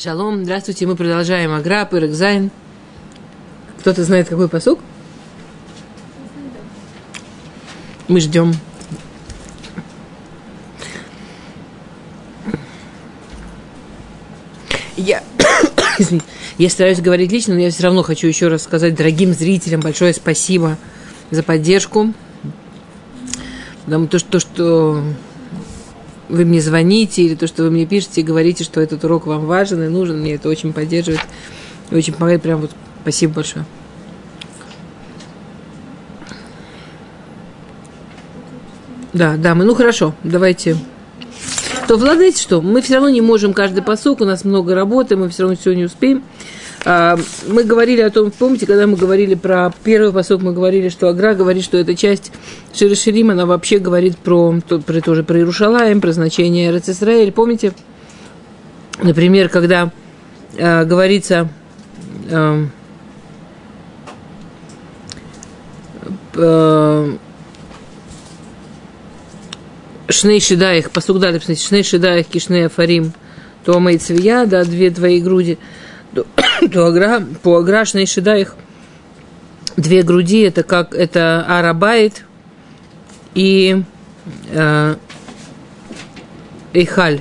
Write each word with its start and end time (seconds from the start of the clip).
Шалом, 0.00 0.44
здравствуйте, 0.44 0.86
мы 0.86 0.94
продолжаем 0.94 1.52
הגר"א, 1.52 1.84
פרק 1.84 2.09
זיין. 2.09 2.52
Кто-то 3.80 4.04
знает, 4.04 4.28
какой 4.28 4.48
פסוק? 4.48 4.78
Мы 8.06 8.20
ждем. 8.20 8.54
Я, 14.96 15.24
я 16.58 16.70
стараюсь 16.70 17.00
говорить 17.00 17.32
лично, 17.32 17.54
но 17.54 17.60
я 17.60 17.72
все 17.72 17.82
равно 17.82 18.04
хочу 18.04 18.28
еще 18.28 18.46
раз 18.46 18.62
сказать 18.62 18.94
дорогим 18.94 19.32
зрителям 19.32 19.80
большое 19.80 20.14
спасибо 20.14 20.78
за 21.32 21.42
поддержку. 21.42 22.14
Потому 23.84 24.06
то, 24.06 24.20
что, 24.20 24.30
то, 24.30 24.38
что 24.38 25.04
вы 26.28 26.44
мне 26.44 26.60
звоните 26.60 27.22
или 27.22 27.34
то, 27.34 27.46
что 27.46 27.64
вы 27.64 27.70
мне 27.70 27.86
пишете, 27.86 28.22
говорите, 28.22 28.64
что 28.64 28.80
этот 28.80 29.04
урок 29.04 29.26
вам 29.26 29.46
важен 29.46 29.82
и 29.82 29.88
нужен, 29.88 30.20
мне 30.20 30.34
это 30.34 30.48
очень 30.48 30.72
поддерживает 30.72 31.22
и 31.90 31.94
очень 31.94 32.12
помогает. 32.12 32.42
Прям 32.42 32.60
вот 32.60 32.70
спасибо 33.02 33.34
большое. 33.34 33.64
Да, 39.12 39.36
да, 39.36 39.54
мы, 39.54 39.64
ну 39.64 39.74
хорошо, 39.74 40.14
давайте. 40.22 40.76
То, 41.88 41.96
Влад, 41.96 42.16
знаете 42.16 42.42
что, 42.42 42.60
мы 42.60 42.82
все 42.82 42.94
равно 42.94 43.08
не 43.08 43.22
можем 43.22 43.54
каждый 43.54 43.82
посок, 43.82 44.20
у 44.20 44.26
нас 44.26 44.44
много 44.44 44.74
работы, 44.74 45.16
мы 45.16 45.30
все 45.30 45.44
равно 45.44 45.56
все 45.56 45.72
не 45.72 45.84
успеем. 45.84 46.22
А, 46.90 47.18
мы 47.46 47.64
говорили 47.64 48.00
о 48.00 48.08
том, 48.08 48.30
помните, 48.30 48.64
когда 48.64 48.86
мы 48.86 48.96
говорили 48.96 49.34
про 49.34 49.70
первый 49.84 50.10
посок, 50.10 50.40
мы 50.40 50.54
говорили, 50.54 50.88
что 50.88 51.08
Агра 51.10 51.34
говорит, 51.34 51.62
что 51.62 51.76
эта 51.76 51.94
часть 51.94 52.32
Широширим, 52.72 53.30
она 53.30 53.44
вообще 53.44 53.78
говорит 53.78 54.16
про, 54.16 54.58
про 54.62 55.00
тоже 55.02 55.22
про 55.22 55.36
Иерушалаем, 55.36 56.00
про 56.00 56.12
значение 56.12 56.70
Эрцисраэль. 56.70 57.30
Помните, 57.30 57.74
например, 59.02 59.50
когда 59.50 59.92
э, 60.56 60.86
говорится 60.86 61.50
э, 62.30 62.64
э, 66.36 67.12
Шней 70.08 70.40
Шидаих, 70.40 70.90
посук 70.90 71.18
дали, 71.18 71.38
Шней 71.38 71.82
Шидаих, 71.82 72.28
Кишней 72.28 72.64
Афарим, 72.64 73.12
то 73.66 73.78
Майцвия, 73.78 74.46
да, 74.46 74.64
две 74.64 74.90
твои 74.90 75.20
груди– 75.20 75.58
по 77.42 77.56
аграшной 77.56 78.06
шидаих 78.06 78.54
две 79.76 80.02
груди, 80.02 80.40
это 80.40 80.62
как 80.62 80.94
это 80.94 81.44
арабайт 81.48 82.24
и 83.34 83.82
э, 84.50 84.94
Эйхаль. 86.72 87.20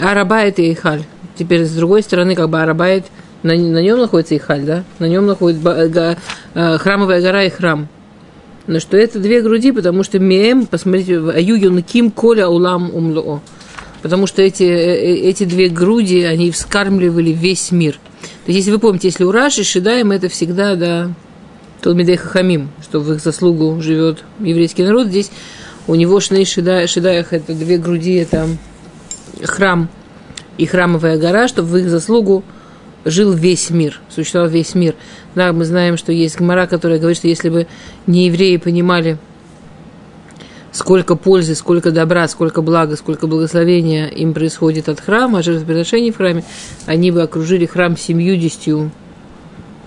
Арабайт 0.00 0.58
и 0.58 0.70
Эйхаль. 0.70 1.04
Теперь 1.36 1.64
с 1.64 1.72
другой 1.72 2.02
стороны, 2.02 2.34
как 2.34 2.48
бы 2.48 2.60
Арабайт, 2.60 3.06
на, 3.42 3.54
на 3.54 3.82
нем 3.82 3.98
находится 3.98 4.36
Ихаль, 4.36 4.62
да? 4.62 4.84
На 4.98 5.06
нем 5.06 5.26
находится 5.26 5.88
га, 5.88 6.16
э, 6.54 6.78
храмовая 6.78 7.20
гора 7.20 7.44
и 7.44 7.50
храм. 7.50 7.88
Но 8.66 8.78
что 8.78 8.96
это 8.96 9.18
две 9.18 9.42
груди, 9.42 9.72
потому 9.72 10.04
что 10.04 10.20
Меем, 10.20 10.66
посмотрите, 10.66 11.16
Аю 11.16 11.56
Юнким 11.56 12.10
Коля 12.12 12.48
Улам 12.48 12.94
Умлоо 12.94 13.40
потому 14.02 14.26
что 14.26 14.42
эти, 14.42 14.64
э, 14.64 14.66
э, 14.66 15.14
эти 15.28 15.44
две 15.44 15.68
груди, 15.68 16.22
они 16.22 16.50
вскармливали 16.50 17.30
весь 17.30 17.70
мир. 17.70 17.94
То 18.44 18.52
есть, 18.52 18.58
если 18.58 18.72
вы 18.72 18.78
помните, 18.78 19.08
если 19.08 19.24
у 19.24 19.32
Раши 19.32 19.64
Шидаем, 19.64 20.10
это 20.12 20.28
всегда, 20.28 20.74
да, 20.74 21.10
Толмидей 21.80 22.16
Хахамим, 22.16 22.70
что 22.82 23.00
в 23.00 23.12
их 23.12 23.20
заслугу 23.20 23.80
живет 23.80 24.24
еврейский 24.40 24.84
народ. 24.84 25.08
Здесь 25.08 25.30
у 25.86 25.94
него 25.94 26.20
Шней 26.20 26.44
Шидай, 26.44 26.86
Шидаях, 26.86 27.32
это 27.32 27.54
две 27.54 27.78
груди, 27.78 28.14
это 28.14 28.46
храм 29.42 29.88
и 30.58 30.66
храмовая 30.66 31.18
гора, 31.18 31.48
чтобы 31.48 31.68
в 31.68 31.76
их 31.76 31.88
заслугу 31.88 32.44
жил 33.04 33.32
весь 33.32 33.70
мир, 33.70 34.00
существовал 34.08 34.48
весь 34.48 34.74
мир. 34.74 34.94
Да, 35.34 35.52
мы 35.52 35.64
знаем, 35.64 35.96
что 35.96 36.12
есть 36.12 36.38
гмара, 36.38 36.66
которая 36.66 36.98
говорит, 36.98 37.18
что 37.18 37.28
если 37.28 37.48
бы 37.48 37.66
не 38.06 38.26
евреи 38.26 38.58
понимали 38.58 39.18
сколько 40.72 41.16
пользы, 41.16 41.54
сколько 41.54 41.92
добра, 41.92 42.26
сколько 42.26 42.62
блага, 42.62 42.96
сколько 42.96 43.26
благословения 43.26 44.06
им 44.08 44.32
происходит 44.32 44.88
от 44.88 45.00
храма, 45.00 45.40
от 45.40 45.44
жертвоприношений 45.44 46.10
в 46.10 46.16
храме, 46.16 46.44
они 46.86 47.10
бы 47.10 47.22
окружили 47.22 47.66
храм 47.66 47.96
семьюдесятью 47.96 48.90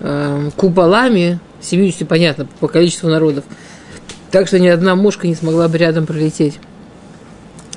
э, 0.00 0.50
куполами, 0.56 1.40
семьюдесятью, 1.60 2.06
понятно, 2.06 2.46
по 2.60 2.68
количеству 2.68 3.08
народов, 3.08 3.44
так 4.30 4.46
что 4.46 4.58
ни 4.58 4.68
одна 4.68 4.94
мушка 4.94 5.26
не 5.26 5.34
смогла 5.34 5.68
бы 5.68 5.76
рядом 5.76 6.06
пролететь. 6.06 6.58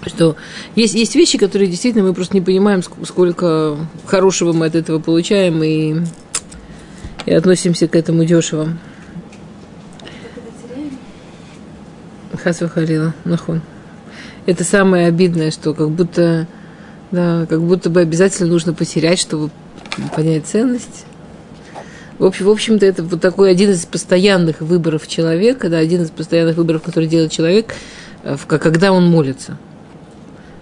Что 0.06 0.38
есть, 0.76 0.96
есть 0.96 1.16
вещи, 1.16 1.38
которые 1.38 1.70
действительно 1.70 2.06
мы 2.06 2.14
просто 2.14 2.36
не 2.36 2.42
понимаем, 2.42 2.84
сколько 2.84 3.78
хорошего 4.06 4.54
мы 4.54 4.68
от 4.68 4.76
этого 4.76 5.00
получаем, 5.00 5.62
и, 5.62 5.98
и 7.26 7.34
относимся 7.34 7.88
к 7.88 7.96
этому 7.96 8.24
дешево. 8.24 8.78
Хас 12.44 12.60
Халила, 12.74 13.14
нахон. 13.26 13.62
Это 14.46 14.64
самое 14.64 15.08
обидное, 15.08 15.52
что 15.52 15.74
как 15.74 15.90
будто, 15.92 16.48
да, 17.12 17.46
как 17.48 17.62
будто 17.62 17.90
бы 17.90 18.02
обязательно 18.02 18.50
нужно 18.50 18.74
потерять, 18.74 19.20
чтобы 19.20 19.50
понять 20.16 20.46
ценность. 20.46 21.06
В 22.18 22.26
общем, 22.26 22.46
в 22.46 22.50
общем-то, 22.50 22.86
это 22.86 23.04
вот 23.04 23.22
такой 23.22 23.52
один 23.52 23.72
из 23.72 23.86
постоянных 23.86 24.62
выборов 24.62 25.08
человека, 25.08 25.70
да, 25.70 25.78
один 25.78 26.04
из 26.04 26.10
постоянных 26.10 26.58
выборов, 26.58 26.82
который 26.82 27.08
делает 27.08 27.32
человек, 27.32 27.74
э, 28.24 28.38
когда 28.48 28.92
он 28.92 29.06
молится. 29.10 29.58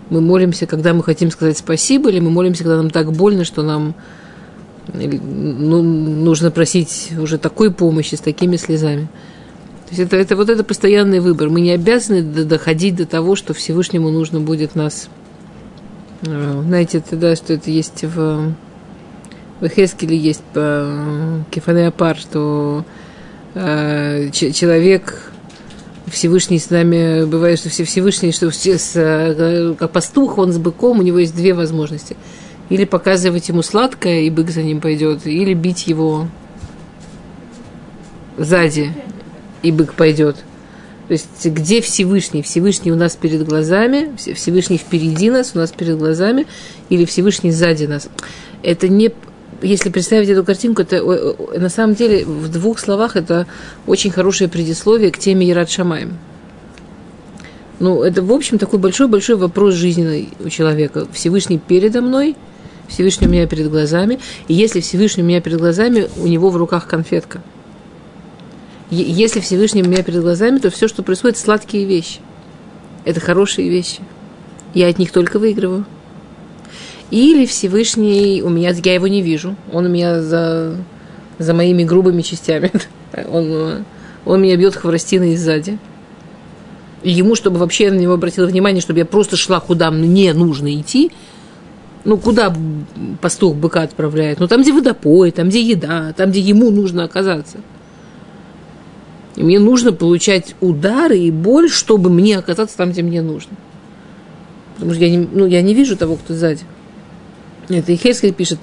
Мы 0.09 0.21
молимся, 0.21 0.67
когда 0.67 0.93
мы 0.93 1.03
хотим 1.03 1.31
сказать 1.31 1.57
спасибо, 1.57 2.09
или 2.09 2.19
мы 2.19 2.29
молимся, 2.29 2.63
когда 2.63 2.77
нам 2.77 2.89
так 2.89 3.11
больно, 3.11 3.43
что 3.43 3.63
нам 3.63 3.95
ну, 4.93 5.81
нужно 5.81 6.51
просить 6.51 7.11
уже 7.19 7.37
такой 7.37 7.71
помощи 7.71 8.15
с 8.15 8.19
такими 8.19 8.55
слезами. 8.55 9.07
То 9.87 9.91
есть 9.91 9.99
это, 10.01 10.17
это 10.17 10.35
вот 10.35 10.49
это 10.49 10.65
постоянный 10.65 11.21
выбор. 11.21 11.49
Мы 11.49 11.61
не 11.61 11.71
обязаны 11.71 12.21
доходить 12.21 12.97
до 12.97 13.05
того, 13.05 13.37
что 13.37 13.53
Всевышнему 13.53 14.11
нужно 14.11 14.41
будет 14.41 14.75
нас. 14.75 15.07
Э, 16.25 16.61
знаете, 16.65 16.97
это, 16.97 17.15
да, 17.15 17.37
что 17.37 17.53
это 17.53 17.71
есть 17.71 18.03
в, 18.03 18.53
в 19.61 19.69
Хескеле 19.69 20.17
есть 20.17 20.43
по 20.53 21.41
Кефанеапар, 21.51 22.17
что 22.17 22.83
э, 23.53 24.29
человек 24.31 25.31
Всевышний 26.07 26.59
с 26.59 26.69
нами 26.69 27.23
бывает, 27.23 27.57
что 27.57 27.69
все 27.69 27.85
Всевышний, 27.85 28.33
что 28.33 28.51
с, 28.51 28.91
э, 28.95 29.73
как 29.79 29.91
пастух, 29.91 30.37
он 30.37 30.51
с 30.51 30.57
быком, 30.57 30.99
у 30.99 31.01
него 31.01 31.19
есть 31.19 31.35
две 31.35 31.53
возможности. 31.53 32.17
Или 32.67 32.83
показывать 32.83 33.47
ему 33.47 33.61
сладкое, 33.61 34.23
и 34.23 34.29
бык 34.29 34.49
за 34.49 34.63
ним 34.63 34.81
пойдет, 34.81 35.25
или 35.25 35.53
бить 35.53 35.87
его 35.87 36.27
сзади, 38.37 38.91
и 39.63 39.71
бык 39.71 39.93
пойдет. 39.93 40.37
То 41.07 41.13
есть 41.13 41.45
где 41.45 41.79
Всевышний? 41.81 42.41
Всевышний 42.41 42.91
у 42.91 42.95
нас 42.95 43.15
перед 43.15 43.45
глазами, 43.45 44.15
Всевышний 44.17 44.77
впереди 44.77 45.29
нас, 45.29 45.51
у 45.55 45.57
нас 45.57 45.71
перед 45.71 45.97
глазами, 45.97 46.45
или 46.89 47.05
Всевышний 47.05 47.51
сзади 47.51 47.85
нас. 47.85 48.09
Это 48.61 48.89
не 48.89 49.11
если 49.61 49.89
представить 49.89 50.29
эту 50.29 50.43
картинку, 50.43 50.83
это 50.83 51.01
на 51.57 51.69
самом 51.69 51.95
деле 51.95 52.25
в 52.25 52.51
двух 52.51 52.77
словах 52.77 53.15
это 53.15 53.47
очень 53.87 54.11
хорошее 54.11 54.49
предисловие 54.49 55.09
к 55.11 55.17
теме 55.17 55.47
Ярат 55.47 55.69
Шамаем. 55.71 56.17
Ну, 57.79 58.03
это, 58.03 58.21
в 58.21 58.31
общем, 58.31 58.59
такой 58.59 58.77
большой-большой 58.77 59.35
вопрос 59.35 59.73
жизненный 59.73 60.29
у 60.43 60.49
человека. 60.49 61.07
Всевышний 61.11 61.57
передо 61.57 62.01
мной, 62.01 62.35
Всевышний 62.87 63.27
у 63.27 63.31
меня 63.31 63.47
перед 63.47 63.69
глазами. 63.71 64.19
И 64.47 64.53
если 64.53 64.79
Всевышний 64.79 65.23
у 65.23 65.25
меня 65.25 65.41
перед 65.41 65.57
глазами, 65.59 66.07
у 66.17 66.27
него 66.27 66.49
в 66.49 66.57
руках 66.57 66.85
конфетка– 66.85 67.41
если 68.89 69.41
Всевышний 69.41 69.83
у 69.83 69.87
меня 69.87 70.01
перед 70.01 70.21
глазами, 70.21 70.59
то 70.59 70.69
все, 70.69 70.87
что 70.87 71.03
происходит, 71.03 71.37
сладкие 71.37 71.85
вещи. 71.85 72.19
Это 73.03 73.19
хорошие 73.19 73.69
вещи. 73.69 73.99
Я 74.73 74.87
от 74.87 74.97
них 74.97 75.11
только 75.11 75.39
выигрываю. 75.39 75.85
Или 77.11 77.45
Всевышний 77.45 78.41
у 78.41 78.49
меня, 78.49 78.71
я 78.71 78.93
его 78.93 79.07
не 79.07 79.21
вижу. 79.21 79.55
Он 79.73 79.85
у 79.85 79.89
меня 79.89 80.21
за, 80.21 80.77
за 81.37 81.53
моими 81.53 81.83
грубыми 81.83 82.21
частями. 82.21 82.71
Он, 83.31 83.85
он 84.25 84.41
меня 84.41 84.57
бьет 84.57 84.75
хворостиной 84.75 85.37
сзади. 85.37 85.79
Ему, 87.03 87.35
чтобы 87.35 87.57
вообще 87.57 87.89
на 87.89 87.97
него 87.97 88.13
обратила 88.13 88.45
внимание, 88.45 88.81
чтобы 88.81 88.99
я 88.99 89.05
просто 89.05 89.37
шла, 89.37 89.61
куда 89.61 89.89
мне 89.89 90.33
нужно 90.33 90.75
идти, 90.75 91.11
ну, 92.03 92.17
куда 92.17 92.53
пастух 93.21 93.55
быка 93.55 93.83
отправляет? 93.83 94.41
Ну, 94.41 94.47
там, 94.47 94.61
где 94.61 94.73
водопой, 94.73 95.31
там, 95.31 95.47
где 95.47 95.61
еда, 95.61 96.13
там, 96.17 96.31
где 96.31 96.41
ему 96.41 96.69
нужно 96.69 97.05
оказаться– 97.05 97.59
и 99.37 99.43
мне 99.43 99.59
нужно 99.59 99.93
получать 99.93 100.55
удары 100.61 101.19
и 101.19 101.29
боль, 101.29 101.69
чтобы 101.69 102.09
мне 102.09 102.37
оказаться 102.37 102.75
там, 102.75 102.91
где 102.91 103.03
мне 103.03 103.21
нужно. 103.21 103.55
Потому 104.73 104.93
что 104.93 105.05
я 105.05 105.11
не, 105.11 105.27
ну, 105.31 105.45
я 105.45 105.61
не 105.61 105.75
вижу 105.75 105.95
того, 105.95 106.15
кто 106.15 106.33
сзади. 106.33 106.63
Это 107.69 107.93
Ихескель 107.93 108.33
пишет, 108.33 108.59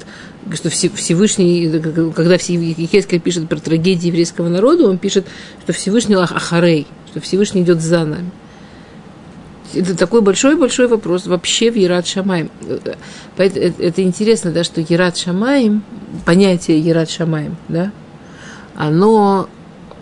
что 0.52 0.70
Всевышний, 0.70 1.80
когда 2.14 2.36
Ихескель 2.36 3.20
пишет 3.20 3.48
про 3.48 3.58
трагедии 3.58 4.08
еврейского 4.08 4.48
народа, 4.48 4.88
он 4.88 4.98
пишет, 4.98 5.26
что 5.62 5.72
Всевышний 5.72 6.16
Ахарей, 6.16 6.88
что 7.10 7.20
Всевышний 7.20 7.62
идет 7.62 7.80
за 7.80 8.04
нами. 8.04 8.30
это 9.74 9.96
такой 9.96 10.22
большой-большой 10.22 10.88
вопрос 10.88 11.26
вообще 11.26 11.70
в 11.70 11.76
Ерат 11.76 12.08
Шамаем. 12.08 12.50
Это, 13.36 13.60
это 13.60 14.02
интересно, 14.02 14.50
да, 14.50 14.64
что 14.64 14.80
Ерат 14.80 15.16
Шамаем, 15.16 15.84
понятие 16.24 16.80
Ерат 16.80 17.10
Шамаем, 17.10 17.56
да, 17.68 17.92
оно, 18.74 19.48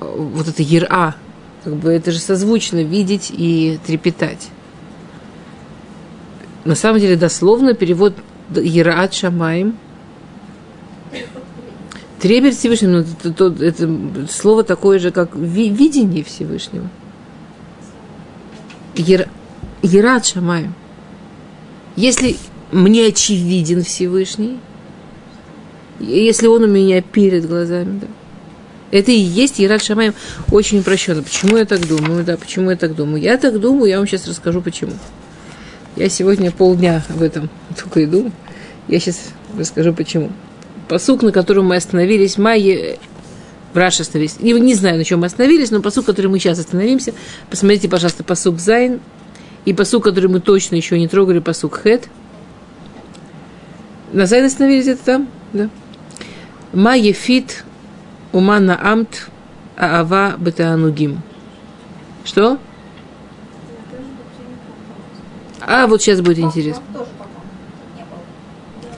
вот 0.02 0.48
это 0.48 0.62
Ера, 0.62 1.16
как 1.64 1.74
бы 1.76 1.92
это 1.92 2.12
же 2.12 2.18
созвучно 2.18 2.82
видеть 2.82 3.30
и 3.30 3.78
трепетать. 3.86 4.48
На 6.64 6.74
самом 6.74 7.00
деле, 7.00 7.16
дословно 7.16 7.74
перевод 7.74 8.14
Ерат 8.54 9.14
Шамаем 9.14 9.76
Трепет 12.22 12.54
Всевышнего, 12.54 12.90
ну, 12.90 12.98
это, 13.00 13.44
это, 13.44 13.64
это 13.64 14.32
слово 14.32 14.62
такое 14.62 15.00
же, 15.00 15.10
как 15.10 15.34
видение 15.34 16.22
Всевышнего. 16.22 16.88
Ер, 18.94 19.28
Ерат 19.82 20.24
Шамаю. 20.24 20.72
Если 21.96 22.36
мне 22.70 23.06
очевиден 23.06 23.82
Всевышний, 23.82 24.60
если 25.98 26.46
он 26.46 26.62
у 26.62 26.68
меня 26.68 27.02
перед 27.02 27.48
глазами, 27.48 27.98
да, 28.02 28.06
это 28.92 29.10
и 29.10 29.18
есть 29.18 29.58
Ерат 29.58 29.82
Шамаем 29.82 30.14
очень 30.50 30.80
упрощенно. 30.80 31.22
Почему 31.22 31.56
я 31.56 31.64
так 31.64 31.88
думаю? 31.88 32.24
Да, 32.24 32.36
почему 32.36 32.70
я 32.70 32.76
так 32.76 32.94
думаю? 32.94 33.22
Я 33.22 33.38
так 33.38 33.58
думаю, 33.58 33.88
я 33.88 33.96
вам 33.96 34.06
сейчас 34.06 34.28
расскажу, 34.28 34.60
почему. 34.60 34.92
Я 35.96 36.10
сегодня 36.10 36.52
полдня 36.52 37.02
в 37.08 37.22
этом 37.22 37.48
только 37.82 38.00
и 38.00 38.06
думаю. 38.06 38.32
Я 38.88 39.00
сейчас 39.00 39.30
расскажу, 39.58 39.94
почему. 39.94 40.30
Посук, 40.88 41.22
на 41.22 41.32
котором 41.32 41.66
мы 41.66 41.76
остановились, 41.76 42.36
Майе, 42.36 42.98
в 43.72 43.78
Раше 43.78 44.02
остановились. 44.02 44.38
Не, 44.40 44.52
не 44.52 44.74
знаю, 44.74 44.98
на 44.98 45.04
чем 45.04 45.20
мы 45.20 45.26
остановились, 45.26 45.70
но 45.70 45.80
посук, 45.80 46.04
который 46.04 46.26
мы 46.26 46.38
сейчас 46.38 46.58
остановимся, 46.58 47.14
посмотрите, 47.48 47.88
пожалуйста, 47.88 48.24
פסוק 48.24 48.60
זיין, 48.60 49.00
и 49.64 49.72
פסוק, 49.72 50.04
который 50.04 50.28
мы 50.28 50.40
точно 50.40 50.74
еще 50.74 50.98
не 50.98 51.08
трогали, 51.08 51.38
פסוק 51.38 51.80
חית. 51.82 52.08
На 54.12 54.26
זיין 54.26 54.44
остановились 54.44 54.88
это 54.88 55.02
там? 55.02 55.28
Да. 55.54 55.70
מה 56.74 56.94
יפית 56.94 57.64
ומה 58.32 58.78
נעמת 58.82 59.28
אהבה 59.76 60.34
בתענוגים. 60.38 61.22
Что? 62.24 62.58
А, 65.60 65.86
вот 65.86 66.02
сейчас 66.02 66.20
будет 66.20 66.38
интересно. 66.38 66.82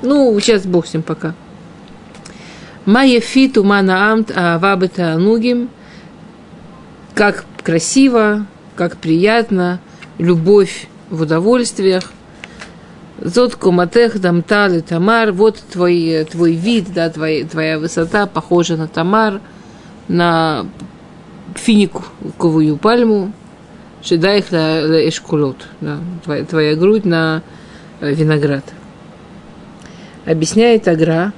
Ну, 0.02 0.38
сейчас 0.40 0.66
бог 0.66 0.86
с 0.86 0.92
ним 0.94 1.02
пока. 1.02 1.34
מה 2.84 3.20
יפית 3.20 3.64
ומה 3.64 4.12
נעמת 4.12 4.30
אהבה 4.36 5.12
בתענוגים. 5.12 5.70
Как 7.14 7.44
красиво, 7.62 8.46
как 8.76 8.98
приятно, 8.98 9.80
любовь 10.18 10.88
в 11.10 11.22
удовольствиях. 11.22 12.12
Зот 13.20 13.54
коматех 13.56 14.20
дамтал 14.20 14.72
и 14.72 14.80
тамар. 14.80 15.32
Вот 15.32 15.58
твой, 15.72 16.26
твой 16.30 16.52
вид, 16.52 16.92
да, 16.92 17.10
твоя, 17.10 17.46
твоя 17.46 17.78
высота 17.78 18.26
похожа 18.26 18.76
на 18.76 18.88
тамар, 18.88 19.40
на 20.08 20.66
финиковую 21.54 22.76
пальму. 22.76 23.32
Шедаих 24.02 24.52
ла 24.52 25.08
эшкулот. 25.08 25.56
Да, 25.80 25.98
твоя, 26.24 26.44
твоя 26.44 26.76
грудь 26.76 27.04
на 27.04 27.42
виноград. 28.00 28.64
Объясняет 30.26 30.88
Агра, 30.88 31.32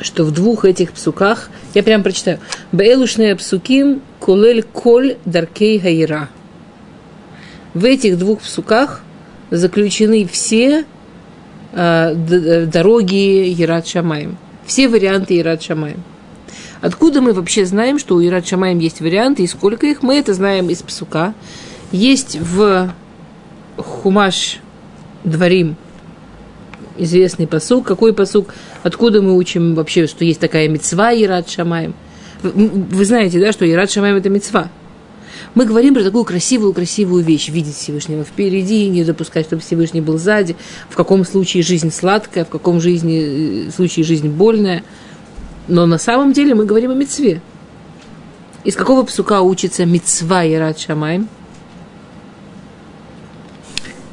что 0.00 0.24
в 0.24 0.32
двух 0.32 0.64
этих 0.64 0.92
псуках, 0.92 1.50
я 1.74 1.82
прям 1.82 2.02
прочитаю, 2.02 2.38
Беэлушные 2.72 3.36
псуким 3.36 4.02
кулель 4.18 4.62
коль 4.62 5.16
даркей 5.24 5.78
гайра. 5.78 6.28
В 7.74 7.84
этих 7.84 8.18
двух 8.18 8.40
псуках 8.40 9.02
заключены 9.50 10.26
все 10.26 10.84
э, 11.72 12.66
дороги 12.72 13.48
Ерат 13.48 13.86
Шамаем, 13.86 14.36
все 14.64 14.88
варианты 14.88 15.34
Ерат 15.34 15.62
Шамаем. 15.62 16.02
Откуда 16.80 17.20
мы 17.20 17.32
вообще 17.32 17.64
знаем, 17.64 17.98
что 17.98 18.16
у 18.16 18.20
Ерат 18.20 18.46
Шамаем 18.46 18.78
есть 18.78 19.00
варианты, 19.00 19.42
и 19.42 19.46
сколько 19.46 19.86
их? 19.86 20.02
Мы 20.02 20.18
это 20.18 20.34
знаем 20.34 20.68
из 20.68 20.82
псука. 20.82 21.34
Есть 21.90 22.38
в 22.40 22.92
Хумаш 23.76 24.58
Дворим 25.24 25.76
известный 26.98 27.46
посук. 27.46 27.86
Какой 27.86 28.12
посук? 28.12 28.54
Откуда 28.82 29.22
мы 29.22 29.36
учим 29.36 29.74
вообще, 29.74 30.06
что 30.06 30.24
есть 30.24 30.40
такая 30.40 30.68
мецва 30.68 31.14
Ират 31.14 31.48
Шамаем? 31.48 31.94
Вы, 32.42 32.50
вы 32.68 33.04
знаете, 33.04 33.40
да, 33.40 33.52
что 33.52 33.68
Ират 33.68 33.90
Шамаем– 33.90 34.16
это 34.18 34.28
мецва. 34.28 34.68
Мы 35.54 35.64
говорим 35.64 35.94
про 35.94 36.02
такую 36.02 36.24
красивую-красивую 36.24 37.24
вещь, 37.24 37.48
видеть 37.48 37.76
Всевышнего 37.76 38.24
впереди, 38.24 38.88
не 38.88 39.04
допускать, 39.04 39.46
чтобы 39.46 39.62
Всевышний 39.62 40.00
был 40.00 40.18
сзади, 40.18 40.56
в 40.88 40.96
каком 40.96 41.24
случае 41.24 41.62
жизнь 41.62 41.90
сладкая, 41.90 42.44
в 42.44 42.48
каком 42.48 42.80
жизни, 42.80 43.68
э, 43.68 43.70
случае 43.70 44.04
жизнь 44.04 44.28
больная. 44.28 44.82
Но 45.68 45.86
на 45.86 45.98
самом 45.98 46.32
деле 46.32 46.54
мы 46.54 46.64
говорим 46.64 46.90
о 46.90 46.94
мецве. 46.94 47.40
Из 48.64 48.74
какого 48.74 49.04
псука 49.04 49.42
учится 49.42 49.84
мецва 49.84 50.46
Ират 50.46 50.78
Шамаем? 50.78 51.28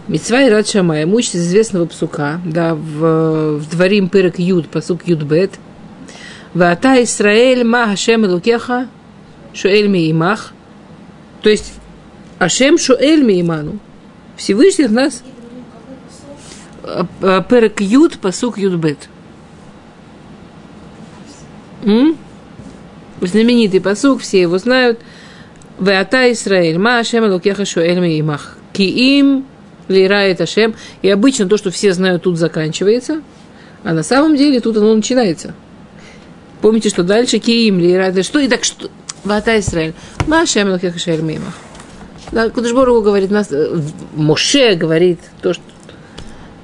Мецва 0.07 0.41
и 0.41 0.49
Рад 0.49 0.67
Шамай, 0.67 1.05
учится 1.05 1.37
из 1.37 1.47
известного 1.47 1.85
псука, 1.85 2.41
да, 2.43 2.75
в, 2.75 3.57
в 3.57 3.69
дворим 3.69 4.09
пырок 4.09 4.37
Юд, 4.37 4.67
посук 4.67 5.07
Юд 5.07 5.23
Бет. 5.23 5.53
Вата 6.53 7.01
Исраэль 7.01 7.63
ма 7.63 7.87
Хашем 7.87 8.25
Лукеха 8.25 8.89
Шуэль 9.53 9.87
Миимах. 9.87 10.53
То 11.43 11.49
есть 11.49 11.73
Ашем 12.39 12.77
Шуэль 12.77 13.21
Мииману. 13.21 13.77
Всевышний 14.37 14.87
нас 14.87 15.21
Перек 17.21 17.81
Юд, 17.81 18.17
посук 18.19 18.57
Юд 18.57 18.73
Бет. 18.75 19.09
Знаменитый 23.21 23.81
посук, 23.81 24.21
все 24.21 24.41
его 24.41 24.57
знают. 24.57 24.99
Вата 25.77 26.31
Исраэль 26.31 26.77
ма 26.77 26.99
Ашем 26.99 27.29
Лукеха 27.29 27.65
Шуэль 27.65 27.99
Миимах. 27.99 28.57
Киим 28.71 29.45
Лейрает 29.89 30.39
Ашем. 30.39 30.75
И 31.01 31.09
обычно 31.09 31.47
то, 31.47 31.57
что 31.57 31.71
все 31.71 31.93
знают, 31.93 32.23
тут 32.23 32.37
заканчивается, 32.37 33.21
а 33.83 33.93
на 33.93 34.01
самом 34.01 34.37
деле 34.37 34.61
тут 34.61 34.77
оно 34.77 34.95
начинается. 34.95 35.53
Помните, 36.61 36.87
что 36.87 37.03
дальше 37.03 37.39
Киим, 37.39 37.79
Лейрает 37.79 38.25
Что 38.25 38.39
и 38.39 38.47
так 38.47 38.63
что? 38.63 38.89
Вата 39.23 39.59
Исраэль. 39.59 39.93
Машем 40.27 40.69
Лахехашер 40.69 41.21
Мимах. 41.21 41.53
Да, 42.31 42.49
Кудышборгу 42.49 43.01
говорит, 43.01 43.31
нас, 43.31 43.47
э, 43.51 43.79
Моше 44.15 44.75
говорит 44.75 45.19
то, 45.41 45.53
что 45.53 45.63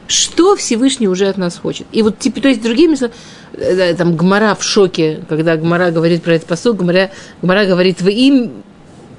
что 0.09 0.55
Всевышний 0.55 1.07
уже 1.07 1.27
от 1.27 1.37
нас 1.37 1.55
хочет. 1.55 1.85
И 1.91 2.01
вот, 2.01 2.17
типа, 2.17 2.41
то 2.41 2.47
есть, 2.47 2.63
другими 2.63 2.95
словами, 2.95 3.15
э, 3.53 3.93
там, 3.93 4.17
Гмара 4.17 4.55
в 4.55 4.63
шоке, 4.63 5.19
когда 5.29 5.55
Гмара 5.55 5.91
говорит 5.91 6.23
про 6.23 6.33
этот 6.33 6.47
посыл, 6.47 6.73
Гмара, 6.73 7.11
Гмара 7.43 7.67
говорит, 7.67 8.01
вы 8.01 8.13
им, 8.13 8.63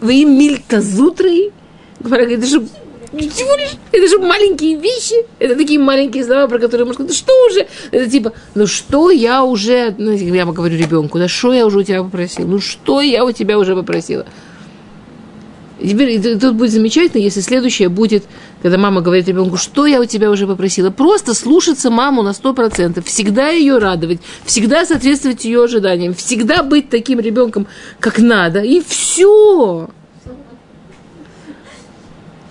вы 0.01 0.23
им 0.23 0.37
мильта 0.37 0.83
зутрой, 0.83 1.53
Гмара 2.01 2.23
говорит, 2.23 2.41
это 2.41 2.49
же 2.49 2.67
Ничего 3.13 3.57
лишь, 3.57 3.73
это 3.91 4.09
же 4.09 4.19
маленькие 4.19 4.77
вещи, 4.77 5.17
это 5.41 5.57
такие 5.57 5.81
маленькие 5.81 6.25
слова, 6.25 6.47
про 6.47 6.61
которые 6.61 6.87
можно 6.87 7.05
сказать, 7.05 7.17
что 7.17 7.33
уже, 7.47 7.67
это 7.91 8.09
типа, 8.09 8.33
ну 8.55 8.69
что 8.69 9.11
я 9.11 9.43
уже, 9.43 9.95
ну, 9.99 10.13
я 10.13 10.47
говорю 10.47 10.77
ребенку, 10.77 11.19
да 11.19 11.27
что 11.27 11.53
я 11.53 11.67
уже 11.67 11.79
у 11.79 11.83
тебя 11.83 12.05
попросил, 12.05 12.47
ну 12.47 12.61
что 12.61 13.01
я 13.01 13.25
у 13.25 13.33
тебя 13.33 13.59
уже 13.59 13.75
попросила. 13.75 14.27
И 15.81 15.89
теперь 15.89 16.21
тут 16.39 16.55
будет 16.55 16.71
замечательно, 16.71 17.23
если 17.23 17.41
следующее 17.41 17.89
будет, 17.89 18.25
когда 18.61 18.77
мама 18.77 19.01
говорит 19.01 19.27
ребенку, 19.27 19.57
что 19.57 19.87
я 19.87 20.01
у 20.01 20.05
тебя 20.05 20.31
уже 20.31 20.47
попросила. 20.47 20.91
Просто 20.91 21.33
слушаться 21.33 21.91
маму 21.91 22.23
на 22.23 22.35
сто 22.35 22.53
процентов, 22.53 23.07
всегда 23.07 23.49
ее 23.49 23.79
радовать, 23.79 24.21
всегда 24.45 24.85
соответствовать 24.85 25.45
ее 25.47 25.65
ожиданиям, 25.65 26.15
всегда 26.15 26.63
быть 26.63 26.91
таким 26.91 27.19
ребенком, 27.19 27.67
как 27.99 28.19
надо, 28.19 28.61
и 28.61 28.83
все. 28.87 29.89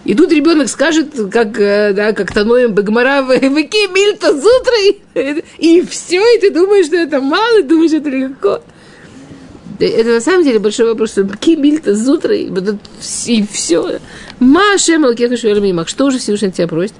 И 0.09 0.15
тут 0.15 0.31
ребенок 0.31 0.69
скажет, 0.69 1.09
как, 1.31 1.59
э, 1.59 1.93
да, 1.93 2.13
как 2.13 2.33
Таноем 2.33 2.73
Багмара, 2.73 3.21
выки 3.21 3.93
мильта 3.93 4.33
зутрой, 4.33 5.03
и 5.59 5.85
все, 5.87 6.19
и 6.35 6.39
ты 6.39 6.49
думаешь, 6.49 6.87
что 6.87 6.95
это 6.95 7.21
мало, 7.21 7.61
думаешь, 7.61 7.91
это 7.91 8.09
легко. 8.09 8.63
Это 9.77 10.09
на 10.09 10.19
самом 10.19 10.45
деле 10.45 10.57
большой 10.57 10.87
вопрос, 10.87 11.11
что 11.11 11.25
ки 11.25 11.55
мильта 11.55 11.93
зутрой, 11.93 12.51
и 13.27 13.45
все. 13.51 13.99
Маша 14.39 14.97
Малкеха 14.97 15.37
Что 15.85 16.05
уже 16.05 16.17
Всевышний 16.17 16.51
тебя 16.53 16.67
просит? 16.67 16.95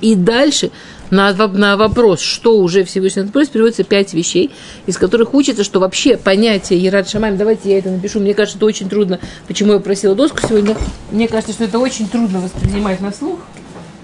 И 0.00 0.16
дальше 0.16 0.72
на, 1.10 1.32
на 1.32 1.76
вопрос, 1.76 2.20
что 2.20 2.58
уже 2.58 2.84
Всевышний 2.84 3.24
просит, 3.24 3.52
приводится 3.52 3.84
пять 3.84 4.14
вещей, 4.14 4.50
из 4.86 4.98
которых 4.98 5.34
учится, 5.34 5.64
что 5.64 5.80
вообще 5.80 6.16
понятие 6.16 6.82
Ерат 6.82 7.08
Шамаем, 7.08 7.36
давайте 7.36 7.70
я 7.70 7.78
это 7.78 7.90
напишу, 7.90 8.20
мне 8.20 8.34
кажется, 8.34 8.58
это 8.58 8.66
очень 8.66 8.88
трудно, 8.88 9.18
почему 9.46 9.72
я 9.74 9.80
просила 9.80 10.14
доску 10.14 10.38
сегодня, 10.46 10.76
мне 11.10 11.28
кажется, 11.28 11.52
что 11.52 11.64
это 11.64 11.78
очень 11.78 12.08
трудно 12.08 12.40
воспринимать 12.40 13.00
на 13.00 13.12
слух, 13.12 13.40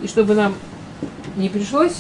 и 0.02 0.06
чтобы 0.06 0.34
нам 0.34 0.54
не 1.36 1.48
пришлось 1.48 1.92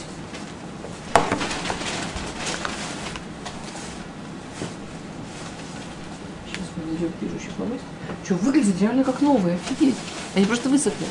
Что, 8.24 8.36
выглядит 8.36 8.80
реально 8.80 9.04
как 9.04 9.20
новые, 9.20 9.56
офигеть. 9.56 9.96
Они 10.34 10.46
просто 10.46 10.70
высохли. 10.70 11.06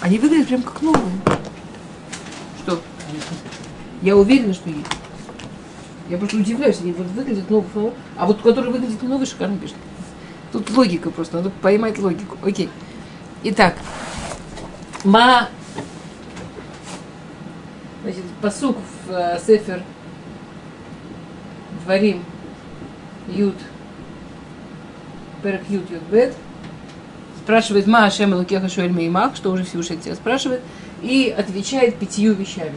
Они 0.00 0.18
выглядят 0.18 0.48
прям 0.48 0.62
как 0.62 0.80
новые. 0.80 1.12
Я 4.02 4.16
уверена, 4.16 4.54
что 4.54 4.68
есть. 4.68 4.86
Я 6.08 6.18
просто 6.18 6.36
удивляюсь, 6.36 6.80
они 6.80 6.92
вот 6.92 7.06
выглядят 7.08 7.50
новые, 7.50 7.92
а 8.16 8.26
вот 8.26 8.40
который 8.40 8.70
выглядит 8.70 9.02
новый, 9.02 9.26
шикарно 9.26 9.58
пишет. 9.58 9.76
Тут 10.52 10.70
логика 10.70 11.10
просто, 11.10 11.38
надо 11.38 11.50
поймать 11.50 11.98
логику. 11.98 12.38
Окей. 12.42 12.68
Итак, 13.42 13.74
ма... 15.04 15.48
Значит, 18.02 18.22
посук 18.40 18.76
в 19.06 19.10
э, 19.10 19.40
Сефер 19.44 19.82
Дворим 21.84 22.24
Ют 23.26 23.56
Перек 25.42 25.62
Ют 25.68 25.90
Ют 25.90 26.02
Бет 26.04 26.34
спрашивает 27.42 27.88
Ма 27.88 28.06
Ашем 28.06 28.32
Лукеха 28.34 28.68
Шуэль 28.68 28.92
Меймах, 28.92 29.34
что 29.34 29.50
уже 29.50 29.64
Всевышний 29.64 29.98
тебя 29.98 30.14
спрашивает, 30.14 30.62
и 31.02 31.34
отвечает 31.36 31.96
пятью 31.96 32.34
вещами. 32.34 32.74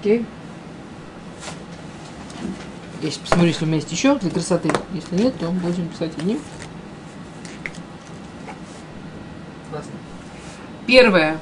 Окей? 0.00 0.24
Сейчас 3.02 3.18
посмотрю, 3.18 3.48
если 3.48 3.64
у 3.64 3.68
меня 3.68 3.76
есть 3.76 3.92
еще 3.92 4.18
для 4.18 4.30
красоты. 4.30 4.70
Если 4.94 5.16
нет, 5.16 5.38
то 5.38 5.50
будем 5.50 5.88
писать 5.88 6.12
одним. 6.16 6.38
Классно. 9.70 9.92
Первое. 10.86 11.38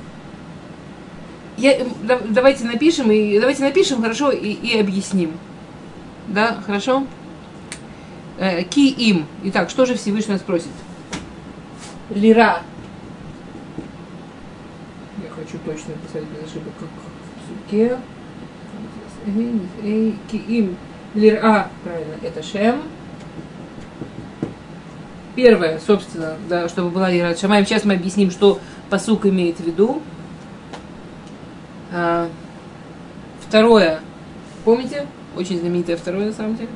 Я, 1.56 1.86
да, 2.02 2.18
давайте 2.28 2.64
напишем 2.64 3.10
и 3.10 3.38
давайте 3.38 3.62
напишем 3.62 4.02
хорошо 4.02 4.30
и, 4.30 4.50
и 4.50 4.78
объясним. 4.78 5.32
Да, 6.26 6.60
хорошо? 6.66 7.06
Э, 8.38 8.62
ки 8.64 8.88
им. 8.88 9.26
Итак, 9.44 9.70
что 9.70 9.86
же 9.86 9.94
Всевышний 9.94 10.34
нас 10.34 10.42
просит? 10.42 10.68
Лира. 12.10 12.62
Я 15.22 15.30
хочу 15.30 15.58
точно 15.64 15.94
писать 15.94 16.24
без 16.24 16.48
ошибок, 16.48 16.72
как 16.78 16.88
в 16.88 17.70
суке. 17.70 17.98
Киим 20.30 20.76
лира, 21.14 21.68
правильно, 21.84 22.14
это 22.22 22.42
шем. 22.42 22.82
Первое, 25.34 25.78
собственно, 25.78 26.36
да, 26.48 26.68
чтобы 26.68 26.90
была 26.90 27.10
лира 27.10 27.34
шамаем. 27.36 27.64
Сейчас 27.64 27.84
мы 27.84 27.94
объясним, 27.94 28.30
что 28.30 28.58
посук 28.90 29.26
имеет 29.26 29.58
в 29.58 29.64
виду. 29.64 30.02
А, 31.92 32.28
второе, 33.46 34.00
помните? 34.64 35.06
Очень 35.36 35.60
знаменитое 35.60 35.96
второе, 35.96 36.26
на 36.26 36.32
самом 36.32 36.56
деле. 36.56 36.70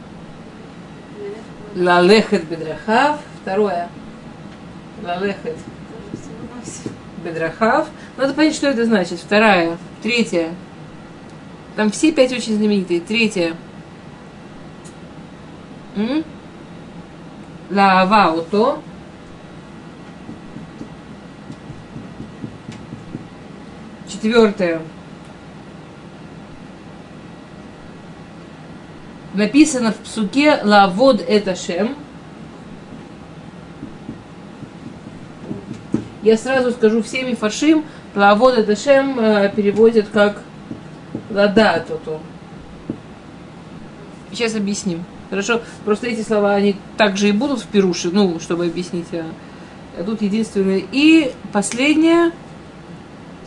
Лалехет 1.74 2.48
бедрахав. 2.48 3.18
Второе. 3.42 3.88
Лалехет 5.02 5.56
бедрахав. 7.24 7.88
Надо 8.16 8.34
понять, 8.34 8.54
что 8.54 8.68
это 8.68 8.84
значит. 8.84 9.18
Вторая. 9.18 9.76
Третья. 10.02 10.50
Там 11.76 11.90
все 11.90 12.12
пять 12.12 12.32
очень 12.32 12.56
знаменитые. 12.56 13.00
Третье. 13.00 13.56
Лаава 17.70 18.32
ото. 18.38 18.82
Четвертое. 24.08 24.82
Написано 29.34 29.92
в 29.92 29.96
псуке 29.96 30.60
Лавод 30.62 31.22
это 31.26 31.56
Шем. 31.56 31.96
Я 36.22 36.36
сразу 36.36 36.70
скажу 36.72 37.02
всеми 37.02 37.34
фаршим, 37.34 37.84
Лавод 38.14 38.58
это 38.58 38.76
Шем 38.76 39.18
э, 39.18 39.50
переводят 39.56 40.08
как 40.08 40.42
Лада 41.32 41.84
тото. 41.86 42.20
Сейчас 44.30 44.54
объясним. 44.54 45.04
Хорошо? 45.30 45.62
Просто 45.84 46.06
эти 46.08 46.22
слова, 46.22 46.54
они 46.54 46.76
также 46.96 47.28
и 47.28 47.32
будут 47.32 47.60
в 47.60 47.66
Перуше, 47.66 48.10
ну, 48.12 48.38
чтобы 48.38 48.66
объяснить. 48.66 49.06
А, 49.12 49.24
а 49.98 50.04
тут 50.04 50.20
единственное. 50.22 50.82
И 50.92 51.32
последняя 51.52 52.32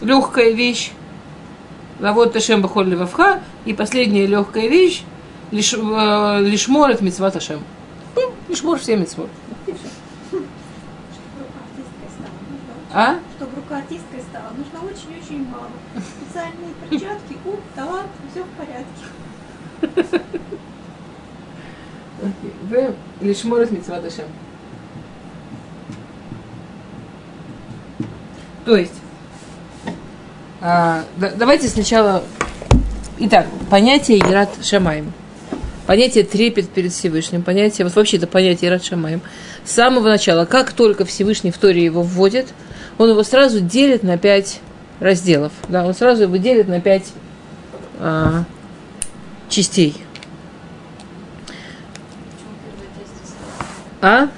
легкая 0.01 0.51
вещь. 0.51 0.91
Лавод 1.99 2.33
Ташем 2.33 2.61
Бахоль 2.61 2.89
Левавха. 2.89 3.41
И 3.65 3.73
последняя 3.73 4.25
легкая 4.25 4.67
вещь. 4.67 5.03
Лиш, 5.51 5.73
э, 5.73 6.39
лишмор 6.41 6.89
от 6.89 7.01
Митцва 7.01 7.29
Ташем. 7.29 7.61
Лишмор 8.49 8.79
все 8.79 8.97
Митцвот. 8.97 9.29
А? 12.91 13.17
Чтобы 13.37 13.57
рука 13.57 13.77
артисткой 13.77 14.21
стала, 14.21 14.51
нужно 14.55 14.89
очень-очень 14.89 15.45
мало. 15.49 15.69
Специальные 16.35 16.73
перчатки, 16.89 17.37
ум, 17.45 17.61
талант, 17.75 18.09
все 18.29 18.43
в 18.43 18.49
порядке. 18.57 20.25
Вы 22.63 22.93
лишморет 23.21 23.71
митцват 23.71 24.03
Ашем. 24.03 24.25
То 28.65 28.75
есть, 28.75 28.91
а, 30.59 31.05
да, 31.15 31.31
давайте 31.37 31.69
сначала... 31.69 32.21
Итак, 33.19 33.47
понятие 33.69 34.19
Ират 34.19 34.49
Шамаем. 34.61 35.13
Понятие 35.87 36.25
трепет 36.25 36.69
перед 36.69 36.91
Всевышним, 36.91 37.43
понятие, 37.43 37.85
вот 37.85 37.95
вообще 37.95 38.17
это 38.17 38.27
понятие 38.27 38.71
Ират 38.71 38.83
Шамаем. 38.83 39.21
С 39.63 39.71
самого 39.71 40.09
начала, 40.09 40.43
как 40.43 40.73
только 40.73 41.05
Всевышний 41.05 41.51
в 41.51 41.57
Торе 41.57 41.85
его 41.85 42.01
вводит, 42.01 42.47
он 42.97 43.11
его 43.11 43.23
сразу 43.23 43.61
делит 43.61 44.03
на 44.03 44.17
пять 44.17 44.59
разделов. 44.99 45.51
Да, 45.67 45.85
он 45.85 45.93
сразу 45.93 46.23
его 46.23 46.37
делит 46.37 46.67
на 46.67 46.79
пять 46.81 47.11
а, 47.99 48.43
частей. 49.49 49.95
А? 54.01 54.29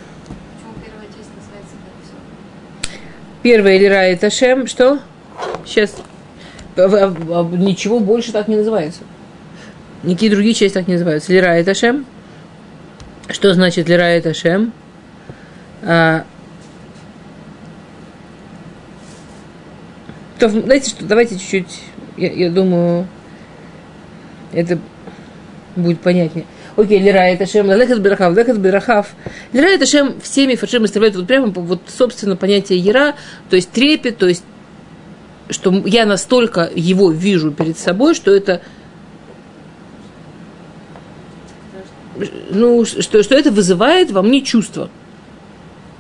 Первая 3.44 3.78
Лира 3.78 3.96
это 3.96 4.30
Шем, 4.30 4.68
что? 4.68 5.00
Сейчас. 5.66 5.96
Ничего 6.76 8.00
больше 8.00 8.32
так 8.32 8.48
не 8.48 8.56
называется. 8.56 9.02
Никакие 10.04 10.32
другие 10.32 10.54
части 10.54 10.74
так 10.74 10.88
не 10.88 10.94
называются. 10.94 11.32
Лира 11.34 11.48
это 11.48 11.74
Шем. 11.74 12.06
Что 13.30 13.54
значит 13.54 13.90
Лира 13.90 14.04
это 14.04 14.34
Шем? 14.34 14.72
То, 20.40 20.50
знаете 20.50 20.90
что, 20.90 21.06
давайте 21.06 21.38
чуть-чуть, 21.38 21.82
я, 22.18 22.32
я 22.32 22.50
думаю, 22.50 23.08
это 24.54 24.80
будет 25.76 26.00
понятнее. 26.02 26.46
Окей, 26.76 27.00
Лира 27.00 27.18
это 27.18 27.46
Шем, 27.48 27.72
Лекас 27.72 27.98
Берахав, 27.98 28.36
Лекас 28.36 28.58
Берахав. 28.58 29.16
Лира 29.52 29.68
это 29.68 29.86
Шем 29.86 30.22
всеми 30.22 30.56
фаршим 30.56 30.84
оставляют 30.84 31.16
вот 31.16 31.28
прямо 31.28 31.48
вот, 31.48 31.82
собственно, 31.88 32.36
понятие 32.36 32.80
Ера, 32.80 33.16
то 33.50 33.56
есть 33.56 33.72
трепет, 33.72 34.18
то 34.18 34.28
есть 34.28 34.44
что 35.50 35.72
я 35.86 36.06
настолько 36.06 36.70
его 36.76 37.10
вижу 37.12 37.52
перед 37.52 37.78
собой, 37.78 38.14
что 38.14 38.32
это 38.32 38.62
ну, 42.50 42.86
что, 42.86 43.24
что 43.24 43.36
это 43.36 43.52
вызывает 43.52 44.12
во 44.12 44.22
мне 44.22 44.42
чувство. 44.42 44.90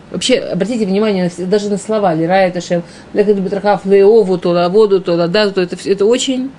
Вообще, 0.09 0.39
обратите 0.39 0.85
внимание 0.85 1.29
даже 1.37 1.69
на 1.69 1.77
слова. 1.77 2.13
Лирая 2.13 2.47
это 2.47 2.61
шем, 2.61 2.83
бетрахав 3.13 3.85
леову, 3.85 4.37
то 4.37 4.51
лаводу, 4.51 5.01
то 5.01 5.13
ладазу, 5.13 5.53
то 5.53 5.61
это, 5.61 5.75
это 5.83 6.05
очень, 6.05 6.49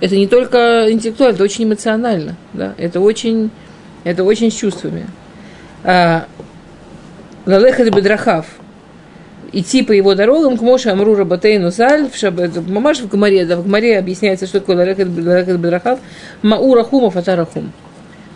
это 0.00 0.14
не 0.16 0.26
только 0.26 0.90
интеллектуально, 0.90 1.34
это 1.34 1.44
очень 1.44 1.64
эмоционально. 1.64 2.36
Да? 2.52 2.74
Это 2.76 3.00
очень, 3.00 3.50
это 4.04 4.24
очень 4.24 4.50
с 4.50 4.54
чувствами. 4.54 5.06
Лалехат 7.46 7.94
бедрахав. 7.94 8.46
Идти 9.54 9.82
по 9.82 9.92
его 9.92 10.14
дорогам, 10.14 10.56
к 10.56 10.62
Моше 10.62 10.90
Амрура 10.90 11.24
Батейну 11.24 11.70
Саль, 11.70 12.08
в 12.10 12.16
Шаб, 12.16 12.34
Мамаш 12.68 13.00
в 13.00 13.08
Гмаре, 13.08 13.44
да, 13.44 13.56
в 13.56 13.64
Гмаре 13.64 13.98
объясняется, 13.98 14.46
что 14.46 14.60
такое 14.60 14.76
Лалехат 14.76 15.08
бедрахав, 15.08 15.98
Маура 16.40 16.84
Фатарахум. 16.84 17.72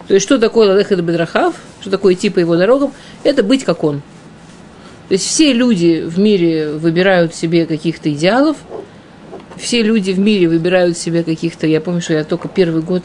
То 0.08 0.14
есть, 0.14 0.26
что 0.26 0.38
такое 0.38 0.68
Лалехат 0.68 1.00
бедрахав, 1.00 1.54
что 1.80 1.90
такое 1.90 2.14
идти 2.14 2.28
по 2.30 2.38
его 2.38 2.56
дорогам, 2.56 2.92
это 3.24 3.42
быть 3.42 3.64
как 3.64 3.82
он. 3.84 4.02
То 5.08 5.14
есть 5.14 5.26
все 5.26 5.52
люди 5.52 6.02
в 6.04 6.18
мире 6.18 6.72
выбирают 6.72 7.34
себе 7.34 7.66
каких-то 7.66 8.12
идеалов, 8.12 8.56
все 9.56 9.82
люди 9.82 10.10
в 10.10 10.18
мире 10.18 10.48
выбирают 10.48 10.98
себе 10.98 11.22
каких-то... 11.22 11.66
Я 11.66 11.80
помню, 11.80 12.00
что 12.00 12.12
я 12.12 12.24
только 12.24 12.48
первый 12.48 12.82
год 12.82 13.04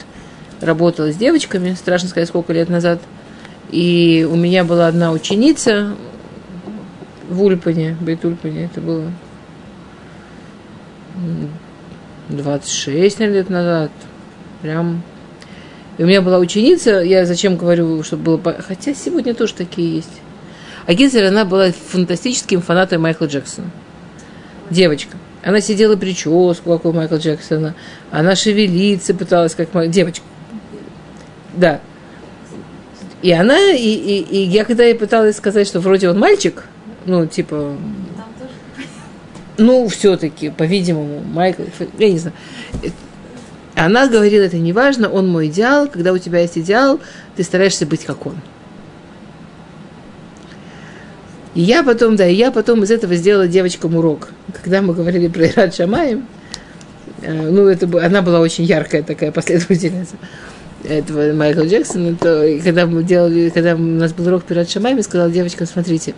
работала 0.60 1.12
с 1.12 1.16
девочками, 1.16 1.74
страшно 1.74 2.10
сказать, 2.10 2.28
сколько 2.28 2.54
лет 2.54 2.70
назад. 2.70 3.02
И 3.72 4.28
у 4.30 4.36
меня 4.36 4.64
была 4.64 4.88
одна 4.88 5.12
ученица 5.12 5.96
в 7.30 7.42
Ульпане, 7.42 7.96
Бейтульпане, 8.02 8.66
это 8.66 8.82
было 8.82 9.12
26 12.30 13.20
лет 13.20 13.50
назад. 13.50 13.92
Прям 14.62 15.04
И 15.98 16.04
у 16.04 16.08
меня 16.08 16.22
была 16.22 16.40
ученица, 16.40 17.00
я 17.00 17.26
зачем 17.26 17.58
говорю, 17.58 18.04
чтобы 18.04 18.38
было... 18.38 18.56
Хотя 18.62 18.94
сегодня 18.94 19.34
тоже 19.34 19.54
такие 19.54 19.96
есть. 19.96 20.21
А 20.86 20.94
Гизель, 20.94 21.28
она 21.28 21.46
была 21.46 21.72
фантастическим 21.72 22.62
фанатом 22.62 23.02
Майкла 23.02 23.26
Джексона. 23.26 23.70
Девочка. 24.70 25.18
Она 25.44 25.62
сидела 25.62 25.96
прическу, 25.96 26.56
как 26.66 26.86
у 26.86 26.92
Майкла 26.92 27.16
Джексона. 27.18 27.76
Она 28.12 28.36
шевелиться 28.36 29.14
пыталась, 29.14 29.56
как 29.56 29.74
Майкл... 29.74 29.92
Девочка. 29.92 30.26
Да. 31.54 31.82
И 33.22 33.32
она, 33.32 33.72
и, 33.72 33.78
и, 33.78 34.20
и 34.22 34.38
я 34.44 34.66
когда 34.66 34.84
ей 34.84 34.96
пыталась 34.96 35.38
сказать, 35.38 35.68
что 35.68 35.80
вроде 35.80 36.10
он 36.10 36.18
мальчик, 36.18 36.64
ну, 37.06 37.28
типа, 37.28 37.76
ну, 39.58 39.88
все-таки, 39.90 40.50
по-видимому, 40.50 41.22
Майкл, 41.22 41.64
я 41.98 42.12
не 42.12 42.18
знаю. 42.18 42.36
Она 43.76 44.08
говорила, 44.08 44.44
это 44.44 44.58
не 44.58 44.74
важно, 44.74 45.10
он 45.10 45.28
мой 45.28 45.48
идеал. 45.48 45.88
Когда 45.88 46.14
у 46.14 46.18
тебя 46.18 46.40
есть 46.40 46.58
идеал, 46.58 47.00
ты 47.36 47.44
стараешься 47.44 47.86
быть 47.86 48.06
как 48.06 48.26
он. 48.26 48.36
И 51.54 51.62
я 51.62 51.84
потом, 51.84 52.16
да, 52.16 52.28
и 52.28 52.34
я 52.34 52.52
потом 52.52 52.84
из 52.84 52.92
этого 52.92 53.16
сделала 53.16 53.48
девочкам 53.48 53.96
урок. 53.96 54.30
Когда 54.62 54.82
мы 54.82 54.94
говорили 54.94 55.28
про 55.28 55.48
Ирад 55.48 55.76
Шамаем, 55.76 56.26
э, 57.22 57.50
ну, 57.50 57.68
это, 57.68 57.88
она 58.06 58.22
была 58.22 58.40
очень 58.40 58.64
яркая 58.64 59.04
такая 59.04 59.32
последовательница 59.32 60.16
этого 60.84 61.34
Майкла 61.34 61.64
Джексона, 61.64 62.16
то 62.16 62.44
и 62.44 62.60
когда 62.60 62.86
мы 62.86 63.04
делали, 63.04 63.50
когда 63.50 63.76
у 63.76 63.80
нас 63.80 64.14
был 64.14 64.28
урок 64.28 64.44
перед 64.44 64.70
Шамаем, 64.70 64.98
я 64.98 65.04
сказала 65.04 65.30
девочкам, 65.30 65.68
смотрите, 65.68 66.16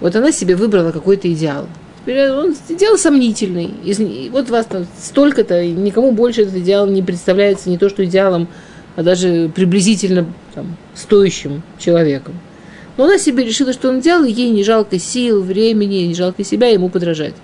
вот 0.00 0.16
она 0.16 0.32
себе 0.32 0.56
выбрала 0.56 0.90
какой-то 0.90 1.30
идеал. 1.32 1.66
Он 2.06 2.54
идеал 2.68 2.96
сомнительный. 2.98 3.74
И 3.84 4.30
вот 4.30 4.48
вас 4.48 4.66
там 4.66 4.86
столько-то, 5.02 5.66
никому 5.66 6.12
больше 6.12 6.42
этот 6.42 6.56
идеал 6.56 6.86
не 6.86 7.02
представляется 7.02 7.68
не 7.68 7.78
то, 7.78 7.88
что 7.88 8.04
идеалом, 8.04 8.48
а 8.94 9.02
даже 9.02 9.50
приблизительно 9.54 10.26
там, 10.54 10.76
стоящим 10.94 11.62
человеком. 11.78 12.34
Но 12.96 13.04
она 13.04 13.18
себе 13.18 13.44
решила, 13.44 13.72
что 13.72 13.88
он 13.90 14.00
делал, 14.00 14.24
ей 14.24 14.50
не 14.50 14.64
жалко 14.64 14.98
сил, 14.98 15.42
времени, 15.42 16.06
не 16.06 16.14
жалко 16.14 16.44
себя 16.44 16.68
ему 16.68 16.88
подражать. 16.88 17.34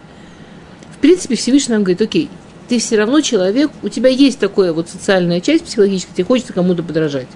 В 0.97 0.99
принципе, 0.99 1.35
Всевышний 1.37 1.75
нам 1.75 1.83
говорит, 1.83 2.01
окей, 2.01 2.29
ты 2.69 2.79
все 2.79 2.97
равно 2.97 3.21
человек, 3.21 3.71
у 3.83 3.89
тебя 3.89 4.09
есть 4.09 4.39
такая 4.39 4.73
вот 4.73 4.89
социальная 4.89 5.41
часть 5.41 5.65
психологическая, 5.65 6.15
тебе 6.15 6.25
хочется 6.25 6.53
кому-то 6.53 6.83
подражать. 6.83 7.27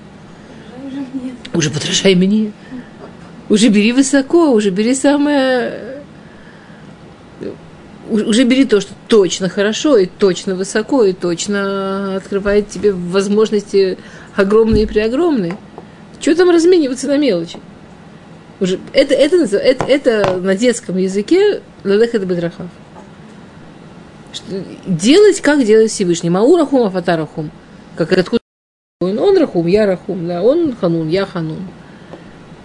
уже 0.86 1.00
нет. 1.22 1.34
Уже 1.52 1.70
подражай 1.70 2.14
мне. 2.14 2.52
Уже 3.48 3.68
бери 3.68 3.92
высоко, 3.92 4.52
уже 4.52 4.70
бери 4.70 4.94
самое... 4.94 6.02
У- 8.08 8.14
Уже 8.30 8.44
бери 8.44 8.64
то, 8.64 8.80
что 8.80 8.94
точно 9.08 9.48
хорошо, 9.48 9.96
и 9.98 10.06
точно 10.06 10.54
высоко, 10.54 11.04
и 11.04 11.12
точно 11.12 12.16
открывает 12.16 12.68
тебе 12.68 12.92
возможности 12.92 13.98
огромные 14.36 14.84
и 14.84 14.86
преогромные. 14.86 15.56
Что 16.20 16.34
там 16.36 16.50
размениваться 16.50 17.08
на 17.08 17.18
мелочи? 17.18 17.58
Уже, 18.58 18.80
это, 18.92 19.14
это, 19.14 19.36
это, 19.56 19.84
это 19.84 20.36
на 20.38 20.54
детском 20.56 20.96
языке 20.96 21.60
лалехет 21.84 22.26
бедрахав. 22.26 22.68
Делать, 24.86 25.40
как 25.40 25.64
делает 25.64 25.90
Всевышний. 25.90 26.30
Маурахум, 26.30 26.86
афатарахум. 26.86 27.50
Как 27.96 28.12
откуда 28.12 28.40
он, 29.00 29.18
он 29.18 29.36
рахум, 29.36 29.66
я 29.66 29.84
рахум, 29.84 30.26
да, 30.26 30.42
он 30.42 30.74
ханун, 30.74 31.08
я 31.08 31.26
ханун. 31.26 31.68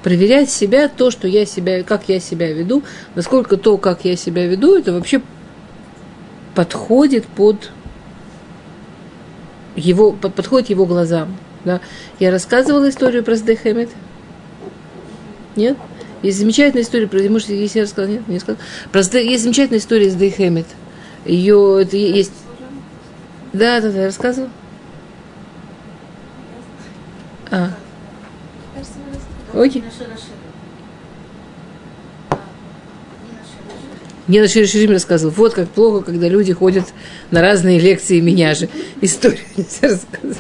Проверять 0.01 0.50
себя, 0.50 0.88
то, 0.88 1.12
что 1.12 1.27
я 1.27 1.45
себя, 1.45 1.83
как 1.83 2.03
я 2.07 2.19
себя 2.19 2.51
веду, 2.53 2.83
насколько 3.15 3.57
то, 3.57 3.77
как 3.77 4.05
я 4.05 4.15
себя 4.15 4.48
веду, 4.48 4.77
это 4.77 4.93
вообще 4.93 5.21
подходит 6.55 7.25
под 7.25 7.69
его, 9.75 10.13
под- 10.13 10.33
подходит 10.33 10.69
его 10.69 10.86
глазам. 10.86 11.38
Да. 11.65 11.81
Я 12.19 12.31
рассказывала 12.31 12.89
историю 12.89 13.24
про 13.24 13.36
Сдехемет. 13.36 13.89
Нет? 15.55 15.77
Есть 16.22 16.38
замечательная 16.38 16.84
история 16.84 17.08
про, 17.08 17.20
может, 17.29 17.50
если 17.50 17.79
я 17.79 17.86
рассказала, 17.86 18.12
нет, 18.12 18.27
не 18.27 18.39
сказала. 18.39 18.62
Про 18.91 19.01
Сде- 19.01 19.25
есть 19.25 19.43
замечательная 19.43 19.79
история 19.79 20.10
с 20.10 20.13
Дейхемет. 20.15 20.67
Ее, 21.25 21.79
это 21.81 21.98
есть, 21.98 22.31
да, 23.53 23.81
да, 23.81 23.92
да, 23.92 24.00
я 24.00 24.05
рассказывала. 24.05 24.50
А, 27.50 27.72
окей. 29.53 29.83
Мне 34.27 34.42
на 34.42 34.48
Шире 34.48 34.94
рассказывал, 34.94 35.33
вот 35.35 35.53
как 35.53 35.68
плохо, 35.70 36.05
когда 36.05 36.29
люди 36.29 36.53
ходят 36.53 36.85
на 37.31 37.42
разные 37.42 37.79
лекции 37.79 38.22
меня 38.22 38.55
же. 38.55 38.70
Историю 39.01 39.42
нельзя 39.57 39.90
рассказать. 39.90 40.37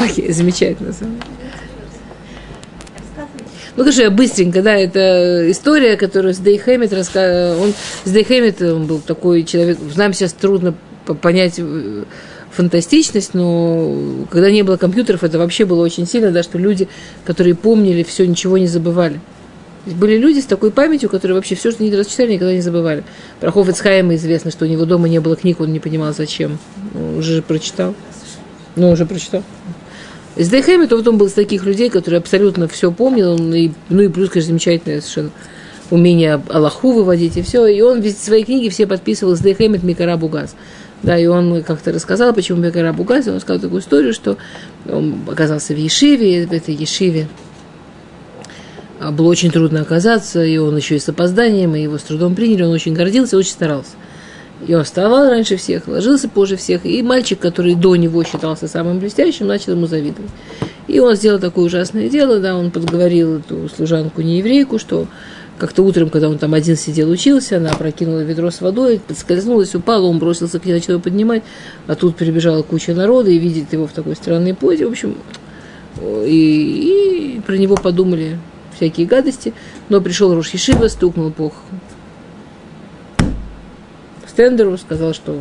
Окей, 0.00 0.32
замечательно. 0.32 0.88
на 0.88 0.94
самом 0.94 1.20
деле. 1.20 1.30
Рассказывайте. 2.98 3.44
Ну, 3.76 3.84
конечно, 3.84 4.10
быстренько, 4.10 4.62
да, 4.62 4.74
это 4.74 5.50
история, 5.50 5.96
которую 5.96 6.32
с 6.32 6.38
Дейхемет 6.38 6.92
рассказывал. 6.92 7.62
Он, 7.62 7.74
с 8.04 8.10
Дейхемет 8.10 8.62
он 8.62 8.86
был 8.86 9.00
такой 9.00 9.44
человек, 9.44 9.78
нам 9.96 10.14
сейчас 10.14 10.32
трудно 10.32 10.74
по- 11.04 11.14
понять 11.14 11.54
э, 11.58 12.04
фантастичность, 12.50 13.34
но 13.34 14.26
когда 14.30 14.50
не 14.50 14.62
было 14.62 14.78
компьютеров, 14.78 15.24
это 15.24 15.38
вообще 15.38 15.66
было 15.66 15.84
очень 15.84 16.06
сильно, 16.06 16.30
да, 16.30 16.42
что 16.42 16.56
люди, 16.56 16.88
которые 17.26 17.54
помнили 17.54 18.02
все, 18.02 18.26
ничего 18.26 18.56
не 18.56 18.66
забывали. 18.66 19.20
Были 19.84 20.16
люди 20.16 20.40
с 20.40 20.46
такой 20.46 20.72
памятью, 20.72 21.08
которые 21.10 21.36
вообще 21.36 21.54
все, 21.54 21.70
что 21.70 21.84
они 21.84 21.92
прочитали, 21.92 22.32
никогда 22.32 22.54
не 22.54 22.60
забывали. 22.60 23.04
Про 23.40 23.52
Хофицхайма 23.52 24.16
известно, 24.16 24.50
что 24.50 24.64
у 24.64 24.68
него 24.68 24.84
дома 24.84 25.08
не 25.08 25.20
было 25.20 25.36
книг, 25.36 25.60
он 25.60 25.72
не 25.72 25.78
понимал, 25.80 26.12
зачем. 26.12 26.58
Ну, 26.94 27.18
уже 27.18 27.40
прочитал. 27.42 27.94
Ну, 28.74 28.90
уже 28.90 29.06
прочитал. 29.06 29.44
Из 30.36 30.48
Дейхеми, 30.50 30.86
то 30.86 30.96
вот 30.96 31.08
он 31.08 31.16
был 31.16 31.26
из 31.26 31.32
таких 31.32 31.64
людей, 31.64 31.88
которые 31.88 32.18
абсолютно 32.18 32.68
все 32.68 32.92
помнил, 32.92 33.32
он 33.32 33.54
и, 33.54 33.70
ну 33.88 34.02
и 34.02 34.08
плюс, 34.08 34.28
конечно, 34.28 34.48
замечательное 34.48 35.00
совершенно 35.00 35.30
умение 35.90 36.42
Аллаху 36.48 36.92
выводить 36.92 37.36
и 37.36 37.42
все. 37.42 37.66
И 37.66 37.80
он 37.80 38.00
весь 38.00 38.18
свои 38.18 38.44
книги 38.44 38.68
все 38.68 38.86
подписывал 38.86 39.36
с 39.36 39.40
Дейхемит 39.40 39.82
Микара 39.82 40.16
Бугаз. 40.16 40.54
Да, 41.02 41.16
и 41.18 41.26
он 41.26 41.62
как-то 41.62 41.92
рассказал, 41.92 42.32
почему 42.32 42.60
Микара 42.60 42.92
Бугаз, 42.92 43.26
и 43.26 43.30
он 43.30 43.40
сказал 43.40 43.60
такую 43.60 43.80
историю, 43.80 44.12
что 44.12 44.36
он 44.88 45.20
оказался 45.28 45.74
в 45.74 45.78
Ешиве, 45.78 46.46
в 46.46 46.52
этой 46.52 46.74
Ешиве, 46.74 47.28
а, 48.98 49.12
было 49.12 49.28
очень 49.28 49.50
трудно 49.50 49.82
оказаться, 49.82 50.42
и 50.42 50.56
он 50.56 50.76
еще 50.76 50.96
и 50.96 50.98
с 50.98 51.08
опозданием, 51.08 51.74
и 51.76 51.82
его 51.82 51.98
с 51.98 52.02
трудом 52.02 52.34
приняли, 52.34 52.62
он 52.62 52.72
очень 52.72 52.94
гордился, 52.94 53.36
очень 53.36 53.52
старался. 53.52 53.90
И 54.66 54.74
он 54.74 54.84
вставал 54.84 55.28
раньше 55.28 55.56
всех, 55.56 55.86
ложился 55.86 56.28
позже 56.28 56.56
всех, 56.56 56.86
и 56.86 57.02
мальчик, 57.02 57.38
который 57.38 57.74
до 57.74 57.94
него 57.96 58.24
считался 58.24 58.68
самым 58.68 58.98
блестящим, 58.98 59.46
начал 59.46 59.72
ему 59.72 59.86
завидовать. 59.86 60.30
И 60.88 60.98
он 60.98 61.14
сделал 61.14 61.38
такое 61.38 61.66
ужасное 61.66 62.08
дело, 62.08 62.38
да, 62.38 62.56
он 62.56 62.70
подговорил 62.70 63.38
эту 63.38 63.68
служанку 63.68 64.22
нееврейку, 64.22 64.78
что 64.78 65.06
как-то 65.58 65.82
утром, 65.82 66.10
когда 66.10 66.28
он 66.28 66.38
там 66.38 66.54
один 66.54 66.76
сидел, 66.76 67.10
учился, 67.10 67.58
она 67.58 67.70
опрокинула 67.70 68.20
ведро 68.20 68.50
с 68.50 68.60
водой, 68.60 69.00
подскользнулась, 69.06 69.74
упала, 69.74 70.06
он 70.06 70.18
бросился 70.18 70.58
к 70.58 70.64
ней, 70.64 70.72
начал 70.72 70.94
ее 70.94 71.00
поднимать, 71.00 71.42
а 71.86 71.94
тут 71.94 72.16
прибежала 72.16 72.62
куча 72.62 72.94
народа 72.94 73.30
и 73.30 73.38
видит 73.38 73.72
его 73.72 73.86
в 73.86 73.92
такой 73.92 74.16
странной 74.16 74.54
позе, 74.54 74.86
в 74.86 74.90
общем, 74.90 75.16
и, 76.02 77.36
и 77.36 77.40
про 77.40 77.56
него 77.56 77.76
подумали 77.76 78.38
всякие 78.76 79.06
гадости, 79.06 79.54
но 79.88 80.00
пришел 80.00 80.34
Рош 80.34 80.50
Ешива, 80.50 80.88
стукнул 80.88 81.30
по 81.30 81.52
стендеру, 84.36 84.76
сказал, 84.76 85.14
что 85.14 85.40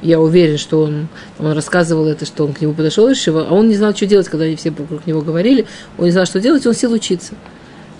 я 0.00 0.18
уверен, 0.18 0.56
что 0.56 0.80
он, 0.80 1.08
он 1.38 1.52
рассказывал 1.52 2.06
это, 2.06 2.24
что 2.24 2.46
он 2.46 2.54
к 2.54 2.60
нему 2.62 2.72
подошел 2.72 3.06
Ешива, 3.06 3.46
а 3.48 3.52
он 3.52 3.68
не 3.68 3.76
знал, 3.76 3.94
что 3.94 4.06
делать, 4.06 4.28
когда 4.28 4.46
они 4.46 4.56
все 4.56 4.70
вокруг 4.70 5.06
него 5.06 5.20
говорили, 5.20 5.66
он 5.98 6.06
не 6.06 6.10
знал, 6.10 6.24
что 6.24 6.40
делать, 6.40 6.66
он 6.66 6.72
сел 6.72 6.90
учиться. 6.90 7.34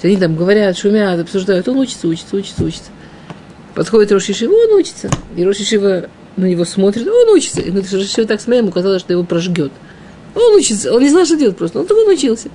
Они 0.03 0.17
там 0.17 0.35
говорят, 0.35 0.77
шумят, 0.79 1.21
обсуждают, 1.21 1.69
он 1.69 1.77
учится, 1.77 2.09
учится, 2.09 2.35
учится, 2.35 2.65
учится. 2.65 2.91
Подходит 3.75 4.11
Рош 4.11 4.25
Ешива, 4.25 4.53
он 4.53 4.73
учится. 4.73 5.11
И 5.37 5.45
Рош 5.45 5.59
Ешива 5.59 6.07
на 6.37 6.47
него 6.47 6.65
смотрит, 6.65 7.07
он 7.07 7.29
учится. 7.29 7.61
И 7.61 7.71
Рош 7.71 7.93
Ешива 7.93 8.27
так 8.27 8.41
смотрел, 8.41 8.63
ему 8.63 8.73
казалось, 8.73 9.03
что 9.03 9.13
его 9.13 9.23
прожгет. 9.23 9.71
Он 10.35 10.55
учится, 10.55 10.93
он 10.93 11.03
не 11.03 11.11
знал, 11.11 11.27
что 11.27 11.37
делать 11.37 11.57
просто, 11.57 11.79
он 11.79 11.87
только 11.87 12.09
учился. 12.09 12.49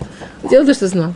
Делал 0.49 0.65
то, 0.65 0.73
что 0.73 0.87
знал. 0.87 1.13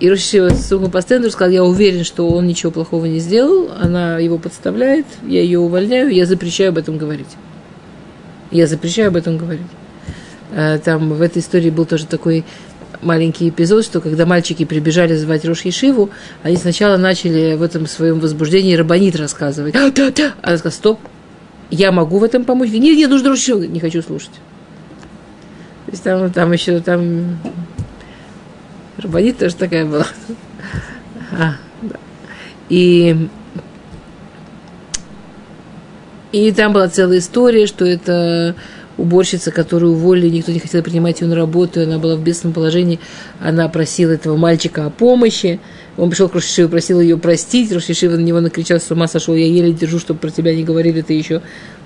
И 0.00 0.08
Рош 0.08 0.20
Ешива 0.20 0.48
стукнул 0.48 0.90
по 0.90 1.02
стенду 1.02 1.28
и 1.28 1.30
сказал, 1.30 1.52
я 1.52 1.62
уверен, 1.62 2.04
что 2.04 2.26
он 2.26 2.46
ничего 2.46 2.72
плохого 2.72 3.04
не 3.04 3.18
сделал, 3.18 3.70
она 3.78 4.18
его 4.18 4.38
подставляет, 4.38 5.04
я 5.26 5.42
ее 5.42 5.58
увольняю, 5.58 6.08
я 6.08 6.24
запрещаю 6.24 6.70
об 6.70 6.78
этом 6.78 6.96
говорить. 6.96 7.28
Я 8.50 8.66
запрещаю 8.66 9.08
об 9.08 9.16
этом 9.16 9.36
говорить. 9.36 9.66
А, 10.52 10.78
Там 10.78 11.12
в 11.12 11.20
этой 11.20 11.40
истории 11.40 11.68
был 11.68 11.84
тоже 11.84 12.06
такой 12.06 12.46
маленький 13.02 13.50
эпизод, 13.50 13.84
что 13.84 14.00
когда 14.00 14.24
мальчики 14.24 14.64
прибежали 14.64 15.14
звать 15.16 15.44
Рош 15.44 15.62
Ешиву, 15.66 16.08
они 16.42 16.56
сначала 16.56 16.96
начали 16.96 17.56
в 17.56 17.62
этом 17.62 17.86
своем 17.86 18.20
возбуждении 18.20 18.74
рабанит 18.74 19.16
рассказывать. 19.16 19.76
А, 19.76 19.90
да, 19.90 20.10
да. 20.10 20.32
Она 20.40 20.56
сказала, 20.56 20.76
стоп, 20.78 21.00
я 21.70 21.92
могу 21.92 22.18
в 22.18 22.24
этом 22.24 22.44
помочь? 22.44 22.70
Нет, 22.70 22.96
нет, 22.96 23.10
нужно 23.10 23.28
Рош. 23.28 23.46
Не 23.48 23.80
хочу 23.80 24.00
слушать. 24.00 24.32
То 25.86 25.92
есть 25.92 26.02
там, 26.02 26.32
там 26.32 26.52
еще 26.52 26.80
там 26.80 27.38
рабанит 29.00 29.38
тоже 29.38 29.56
такая 29.56 29.84
была. 29.84 30.06
А, 31.32 31.54
да. 31.82 31.96
И 32.68 33.28
и 36.32 36.52
там 36.52 36.72
была 36.72 36.88
целая 36.88 37.18
история, 37.18 37.66
что 37.66 37.84
это 37.84 38.54
уборщица, 39.00 39.50
которую 39.50 39.94
уволили, 39.94 40.28
никто 40.28 40.52
не 40.52 40.60
хотел 40.60 40.82
принимать 40.82 41.20
ее 41.20 41.26
на 41.26 41.34
работу, 41.34 41.82
она 41.82 41.98
была 41.98 42.16
в 42.16 42.22
бедственном 42.22 42.54
положении, 42.54 43.00
она 43.40 43.68
просила 43.68 44.12
этого 44.12 44.36
мальчика 44.36 44.86
о 44.86 44.90
помощи, 44.90 45.58
он 45.96 46.10
пришел 46.10 46.28
к 46.28 46.34
Рошишиву, 46.34 46.68
просил 46.68 47.00
ее 47.00 47.16
простить, 47.16 47.72
Рошишива 47.72 48.16
на 48.16 48.20
него 48.20 48.40
накричал, 48.40 48.78
с 48.78 48.90
ума 48.90 49.08
сошел, 49.08 49.34
я 49.34 49.46
еле 49.46 49.72
держу, 49.72 49.98
чтобы 49.98 50.20
про 50.20 50.30
тебя 50.30 50.54
не 50.54 50.62
говорили, 50.62 51.00
ты 51.00 51.14
еще 51.14 51.40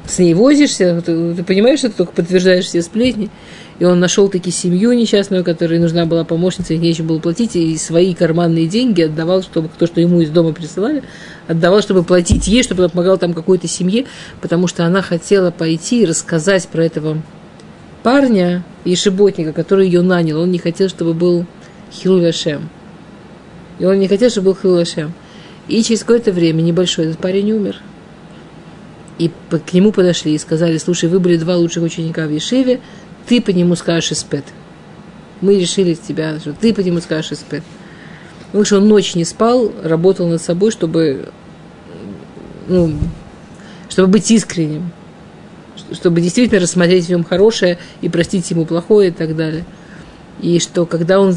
с 0.06 0.18
ней 0.18 0.34
возишься, 0.34 1.02
ты, 1.04 1.34
ты 1.34 1.44
понимаешь, 1.44 1.78
что 1.78 1.88
ты 1.88 1.96
только 1.96 2.12
подтверждаешь 2.12 2.66
все 2.66 2.82
сплетни. 2.82 3.30
И 3.78 3.84
он 3.84 3.98
нашел 3.98 4.28
таки 4.28 4.50
семью 4.50 4.92
несчастную, 4.92 5.42
которой 5.42 5.80
нужна 5.80 6.06
была 6.06 6.24
помощница, 6.24 6.74
и 6.74 6.78
нечем 6.78 7.08
было 7.08 7.18
платить, 7.18 7.56
и 7.56 7.76
свои 7.76 8.14
карманные 8.14 8.68
деньги 8.68 9.02
отдавал, 9.02 9.42
чтобы 9.42 9.68
то, 9.76 9.86
что 9.86 10.00
ему 10.00 10.20
из 10.20 10.30
дома 10.30 10.52
присылали, 10.52 11.02
отдавал, 11.48 11.80
чтобы 11.80 12.04
платить 12.04 12.46
ей, 12.46 12.62
чтобы 12.62 12.84
она 12.84 12.90
помогала 12.90 13.18
там 13.18 13.34
какой-то 13.34 13.66
семье, 13.66 14.04
потому 14.40 14.68
что 14.68 14.84
она 14.84 15.02
хотела 15.02 15.50
пойти 15.50 16.02
и 16.02 16.06
рассказать 16.06 16.68
про 16.68 16.84
этого 16.84 17.20
парня, 18.04 18.62
ешеботника, 18.84 19.52
который 19.52 19.86
ее 19.86 20.02
нанял. 20.02 20.40
Он 20.40 20.52
не 20.52 20.58
хотел, 20.58 20.88
чтобы 20.88 21.14
был 21.14 21.46
Хилуляшем. 21.92 22.68
И 23.80 23.84
он 23.84 23.98
не 23.98 24.06
хотел, 24.06 24.30
чтобы 24.30 24.52
был 24.52 24.58
Хилуляшем. 24.60 25.14
И 25.66 25.82
через 25.82 26.00
какое-то 26.00 26.30
время 26.30 26.60
небольшое 26.60 27.08
этот 27.08 27.20
парень 27.20 27.50
умер. 27.50 27.80
И 29.18 29.30
к 29.50 29.72
нему 29.72 29.92
подошли 29.92 30.34
и 30.34 30.38
сказали, 30.38 30.78
слушай, 30.78 31.08
вы 31.08 31.20
были 31.20 31.36
два 31.36 31.56
лучших 31.56 31.82
ученика 31.82 32.26
в 32.26 32.30
Ешиве, 32.30 32.80
ты 33.26 33.40
по 33.40 33.50
нему 33.50 33.76
скажешь 33.76 34.12
испет. 34.12 34.44
Мы 35.40 35.58
решили 35.58 35.94
тебя, 35.94 36.38
что 36.40 36.52
ты 36.52 36.74
по 36.74 36.80
нему 36.80 37.00
скажешь 37.00 37.32
испет. 37.32 37.62
Потому 38.46 38.64
что 38.64 38.76
он 38.78 38.88
ночь 38.88 39.14
не 39.14 39.24
спал, 39.24 39.72
работал 39.82 40.28
над 40.28 40.42
собой, 40.42 40.70
чтобы, 40.70 41.28
ну, 42.68 42.96
чтобы 43.88 44.08
быть 44.08 44.30
искренним, 44.30 44.90
чтобы 45.92 46.20
действительно 46.20 46.60
рассмотреть 46.60 47.06
в 47.06 47.08
нем 47.08 47.24
хорошее 47.24 47.78
и 48.00 48.08
простить 48.08 48.50
ему 48.50 48.64
плохое 48.64 49.08
и 49.08 49.12
так 49.12 49.36
далее. 49.36 49.64
И 50.40 50.58
что 50.58 50.86
когда 50.86 51.20
он 51.20 51.36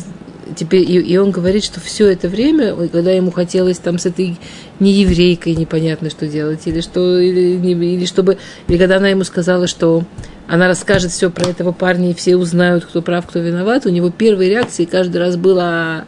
теперь, 0.55 0.89
и, 0.89 0.99
и 0.99 1.17
он 1.17 1.31
говорит, 1.31 1.63
что 1.63 1.79
все 1.79 2.07
это 2.07 2.27
время, 2.27 2.75
когда 2.87 3.11
ему 3.11 3.31
хотелось 3.31 3.77
там 3.77 3.97
с 3.97 4.05
этой 4.05 4.37
нееврейкой 4.79 5.55
непонятно 5.55 6.09
что 6.09 6.27
делать, 6.27 6.61
или 6.65 6.81
что, 6.81 7.19
или, 7.19 7.57
или 7.57 8.05
чтобы, 8.05 8.37
или 8.67 8.77
когда 8.77 8.97
она 8.97 9.09
ему 9.09 9.23
сказала, 9.23 9.67
что 9.67 10.03
она 10.47 10.67
расскажет 10.67 11.11
все 11.11 11.29
про 11.29 11.49
этого 11.49 11.71
парня, 11.71 12.11
и 12.11 12.13
все 12.13 12.37
узнают, 12.37 12.85
кто 12.85 13.01
прав, 13.01 13.25
кто 13.27 13.39
виноват, 13.39 13.85
у 13.85 13.89
него 13.89 14.09
первой 14.09 14.49
реакцией 14.49 14.87
каждый 14.87 15.17
раз 15.17 15.35
была 15.35 16.05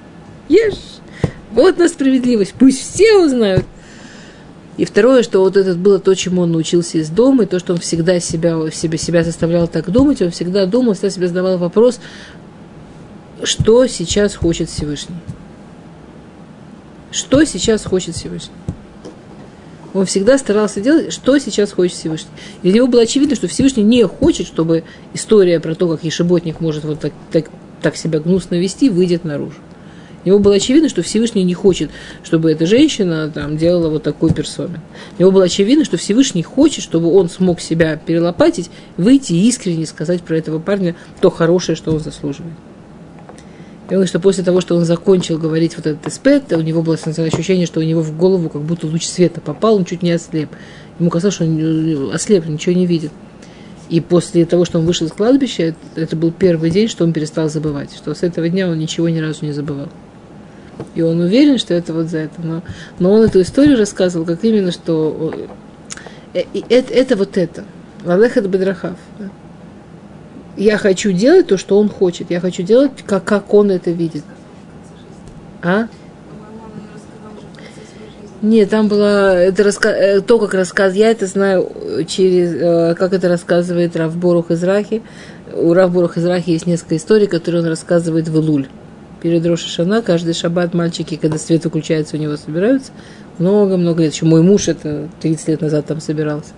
«Ешь! 0.47 0.99
Вот 1.51 1.77
на 1.77 1.89
справедливость, 1.89 2.53
пусть 2.57 2.79
все 2.79 3.17
узнают!» 3.17 3.65
И 4.77 4.85
второе, 4.85 5.23
что 5.23 5.41
вот 5.41 5.57
это 5.57 5.73
было 5.73 5.99
то, 5.99 6.15
чему 6.15 6.43
он 6.43 6.53
научился 6.53 6.99
из 6.99 7.09
дома, 7.09 7.43
и 7.43 7.47
то, 7.47 7.59
что 7.59 7.73
он 7.73 7.79
всегда 7.79 8.21
себя, 8.21 8.57
себя, 8.71 8.97
себя 8.97 9.23
заставлял 9.25 9.67
так 9.67 9.89
думать, 9.89 10.21
он 10.21 10.31
всегда 10.31 10.65
думал, 10.65 10.93
всегда 10.93 11.09
себе 11.09 11.27
задавал 11.27 11.57
вопрос, 11.57 11.99
что 13.43 13.85
сейчас 13.87 14.35
хочет 14.35 14.69
Всевышний. 14.69 15.15
Что 17.11 17.43
сейчас 17.43 17.83
хочет 17.85 18.15
Всевышний. 18.15 18.53
Он 19.93 20.05
всегда 20.05 20.37
старался 20.37 20.81
делать, 20.81 21.11
что 21.11 21.37
сейчас 21.39 21.71
хочет 21.71 21.97
Всевышний. 21.97 22.29
И 22.61 22.69
для 22.69 22.77
него 22.77 22.87
было 22.87 23.01
очевидно, 23.01 23.35
что 23.35 23.47
Всевышний 23.47 23.83
не 23.83 24.03
хочет, 24.03 24.45
чтобы 24.45 24.83
история 25.13 25.59
про 25.59 25.73
то, 25.73 25.87
как 25.87 26.03
ешеботник 26.03 26.59
может 26.59 26.83
вот 26.83 26.99
так, 26.99 27.13
так, 27.31 27.45
так 27.81 27.95
себя 27.95 28.19
гнусно 28.19 28.55
вести, 28.55 28.89
выйдет 28.89 29.23
наружу. 29.23 29.55
Ему 30.25 30.39
было 30.39 30.55
очевидно, 30.55 30.89
что 30.89 31.01
Всевышний 31.01 31.43
не 31.43 31.53
хочет, 31.53 31.89
чтобы 32.23 32.51
эта 32.51 32.65
женщина 32.65 33.31
там, 33.33 33.57
делала 33.57 33.89
вот 33.89 34.03
такой 34.03 34.31
персомен. 34.33 34.81
Ему 35.17 35.31
было 35.31 35.45
очевидно, 35.45 35.85
что 35.85 35.97
Всевышний 35.97 36.43
хочет, 36.43 36.83
чтобы 36.83 37.11
он 37.11 37.29
смог 37.29 37.61
себя 37.61 37.95
перелопатить, 37.95 38.69
выйти 38.97 39.33
и 39.33 39.47
искренне 39.47 39.85
сказать 39.85 40.21
про 40.21 40.37
этого 40.37 40.59
парня 40.59 40.95
то 41.21 41.29
хорошее, 41.29 41.75
что 41.75 41.91
он 41.91 41.99
заслуживает. 41.99 42.53
Я 43.89 43.95
думаю, 43.95 44.07
что 44.07 44.19
после 44.19 44.43
того, 44.43 44.61
что 44.61 44.75
он 44.75 44.85
закончил 44.85 45.39
говорить 45.39 45.75
вот 45.75 45.87
этот 45.87 46.07
эспет, 46.07 46.53
у 46.53 46.61
него 46.61 46.83
было 46.83 46.93
ощущение, 46.93 47.65
что 47.65 47.79
у 47.79 47.83
него 47.83 48.01
в 48.01 48.15
голову 48.15 48.47
как 48.47 48.61
будто 48.61 48.85
луч 48.85 49.03
света 49.03 49.41
попал, 49.41 49.77
он 49.77 49.85
чуть 49.85 50.03
не 50.03 50.11
ослеп. 50.11 50.49
Ему 50.99 51.09
казалось, 51.09 51.33
что 51.33 51.45
он 51.45 52.11
ослеп, 52.13 52.45
ничего 52.45 52.75
не 52.75 52.85
видит. 52.85 53.11
И 53.89 53.99
после 53.99 54.45
того, 54.45 54.65
что 54.65 54.77
он 54.77 54.85
вышел 54.85 55.07
из 55.07 55.11
кладбища, 55.11 55.63
это, 55.63 55.77
это 55.95 56.15
был 56.15 56.31
первый 56.31 56.69
день, 56.69 56.87
что 56.87 57.03
он 57.03 57.13
перестал 57.13 57.49
забывать, 57.49 57.91
что 57.95 58.13
с 58.13 58.21
этого 58.21 58.47
дня 58.47 58.69
он 58.69 58.77
ничего 58.77 59.09
ни 59.09 59.17
разу 59.17 59.43
не 59.43 59.53
забывал. 59.53 59.89
И 60.93 61.01
он 61.01 61.19
уверен, 61.19 61.57
что 61.57 61.73
это 61.73 61.91
вот 61.91 62.07
за 62.07 62.19
это. 62.19 62.35
Но, 62.43 62.61
но 62.99 63.11
он 63.11 63.23
эту 63.23 63.41
историю 63.41 63.77
рассказывал, 63.77 64.23
как 64.25 64.43
именно, 64.43 64.71
что 64.71 65.33
э, 66.35 66.43
это, 66.69 66.93
это 66.93 67.15
вот 67.15 67.37
это. 67.37 67.63
Валехат 68.03 68.45
Бедрахав. 68.45 68.97
Да? 69.17 69.29
Я 70.59 70.77
хочу 70.77 71.13
делать 71.13 71.47
то, 71.47 71.57
что 71.57 71.79
он 71.79 71.89
хочет. 71.89 72.29
Я 72.31 72.41
хочу 72.41 72.63
делать, 72.63 72.91
как, 73.05 73.23
как 73.23 73.53
он 73.53 73.71
это 73.71 73.91
видит. 73.91 74.23
А? 75.63 75.87
Нет, 78.41 78.69
там 78.69 78.89
было 78.89 79.35
это 79.35 79.63
раска... 79.63 79.89
Э, 79.89 80.19
то, 80.19 80.37
как 80.37 80.53
рассказ. 80.53 80.95
Я 80.95 81.11
это 81.11 81.27
знаю 81.27 81.71
через, 82.07 82.53
э, 82.53 82.95
как 82.95 83.13
это 83.13 83.29
рассказывает 83.29 83.95
Рав 83.95 84.15
Борух 84.17 84.51
из 84.51 84.61
Рахи. 84.63 85.01
У 85.53 85.73
Рав 85.73 85.93
Борух 85.93 86.17
из 86.17 86.25
Рахи 86.25 86.49
есть 86.51 86.67
несколько 86.67 86.97
историй, 86.97 87.27
которые 87.27 87.61
он 87.61 87.67
рассказывает 87.69 88.27
в 88.27 88.37
Илуль. 88.37 88.67
Перед 89.21 89.45
Рошашана 89.45 90.01
каждый 90.01 90.33
шаббат 90.33 90.73
мальчики, 90.73 91.15
когда 91.15 91.37
свет 91.37 91.63
выключается, 91.63 92.17
у 92.17 92.19
него 92.19 92.35
собираются. 92.35 92.91
Много-много 93.37 94.03
лет. 94.03 94.13
Еще 94.13 94.25
мой 94.25 94.41
муж 94.41 94.67
это 94.67 95.07
30 95.21 95.47
лет 95.47 95.61
назад 95.61 95.85
там 95.85 96.01
собирался 96.01 96.51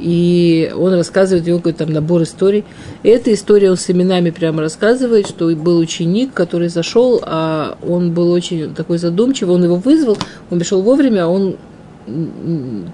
и 0.00 0.72
он 0.74 0.94
рассказывает 0.94 1.46
его 1.46 1.58
какой-то 1.58 1.84
там 1.84 1.92
набор 1.92 2.22
историй. 2.22 2.64
И 3.02 3.08
эта 3.08 3.32
история 3.32 3.70
он 3.70 3.76
с 3.76 3.90
именами 3.90 4.30
прямо 4.30 4.62
рассказывает, 4.62 5.28
что 5.28 5.54
был 5.54 5.78
ученик, 5.78 6.32
который 6.32 6.68
зашел, 6.68 7.20
а 7.22 7.76
он 7.86 8.12
был 8.12 8.30
очень 8.30 8.74
такой 8.74 8.98
задумчивый, 8.98 9.54
он 9.54 9.64
его 9.64 9.76
вызвал, 9.76 10.16
он 10.50 10.58
пришел 10.58 10.80
вовремя, 10.82 11.24
а 11.24 11.28
он 11.28 11.56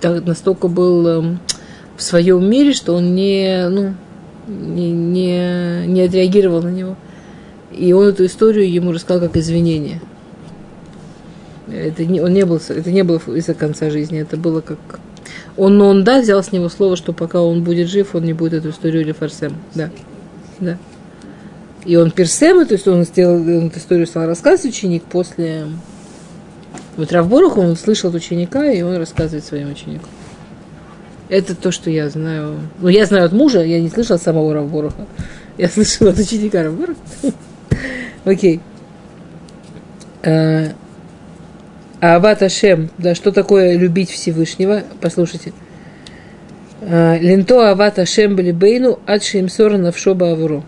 настолько 0.03 0.69
был 0.69 1.07
эм, 1.07 1.39
в 1.97 2.03
своем 2.03 2.49
мире, 2.51 2.73
что 2.73 2.95
он 2.95 3.15
не, 3.15 3.69
ну, 3.69 3.95
не, 4.49 4.91
не, 4.91 5.87
не 5.87 6.03
отреагировал 6.03 6.63
на 6.63 6.71
него. 6.71 6.97
И 7.73 7.93
он 7.93 8.09
эту 8.09 8.27
историю 8.27 8.71
ему 8.71 8.93
рассказал 8.93 9.29
как 9.29 9.37
извинение. 9.37 10.01
Это 11.73 12.05
не, 12.05 12.21
он 12.21 12.33
не 12.33 12.45
был, 12.45 12.61
это 12.69 12.91
не 12.91 13.03
было 13.03 13.21
из-за 13.35 13.55
конца 13.55 13.91
жизни, 13.91 14.21
это 14.21 14.37
было 14.37 14.61
как 14.61 14.79
он, 15.57 15.81
он, 15.81 16.05
да, 16.05 16.21
взял 16.21 16.43
с 16.43 16.53
него 16.53 16.69
слово, 16.69 16.97
что 16.97 17.13
пока 17.13 17.41
он 17.41 17.63
будет 17.63 17.89
жив, 17.89 18.15
он 18.15 18.25
не 18.25 18.33
будет 18.33 18.55
эту 18.55 18.71
историю 18.71 19.03
или 19.03 19.13
фарсем. 19.13 19.55
Да. 19.75 19.91
Да. 20.61 20.79
И 21.85 21.97
он 21.97 22.11
персем, 22.11 22.67
то 22.67 22.75
есть 22.75 22.89
он 22.89 23.05
сделал 23.05 23.37
он 23.37 23.69
эту 23.69 23.79
историю 23.79 24.07
стал 24.07 24.27
рассказывать 24.27 24.75
ученик 24.75 25.05
после 25.05 25.67
вот 26.97 27.13
Равборуху, 27.13 27.61
он 27.61 27.77
слышал 27.77 28.11
от 28.11 28.17
ученика, 28.17 28.71
и 28.71 28.83
он 28.83 28.97
рассказывает 28.97 29.45
своим 29.45 29.71
ученикам. 29.71 30.09
Это 31.29 31.55
то, 31.55 31.71
что 31.71 31.91
я 31.91 32.09
знаю. 32.09 32.59
Ну, 32.81 32.89
я 32.89 33.05
знаю 33.07 33.27
от 33.27 33.33
мужа, 33.33 33.63
я 33.63 33.81
не 33.81 33.89
слышал 33.89 34.19
самого 34.19 34.55
Равборуха. 34.55 35.07
Я 35.59 35.69
слышала 35.69 36.11
от 36.11 36.19
ученика 36.19 36.63
Равборуха. 36.63 36.99
Окей. 38.25 38.61
Ават 42.01 42.43
Ашем, 42.43 42.91
да, 42.99 43.15
что 43.15 43.33
такое 43.33 43.77
любить 43.77 44.11
Всевышнего? 44.11 44.83
Послушайте. 45.01 45.53
А, 46.83 47.17
Ленто 47.19 47.71
Ават 47.71 47.99
Ашем 47.99 48.37
Белибейну 48.37 49.01
от 49.07 49.25
Шеймсора 49.25 49.79
Навшоба 49.79 50.33
Авру. 50.33 50.65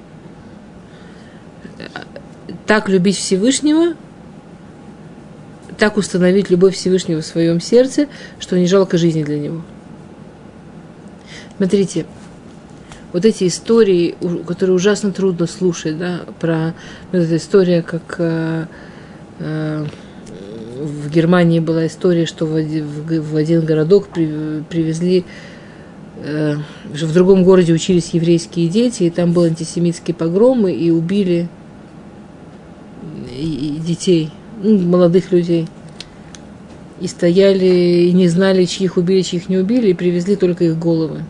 Так 2.66 2.88
любить 2.88 3.16
Всевышнего, 3.16 3.94
так 5.78 5.96
установить 5.96 6.50
любовь 6.50 6.74
Всевышнего 6.74 7.20
в 7.20 7.26
своем 7.26 7.60
сердце, 7.60 8.08
что 8.38 8.58
не 8.58 8.66
жалко 8.66 8.98
жизни 8.98 9.22
для 9.22 9.38
него. 9.38 9.62
Смотрите, 11.56 12.06
вот 13.12 13.24
эти 13.24 13.46
истории, 13.46 14.16
которые 14.46 14.76
ужасно 14.76 15.12
трудно 15.12 15.46
слушать, 15.46 15.98
да, 15.98 16.20
про 16.40 16.74
вот 17.10 17.22
эта 17.22 17.36
история, 17.36 17.82
как 17.82 18.16
э, 18.18 18.66
э, 19.38 19.86
в 20.78 21.10
Германии 21.10 21.60
была 21.60 21.86
история, 21.86 22.26
что 22.26 22.46
в 22.46 22.54
один, 22.54 23.64
городок 23.64 24.08
при, 24.08 24.62
привезли, 24.68 25.24
э, 26.22 26.56
в 26.84 27.12
другом 27.12 27.44
городе 27.44 27.72
учились 27.72 28.10
еврейские 28.10 28.68
дети, 28.68 29.04
и 29.04 29.10
там 29.10 29.32
был 29.32 29.42
антисемитские 29.42 30.14
погромы, 30.14 30.72
и 30.72 30.90
убили 30.90 31.48
детей, 33.86 34.30
ну, 34.62 34.78
молодых 34.78 35.32
людей. 35.32 35.66
И 37.00 37.06
стояли, 37.06 38.06
и 38.06 38.12
не 38.12 38.28
знали, 38.28 38.64
чьих 38.64 38.96
убили, 38.96 39.22
чьих 39.22 39.48
не 39.48 39.58
убили, 39.58 39.88
и 39.88 39.94
привезли 39.94 40.36
только 40.36 40.64
их 40.64 40.78
головы. 40.78 41.22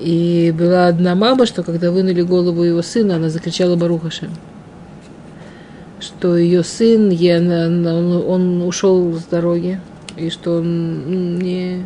И 0.00 0.54
была 0.56 0.86
одна 0.86 1.14
мама, 1.14 1.46
что 1.46 1.62
когда 1.62 1.90
вынули 1.90 2.22
голову 2.22 2.62
его 2.62 2.82
сына, 2.82 3.16
она 3.16 3.28
закричала 3.28 3.76
Барухашем 3.76 4.30
что 6.00 6.36
ее 6.36 6.64
сын, 6.64 7.10
он 7.86 8.62
ушел 8.62 9.14
с 9.14 9.24
дороги, 9.24 9.80
и 10.16 10.30
что 10.30 10.56
он 10.56 11.38
не, 11.38 11.84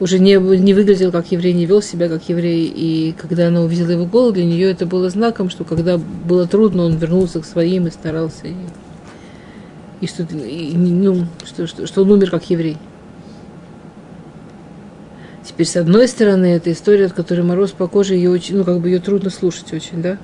уже 0.00 0.18
не, 0.18 0.34
не 0.34 0.74
выглядел 0.74 1.12
как 1.12 1.30
еврей, 1.32 1.52
не 1.52 1.66
вел 1.66 1.82
себя 1.82 2.08
как 2.08 2.28
еврей. 2.28 2.72
И 2.74 3.14
когда 3.18 3.48
она 3.48 3.62
увидела 3.62 3.90
его 3.90 4.06
голод, 4.06 4.34
для 4.34 4.44
нее 4.44 4.70
это 4.70 4.86
было 4.86 5.10
знаком, 5.10 5.50
что 5.50 5.64
когда 5.64 5.98
было 5.98 6.46
трудно, 6.46 6.84
он 6.84 6.96
вернулся 6.96 7.40
к 7.40 7.44
своим 7.44 7.86
и 7.86 7.90
старался. 7.90 8.46
И, 8.46 8.54
и 10.00 10.06
что, 10.06 10.22
и, 10.22 10.76
ну, 10.76 11.26
что, 11.44 11.66
что, 11.66 11.86
что 11.86 12.02
он 12.02 12.12
умер 12.12 12.30
как 12.30 12.48
еврей. 12.50 12.76
Теперь, 15.44 15.66
с 15.66 15.76
одной 15.76 16.08
стороны, 16.08 16.46
это 16.46 16.70
история, 16.70 17.06
от 17.06 17.14
которой 17.14 17.40
мороз 17.40 17.70
по 17.70 17.88
коже, 17.88 18.14
ее 18.14 18.30
очень, 18.30 18.58
ну, 18.58 18.64
как 18.64 18.80
бы 18.80 18.88
ее 18.88 19.00
трудно 19.00 19.30
слушать 19.30 19.72
очень, 19.72 20.02
да? 20.02 20.18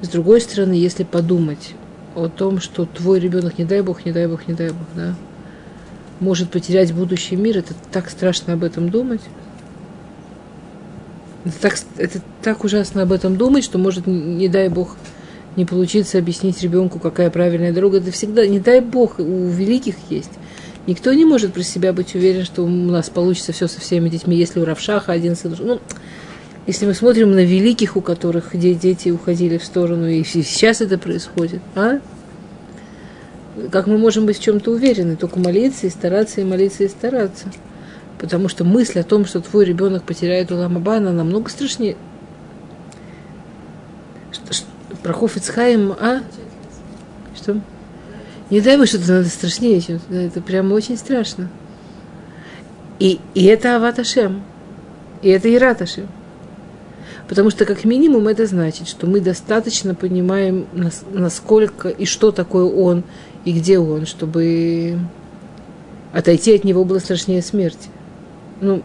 С 0.00 0.08
другой 0.08 0.40
стороны, 0.40 0.72
если 0.72 1.04
подумать 1.04 1.74
о 2.14 2.28
том, 2.28 2.60
что 2.60 2.84
твой 2.84 3.20
ребенок, 3.20 3.58
не 3.58 3.64
дай 3.64 3.80
бог, 3.82 4.04
не 4.04 4.12
дай 4.12 4.26
бог, 4.26 4.46
не 4.48 4.54
дай 4.54 4.70
бог, 4.70 4.86
да, 4.94 5.14
может 6.20 6.50
потерять 6.50 6.92
будущий 6.92 7.36
мир, 7.36 7.58
это 7.58 7.74
так 7.90 8.08
страшно 8.08 8.52
об 8.54 8.64
этом 8.64 8.90
думать. 8.90 9.22
Это 11.44 11.60
так, 11.60 11.78
это 11.96 12.20
так 12.42 12.62
ужасно 12.62 13.02
об 13.02 13.10
этом 13.10 13.36
думать, 13.36 13.64
что 13.64 13.78
может, 13.78 14.06
не 14.06 14.48
дай 14.48 14.68
бог, 14.68 14.96
не 15.56 15.64
получиться 15.64 16.18
объяснить 16.18 16.62
ребенку, 16.62 16.98
какая 17.00 17.30
правильная 17.30 17.72
дорога. 17.72 17.98
Это 17.98 18.12
всегда, 18.12 18.46
не 18.46 18.60
дай 18.60 18.80
бог, 18.80 19.18
у 19.18 19.48
великих 19.48 19.96
есть. 20.08 20.30
Никто 20.86 21.12
не 21.12 21.24
может 21.24 21.52
про 21.52 21.62
себя 21.62 21.92
быть 21.92 22.14
уверен, 22.14 22.44
что 22.44 22.62
у 22.62 22.68
нас 22.68 23.10
получится 23.10 23.52
все 23.52 23.68
со 23.68 23.80
всеми 23.80 24.08
детьми, 24.08 24.36
если 24.36 24.60
у 24.60 24.64
Равшаха 24.64 25.12
один 25.12 25.36
сын. 25.36 25.54
Ну, 25.58 25.80
если 26.66 26.86
мы 26.86 26.94
смотрим 26.94 27.32
на 27.32 27.44
великих, 27.44 27.96
у 27.96 28.00
которых 28.00 28.56
дети 28.56 29.10
уходили 29.10 29.58
в 29.58 29.64
сторону, 29.64 30.06
и 30.06 30.22
сейчас 30.22 30.80
это 30.80 30.96
происходит, 30.96 31.60
а? 31.74 31.98
Как 33.70 33.86
мы 33.86 33.98
можем 33.98 34.26
быть 34.26 34.38
в 34.38 34.42
чем-то 34.42 34.70
уверены? 34.70 35.16
Только 35.16 35.38
молиться 35.38 35.86
и 35.86 35.90
стараться, 35.90 36.40
и 36.40 36.44
молиться 36.44 36.84
и 36.84 36.88
стараться. 36.88 37.46
Потому 38.18 38.48
что 38.48 38.64
мысль 38.64 39.00
о 39.00 39.04
том, 39.04 39.26
что 39.26 39.40
твой 39.40 39.64
ребенок 39.64 40.04
потеряет 40.04 40.52
Уламаба, 40.52 40.96
она 40.96 41.12
намного 41.12 41.50
страшнее. 41.50 41.96
Про 45.02 45.12
Хофицхайм, 45.12 45.92
а? 45.92 46.22
Что? 47.34 47.60
Не 48.50 48.60
дай 48.60 48.78
бы 48.78 48.86
что-то 48.86 49.08
надо 49.08 49.28
страшнее, 49.28 49.80
чем 49.80 50.00
это 50.10 50.40
прямо 50.40 50.74
очень 50.74 50.96
страшно. 50.96 51.50
И, 53.00 53.18
и 53.34 53.44
это 53.46 53.76
Аваташем. 53.76 54.42
И 55.22 55.28
это 55.28 55.52
Ираташем. 55.52 56.06
Потому 57.32 57.48
что, 57.48 57.64
как 57.64 57.86
минимум, 57.86 58.28
это 58.28 58.44
значит, 58.44 58.86
что 58.88 59.06
мы 59.06 59.18
достаточно 59.18 59.94
понимаем, 59.94 60.66
насколько 61.14 61.88
и 61.88 62.04
что 62.04 62.30
такое 62.30 62.64
он, 62.64 63.04
и 63.46 63.54
где 63.54 63.78
он, 63.78 64.04
чтобы 64.04 64.98
отойти 66.12 66.54
от 66.54 66.64
него 66.64 66.84
было 66.84 66.98
страшнее 66.98 67.40
смерти. 67.40 67.88
Ну, 68.60 68.82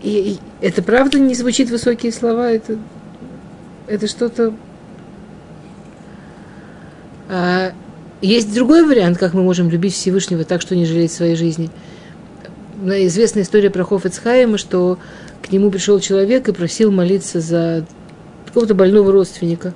и, 0.00 0.38
и 0.38 0.38
это 0.64 0.80
правда 0.80 1.18
не 1.18 1.34
звучит 1.34 1.70
высокие 1.70 2.12
слова, 2.12 2.52
это, 2.52 2.78
это 3.88 4.06
что-то... 4.06 4.54
А, 7.28 7.72
есть 8.22 8.54
другой 8.54 8.86
вариант, 8.86 9.18
как 9.18 9.34
мы 9.34 9.42
можем 9.42 9.70
любить 9.70 9.94
Всевышнего 9.94 10.44
так, 10.44 10.62
что 10.62 10.76
не 10.76 10.86
жалеть 10.86 11.10
своей 11.10 11.34
жизни. 11.34 11.68
Известная 12.80 13.42
история 13.42 13.70
про 13.70 13.82
Хофецхайма, 13.82 14.56
что 14.56 15.00
к 15.42 15.52
нему 15.52 15.70
пришел 15.70 16.00
человек 16.00 16.48
и 16.48 16.52
просил 16.52 16.90
молиться 16.90 17.40
за 17.40 17.86
какого-то 18.46 18.74
больного 18.74 19.12
родственника. 19.12 19.74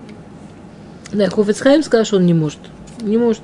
Да, 1.12 1.29
Хофецхайм 1.29 1.83
сказал, 1.83 2.05
что 2.05 2.16
он 2.16 2.27
не 2.27 2.35
может. 2.35 2.59
Не 3.01 3.18
может. 3.18 3.42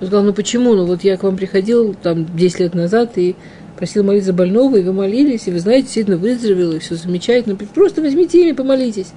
Он 0.00 0.06
сказал, 0.06 0.24
ну 0.24 0.32
почему? 0.32 0.74
Ну 0.74 0.84
вот 0.84 1.04
я 1.04 1.16
к 1.16 1.22
вам 1.22 1.36
приходил 1.36 1.94
там 1.94 2.26
10 2.36 2.60
лет 2.60 2.74
назад 2.74 3.18
и 3.18 3.36
просил 3.76 4.02
молиться 4.02 4.28
за 4.28 4.32
больного, 4.32 4.76
и 4.76 4.82
вы 4.82 4.92
молились, 4.92 5.46
и 5.46 5.52
вы 5.52 5.60
знаете, 5.60 5.84
действительно 5.84 6.16
выздоровел, 6.16 6.72
и 6.72 6.78
все 6.80 6.96
замечательно. 6.96 7.56
Просто 7.56 8.02
возьмите 8.02 8.42
имя, 8.42 8.54
помолитесь. 8.54 9.12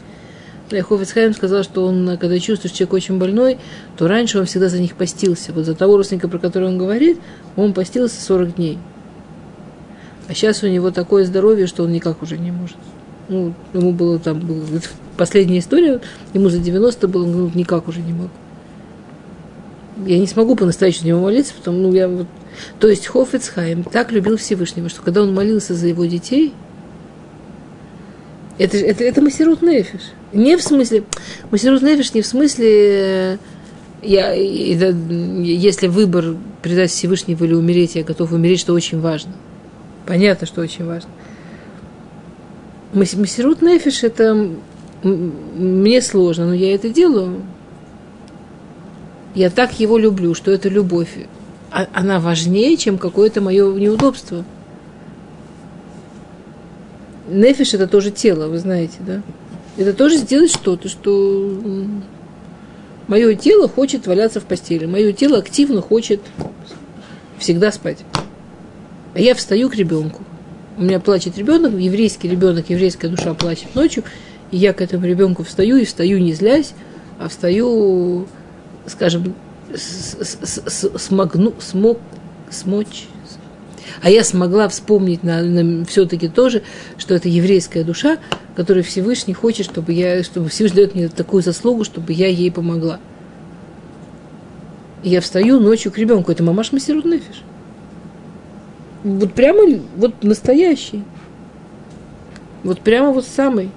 Хофицхайм 0.69 1.33
сказал, 1.33 1.63
что 1.63 1.85
он, 1.85 2.17
когда 2.17 2.39
чувствует, 2.39 2.73
что 2.73 2.77
человек 2.77 2.93
очень 2.93 3.17
больной, 3.19 3.57
то 3.97 4.07
раньше 4.07 4.39
он 4.39 4.45
всегда 4.45 4.69
за 4.69 4.79
них 4.79 4.95
постился. 4.95 5.51
Вот 5.51 5.65
за 5.65 5.75
того 5.75 5.97
родственника, 5.97 6.29
про 6.29 6.39
которого 6.39 6.69
он 6.69 6.77
говорит, 6.77 7.19
он 7.57 7.73
постился 7.73 8.21
40 8.21 8.55
дней. 8.55 8.77
А 10.31 10.33
сейчас 10.33 10.63
у 10.63 10.67
него 10.67 10.91
такое 10.91 11.25
здоровье, 11.25 11.67
что 11.67 11.83
он 11.83 11.91
никак 11.91 12.23
уже 12.23 12.37
не 12.37 12.51
может. 12.51 12.77
Ну, 13.27 13.53
ему 13.73 13.91
было 13.91 14.17
там, 14.17 14.39
было, 14.39 14.63
последняя 15.17 15.59
история, 15.59 15.99
ему 16.33 16.47
за 16.47 16.59
90 16.59 17.05
было, 17.09 17.25
ну, 17.25 17.51
никак 17.53 17.89
уже 17.89 17.99
не 17.99 18.13
мог. 18.13 18.29
Я 20.05 20.17
не 20.17 20.27
смогу 20.27 20.55
по-настоящему 20.55 21.09
него 21.09 21.19
молиться, 21.19 21.53
потому 21.53 21.79
ну, 21.79 21.93
я 21.93 22.07
вот... 22.07 22.27
То 22.79 22.87
есть 22.87 23.07
Хофицхайм 23.07 23.83
так 23.83 24.13
любил 24.13 24.37
Всевышнего, 24.37 24.87
что 24.87 25.01
когда 25.01 25.21
он 25.21 25.33
молился 25.33 25.73
за 25.73 25.87
его 25.87 26.05
детей, 26.05 26.53
это, 28.57 28.77
это, 28.77 29.03
это 29.03 29.21
Масирут 29.21 29.61
Нефиш. 29.61 30.13
Не 30.31 30.55
в 30.55 30.63
смысле... 30.63 31.03
Масирут 31.51 31.81
Нефиш 31.81 32.13
не 32.13 32.21
в 32.21 32.25
смысле... 32.25 33.37
Я, 34.01 34.31
если 34.31 35.87
выбор 35.87 36.37
предать 36.61 36.89
Всевышнего 36.89 37.43
или 37.43 37.53
умереть, 37.53 37.95
я 37.95 38.03
готов 38.05 38.31
умереть, 38.31 38.61
что 38.61 38.71
очень 38.71 39.01
важно. 39.01 39.33
Понятно, 40.11 40.45
что 40.45 40.59
очень 40.59 40.83
важно. 40.85 41.09
Масирут 42.91 43.61
Нефиш 43.61 44.03
это 44.03 44.49
мне 45.03 46.01
сложно, 46.01 46.47
но 46.47 46.53
я 46.53 46.75
это 46.75 46.89
делаю. 46.89 47.41
Я 49.35 49.49
так 49.49 49.79
его 49.79 49.97
люблю, 49.97 50.33
что 50.33 50.51
это 50.51 50.67
любовь. 50.67 51.15
А, 51.71 51.87
она 51.93 52.19
важнее, 52.19 52.75
чем 52.75 52.97
какое-то 52.97 53.39
мое 53.39 53.73
неудобство. 53.73 54.43
Нефиш 57.29 57.73
это 57.73 57.87
тоже 57.87 58.11
тело, 58.11 58.49
вы 58.49 58.57
знаете, 58.57 58.97
да? 58.99 59.21
Это 59.77 59.93
тоже 59.93 60.17
сделать 60.17 60.51
что-то, 60.51 60.89
что 60.89 61.57
мое 63.07 63.33
тело 63.35 63.69
хочет 63.69 64.07
валяться 64.07 64.41
в 64.41 64.43
постели. 64.43 64.85
Мое 64.85 65.13
тело 65.13 65.37
активно 65.37 65.81
хочет 65.81 66.19
всегда 67.39 67.71
спать. 67.71 67.99
А 69.13 69.19
я 69.19 69.35
встаю 69.35 69.69
к 69.69 69.75
ребенку. 69.75 70.23
У 70.77 70.83
меня 70.83 70.99
плачет 70.99 71.37
ребенок, 71.37 71.73
еврейский 71.73 72.29
ребенок, 72.29 72.69
еврейская 72.69 73.09
душа 73.09 73.33
плачет 73.33 73.75
ночью, 73.75 74.03
и 74.51 74.57
я 74.57 74.73
к 74.73 74.81
этому 74.81 75.05
ребенку 75.05 75.43
встаю, 75.43 75.77
и 75.77 75.85
встаю 75.85 76.19
не 76.19 76.33
злясь, 76.33 76.73
а 77.19 77.27
встаю, 77.27 78.25
скажем, 78.87 79.35
смогну, 79.75 81.53
смог, 81.59 81.99
смочь. 82.49 83.07
А 84.01 84.09
я 84.09 84.23
смогла 84.23 84.69
вспомнить 84.69 85.23
на, 85.23 85.43
на, 85.43 85.85
все-таки 85.85 86.29
тоже, 86.29 86.63
что 86.97 87.13
это 87.13 87.27
еврейская 87.27 87.83
душа, 87.83 88.17
которая 88.55 88.83
Всевышний 88.83 89.33
хочет, 89.33 89.65
чтобы 89.65 89.93
я, 89.93 90.23
чтобы 90.23 90.49
Всевышний 90.49 90.77
дает 90.77 90.95
мне 90.95 91.07
такую 91.09 91.43
заслугу, 91.43 91.83
чтобы 91.83 92.13
я 92.13 92.27
ей 92.27 92.51
помогла. 92.51 92.99
Я 95.03 95.19
встаю 95.21 95.59
ночью 95.59 95.91
к 95.91 95.97
ребенку. 95.97 96.31
Это 96.31 96.43
мамаш 96.43 96.71
Масирут 96.71 97.05
Нефиш. 97.05 97.43
Вот 99.03 99.33
прямо, 99.33 99.79
вот 99.95 100.23
настоящий. 100.23 101.03
Вот 102.63 102.81
прямо 102.81 103.11
вот 103.11 103.25
самый. 103.25 103.71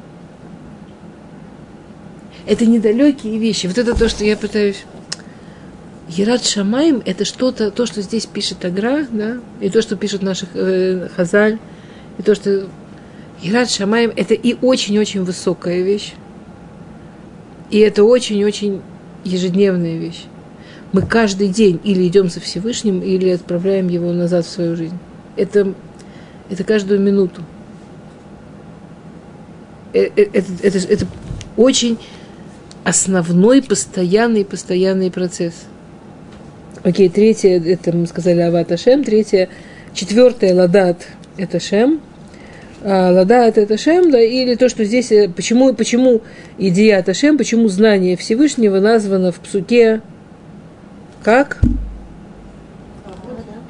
Это 2.47 2.67
недалекие 2.67 3.39
вещи. 3.39 3.67
Вот 3.67 3.79
это 3.79 3.97
то, 3.97 4.09
что 4.09 4.25
я 4.25 4.37
пытаюсь... 4.37 4.85
Ерат 6.07 6.45
Шамаем– 6.45 7.03
это 7.07 7.25
что-то, 7.25 7.71
то, 7.71 7.87
что 7.87 8.03
здесь 8.03 8.27
пишет 8.27 8.63
Агра, 8.67 9.07
да, 9.11 9.39
и 9.63 9.71
то, 9.71 9.81
что 9.81 9.97
пишет 9.97 10.21
наших 10.21 10.51
э, 10.53 11.09
Хазаль, 11.17 11.59
и 12.19 12.23
то, 12.23 12.35
что 12.35 12.69
Ерат 13.41 13.71
Шамаем– 13.71 14.13
это 14.17 14.35
и 14.35 14.55
очень-очень 14.61 15.25
высокая 15.25 15.81
вещь, 15.81 16.13
и 17.71 17.79
это 17.79 18.05
очень-очень 18.05 18.83
ежедневная 19.25 19.97
вещь. 19.97 20.25
Мы 20.93 21.01
каждый 21.03 21.49
день 21.49 21.81
или 21.83 22.07
идем 22.07 22.29
со 22.29 22.39
Всевышним, 22.39 23.01
или 23.01 23.31
отправляем 23.31 23.89
его 23.89 24.13
назад 24.13 24.45
в 24.45 24.51
свою 24.51 24.77
жизнь. 24.77 24.99
Это, 25.37 25.75
это 26.51 26.65
каждую 26.65 27.01
минуту. 27.01 27.43
Это, 29.93 30.21
э, 30.21 30.29
это, 30.33 30.53
это, 30.63 30.79
это 30.79 31.07
очень 31.57 31.99
основной, 32.85 33.63
постоянный, 33.63 34.45
постоянный 34.45 35.11
процесс. 35.11 35.55
Окей, 36.83 37.09
третье, 37.09 37.61
это 37.61 37.97
мы 37.97 38.07
сказали 38.07 38.41
Ават 38.41 38.71
Ашем, 38.71 39.05
третье, 39.05 39.49
четвертое 39.95 40.55
Ладат– 40.55 41.07
это 41.39 41.59
Шем, 41.59 42.01
а, 42.83 43.11
Ладат– 43.11 43.57
это 43.59 43.79
Шем, 43.79 44.11
да, 44.11 44.21
или 44.21 44.55
то, 44.55 44.69
что 44.69 44.85
здесь, 44.85 45.11
э, 45.11 45.31
почему, 45.31 45.73
почему 45.73 46.21
идея 46.59 47.03
Ашем, 47.07 47.39
почему 47.39 47.69
знание 47.69 48.19
Всевышнего 48.19 48.81
названо 48.81 49.33
в 49.33 49.41
псуке 49.41 50.03
как? 51.23 51.59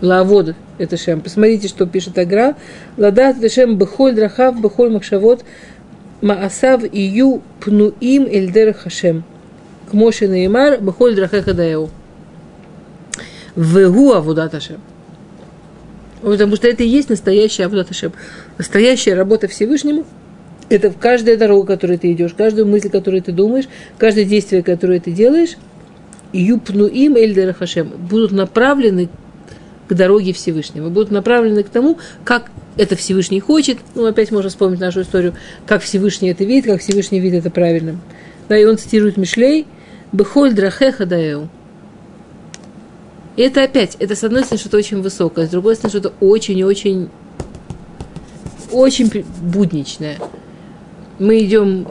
Лавод– 0.00 0.56
это 0.78 0.96
Шем. 0.96 1.20
Посмотрите, 1.20 1.68
что 1.68 1.86
пишет 1.86 2.18
Агра. 2.18 2.56
Ладат– 2.96 3.36
это 3.38 3.48
Шем, 3.48 3.76
Бехоль 3.76 4.14
Драхав, 4.14 4.60
Бехоль 4.60 4.90
Макшавод– 4.90 5.44
Маасав 6.24 6.84
ию 6.90 7.42
пнуим 7.60 8.26
эльдер 8.26 8.72
хашем. 8.72 9.24
К 9.90 9.92
Моше 9.92 10.26
Неймар, 10.26 10.80
бахоль 10.80 11.14
драхеха 11.14 11.52
даэу. 11.52 11.90
Вегу 13.54 14.12
авудат 14.12 14.52
хашем. 14.52 14.80
Потому 16.22 16.56
что 16.56 16.66
это 16.66 16.82
и 16.82 16.88
есть 16.88 17.10
настоящая 17.10 17.66
Абдаташем. 17.66 18.14
Настоящая 18.56 19.12
работа 19.12 19.48
Всевышнему– 19.48 20.06
это 20.70 20.90
в 20.90 20.96
каждая 20.96 21.36
дорога, 21.36 21.74
которой 21.74 21.98
ты 21.98 22.10
идешь, 22.12 22.32
каждую 22.32 22.66
мысль, 22.66 22.88
которую 22.88 23.22
ты 23.22 23.30
думаешь, 23.30 23.68
каждое 23.98 24.24
действие, 24.24 24.62
которое 24.62 25.00
ты 25.00 25.10
делаешь, 25.10 25.58
юпну 26.32 26.86
им 26.86 27.16
эльдер 27.16 27.52
хашем, 27.52 27.88
будут 27.88 28.32
направлены 28.32 29.10
к 29.94 29.96
дороге 29.96 30.32
Всевышнего, 30.32 30.88
будут 30.88 31.10
направлены 31.10 31.62
к 31.62 31.68
тому, 31.68 31.98
как 32.24 32.50
это 32.76 32.96
Всевышний 32.96 33.40
хочет. 33.40 33.78
Ну, 33.94 34.04
опять 34.06 34.30
можно 34.30 34.50
вспомнить 34.50 34.80
нашу 34.80 35.02
историю, 35.02 35.34
как 35.66 35.82
Всевышний 35.82 36.30
это 36.30 36.44
видит, 36.44 36.66
как 36.66 36.80
Всевышний 36.80 37.20
видит 37.20 37.40
это 37.40 37.50
правильным. 37.50 38.00
Да, 38.48 38.58
и 38.58 38.64
он 38.64 38.76
цитирует 38.76 39.16
Мишлей, 39.16 39.66
«Бехоль 40.12 40.52
драхеха 40.52 41.06
даэу». 41.06 41.48
И 43.36 43.42
это 43.42 43.62
опять, 43.62 43.96
это 43.98 44.14
с 44.14 44.22
одной 44.22 44.42
стороны 44.42 44.60
что-то 44.60 44.76
очень 44.76 45.00
высокое, 45.02 45.46
с 45.46 45.50
другой 45.50 45.74
стороны 45.74 45.90
что-то 45.90 46.14
очень-очень, 46.20 47.08
очень 48.70 49.24
будничное. 49.42 50.18
Мы 51.18 51.44
идем 51.44 51.88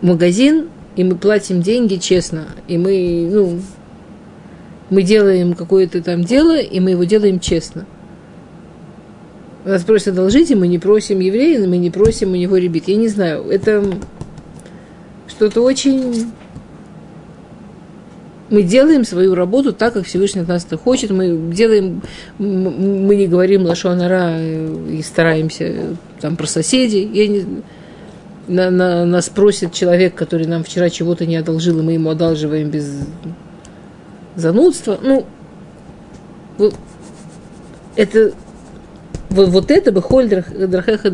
в 0.00 0.06
магазин, 0.06 0.68
и 0.96 1.04
мы 1.04 1.16
платим 1.16 1.60
деньги 1.60 1.96
честно, 1.96 2.48
и 2.66 2.78
мы, 2.78 3.28
ну, 3.30 3.60
мы 4.90 5.02
делаем 5.02 5.54
какое-то 5.54 6.02
там 6.02 6.24
дело, 6.24 6.58
и 6.58 6.80
мы 6.80 6.90
его 6.90 7.04
делаем 7.04 7.40
честно. 7.40 7.86
Нас 9.64 9.82
просят 9.84 10.08
одолжить, 10.08 10.50
и 10.50 10.54
мы 10.54 10.68
не 10.68 10.78
просим 10.78 11.20
еврея, 11.20 11.66
мы 11.66 11.76
не 11.76 11.90
просим 11.90 12.32
у 12.32 12.36
него 12.36 12.56
ребит. 12.56 12.88
Я 12.88 12.96
не 12.96 13.08
знаю, 13.08 13.44
это 13.48 13.84
что-то 15.28 15.62
очень 15.62 16.26
мы 18.50 18.64
делаем 18.64 19.04
свою 19.04 19.34
работу 19.34 19.72
так, 19.72 19.94
как 19.94 20.04
Всевышний 20.04 20.42
от 20.42 20.48
нас 20.48 20.64
это 20.64 20.76
хочет. 20.76 21.10
Мы 21.10 21.52
делаем, 21.52 22.02
мы 22.38 23.14
не 23.14 23.28
говорим 23.28 23.62
лошонара 23.64 24.40
и 24.42 25.00
стараемся 25.02 25.96
там 26.20 26.36
про 26.36 26.46
соседей. 26.46 27.08
Я 27.12 27.28
не, 27.28 27.44
на, 28.48 28.70
на, 28.70 29.04
нас 29.04 29.28
просит 29.28 29.72
человек, 29.72 30.16
который 30.16 30.46
нам 30.46 30.64
вчера 30.64 30.90
чего-то 30.90 31.26
не 31.26 31.36
одолжил, 31.36 31.78
и 31.78 31.82
мы 31.82 31.92
ему 31.92 32.10
одалживаем 32.10 32.70
без 32.70 33.06
занудства. 34.36 34.98
Ну, 35.00 35.26
это 37.96 38.32
вот, 39.30 39.70
это 39.70 39.92
бы 39.92 40.02
холь 40.02 40.28
драхеха 40.28 41.08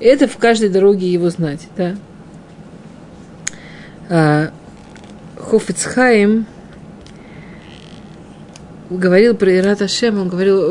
Это 0.00 0.28
в 0.28 0.36
каждой 0.36 0.68
дороге 0.68 1.10
его 1.12 1.30
знать, 1.30 1.68
да. 1.76 1.96
А, 4.08 4.50
Хофицхайм 5.36 6.46
говорил 8.90 9.34
про 9.34 9.54
Ират 9.54 9.82
Ашем, 9.82 10.20
он 10.20 10.28
говорил, 10.28 10.68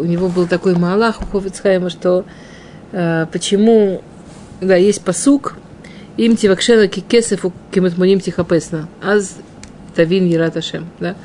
у 0.00 0.04
него 0.04 0.28
был 0.28 0.46
такой 0.46 0.76
малах 0.76 1.22
у 1.22 1.24
Хофицхайма, 1.26 1.88
что 1.88 2.24
э, 2.92 3.26
почему, 3.32 4.02
да, 4.60 4.76
есть 4.76 5.02
посук, 5.02 5.56
им 6.16 6.36
тивакшела 6.36 6.86
кикесефу 6.86 7.52
кематмуним 7.72 8.20
тихапесна, 8.20 8.88
аз 9.02 9.36
тавин 9.96 10.32
Ират 10.32 10.56
Ашем, 10.56 10.88
да. 11.00 11.16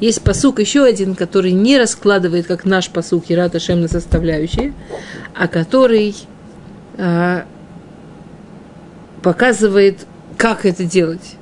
Есть 0.00 0.22
посук 0.22 0.58
еще 0.58 0.84
один, 0.84 1.14
который 1.14 1.52
не 1.52 1.78
раскладывает, 1.78 2.46
как 2.46 2.64
наш 2.64 2.90
посук 2.90 3.24
Ират 3.28 3.54
Ашем 3.54 3.80
на 3.80 3.88
составляющие, 3.88 4.74
а 5.34 5.48
который 5.48 6.14
э, 6.98 7.42
показывает, 9.22 10.06
как 10.36 10.66
это 10.66 10.84
делать. 10.84 11.36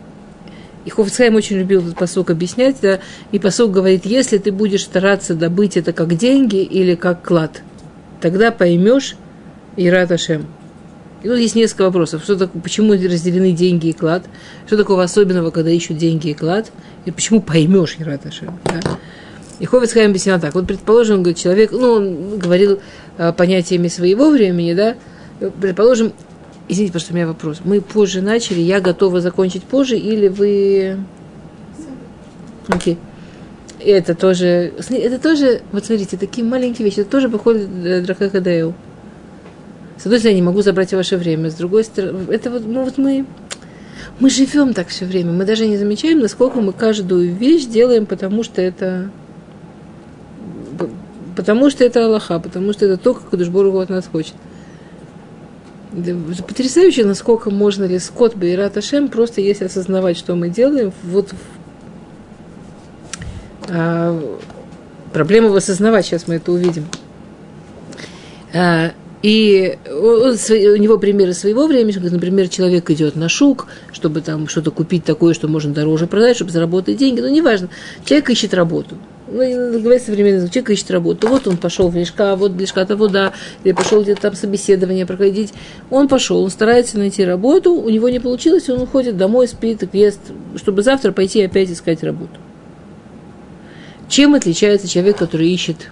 И 0.85 0.91
Хофицхайм 0.91 1.35
очень 1.35 1.57
любил 1.57 1.81
этот 1.81 1.97
посок 1.97 2.31
объяснять, 2.31 2.77
да, 2.83 3.01
и 3.33 3.39
посок 3.39 3.73
говорит, 3.73 4.05
если 4.05 4.39
ты 4.39 4.53
будешь 4.53 4.85
стараться 4.85 5.35
добыть 5.35 5.77
это 5.77 5.93
как 5.93 6.15
деньги 6.15 6.63
или 6.63 6.95
как 6.95 7.23
клад, 7.23 7.63
тогда 8.21 8.51
поймешь 8.51 9.17
Ират 9.77 10.13
Ашем. 10.13 10.47
И 11.25 11.29
тут 11.29 11.39
есть 11.39 11.55
несколько 11.57 11.83
вопросов. 11.85 12.23
Что 12.23 12.37
такое, 12.37 12.61
почему 12.61 12.93
разделены 12.93 13.53
деньги 13.53 13.89
и 13.89 13.93
клад? 13.95 14.25
Что 14.67 14.77
такого 14.77 15.03
особенного, 15.03 15.51
когда 15.51 15.71
ищут 15.71 15.97
деньги 15.97 16.29
и 16.29 16.35
клад? 16.35 16.71
И 17.07 17.11
почему 17.11 17.41
поймешь 17.41 17.97
Ират 17.99 18.27
Ашем? 18.27 18.61
Да? 18.67 18.81
И 19.59 19.65
Ховицхайм 19.65 20.11
объяснял 20.11 20.39
так. 20.39 20.55
Вот, 20.55 20.67
предположим, 20.67 21.23
говорит, 21.23 21.39
человек, 21.39 21.73
ну, 21.73 21.93
он 21.93 22.39
говорил 22.39 22.81
а, 23.17 23.33
понятиями 23.33 23.89
своего 23.89 24.29
времени, 24.31 24.75
да, 24.75 24.97
предположим, 25.61 26.13
Извините, 26.67 26.93
просто 26.93 27.13
у 27.13 27.17
меня 27.17 27.27
вопрос. 27.27 27.61
Мы 27.63 27.83
позже 27.83 28.23
начали, 28.23 28.61
я 28.61 28.81
готова 28.81 29.21
закончить 29.21 29.65
позже, 29.65 29.97
или 29.97 30.29
вы... 30.29 30.99
Окей. 32.69 32.95
Okay. 32.95 32.99
Это 33.87 34.15
тоже, 34.15 34.73
это 34.89 35.19
тоже, 35.19 35.61
вот 35.73 35.85
смотрите, 35.85 36.17
такие 36.17 36.47
маленькие 36.47 36.87
вещи, 36.87 37.01
это 37.01 37.11
тоже 37.11 37.29
походит 37.29 38.05
Драхахадаэл. 38.05 38.73
С 39.97 40.07
одной 40.07 40.19
стороны, 40.19 40.37
я 40.37 40.41
не 40.41 40.47
могу 40.47 40.63
забрать 40.63 40.93
ваше 40.93 41.17
время, 41.17 41.51
с 41.51 41.55
другой 41.55 41.85
стороны, 41.85 42.33
это 42.33 42.51
вот, 42.51 42.67
ну 42.67 42.85
вот 42.85 42.99
мы, 42.99 43.27
мы 44.19 44.29
живем 44.29 44.75
так 44.75 44.89
все 44.89 45.05
время, 45.05 45.33
мы 45.33 45.45
даже 45.45 45.67
не 45.67 45.77
замечаем, 45.77 46.21
насколько 46.21 46.61
мы 46.61 46.73
каждую 46.73 47.35
вещь 47.35 47.67
делаем, 47.67 48.07
потому 48.07 48.43
что 48.43 48.61
это, 48.61 49.11
потому 51.37 51.71
что 51.71 51.85
это 51.85 52.05
Аллаха, 52.05 52.39
потому 52.41 52.73
что 52.73 52.87
это 52.87 52.97
то, 52.97 53.15
как 53.15 53.31
Кудышбору 53.31 53.79
от 53.79 53.89
нас 53.89 54.07
хочет. 54.07 54.35
Потрясающе, 55.93 57.05
насколько 57.05 57.51
можно 57.51 57.85
ли 57.85 58.01
скот 58.01 58.35
Бейрат 58.35 58.77
Ашем, 58.77 59.09
просто 59.09 59.41
если 59.41 59.67
осознавать, 59.67 60.17
что 60.17 60.35
мы 60.35 60.49
делаем, 60.49 60.93
вот 61.05 61.33
а, 63.69 64.21
проблема 65.13 65.51
в 65.51 65.57
осознавать, 65.57 66.05
сейчас 66.05 66.27
мы 66.27 66.35
это 66.35 66.51
увидим. 66.51 66.87
А, 68.53 68.93
и 69.25 69.79
он, 69.89 70.35
у 70.35 70.77
него 70.77 70.99
примеры 70.99 71.33
своего 71.33 71.67
времени, 71.67 71.97
например, 71.97 72.49
человек 72.49 72.91
идет 72.91 73.17
на 73.17 73.31
шук, 73.31 73.69
чтобы 73.91 74.21
там 74.21 74.49
что-то 74.49 74.71
купить 74.71 75.05
такое, 75.05 75.33
что 75.33 75.49
можно 75.49 75.73
дороже 75.73 76.07
продать, 76.07 76.37
чтобы 76.37 76.51
заработать 76.51 76.99
деньги, 76.99 77.23
но 77.23 77.31
неважно, 77.31 77.71
человек 78.05 78.29
ищет 78.29 78.53
работу 78.53 78.97
ну, 79.27 79.81
говорить 79.81 80.03
современный 80.03 80.47
человек 80.51 80.69
ищет 80.69 80.91
работу. 80.91 81.27
Вот 81.29 81.47
он 81.47 81.57
пошел 81.57 81.89
в 81.89 81.97
Лешка, 81.97 82.37
вот 82.37 82.53
Лешка-то 82.53 82.99
вода, 82.99 83.33
или 83.65 83.73
пошел 83.73 84.03
где-то 84.03 84.21
там 84.21 84.35
собеседование 84.35 85.07
проходить. 85.07 85.55
Он 85.89 86.07
пошел, 86.07 86.45
он 86.45 86.51
старается 86.51 86.99
найти 86.99 87.25
работу, 87.25 87.73
у 87.73 87.89
него 87.89 88.11
не 88.11 88.19
получилось, 88.19 88.69
он 88.69 88.83
уходит 88.83 89.17
домой, 89.17 89.49
спит, 89.49 89.89
ест, 89.95 90.21
чтобы 90.57 90.83
завтра 90.83 91.13
пойти 91.13 91.41
опять 91.43 91.71
искать 91.71 92.03
работу. 92.03 92.39
Чем 94.11 94.35
отличается 94.35 94.87
человек, 94.87 95.17
который 95.17 95.49
ищет 95.49 95.91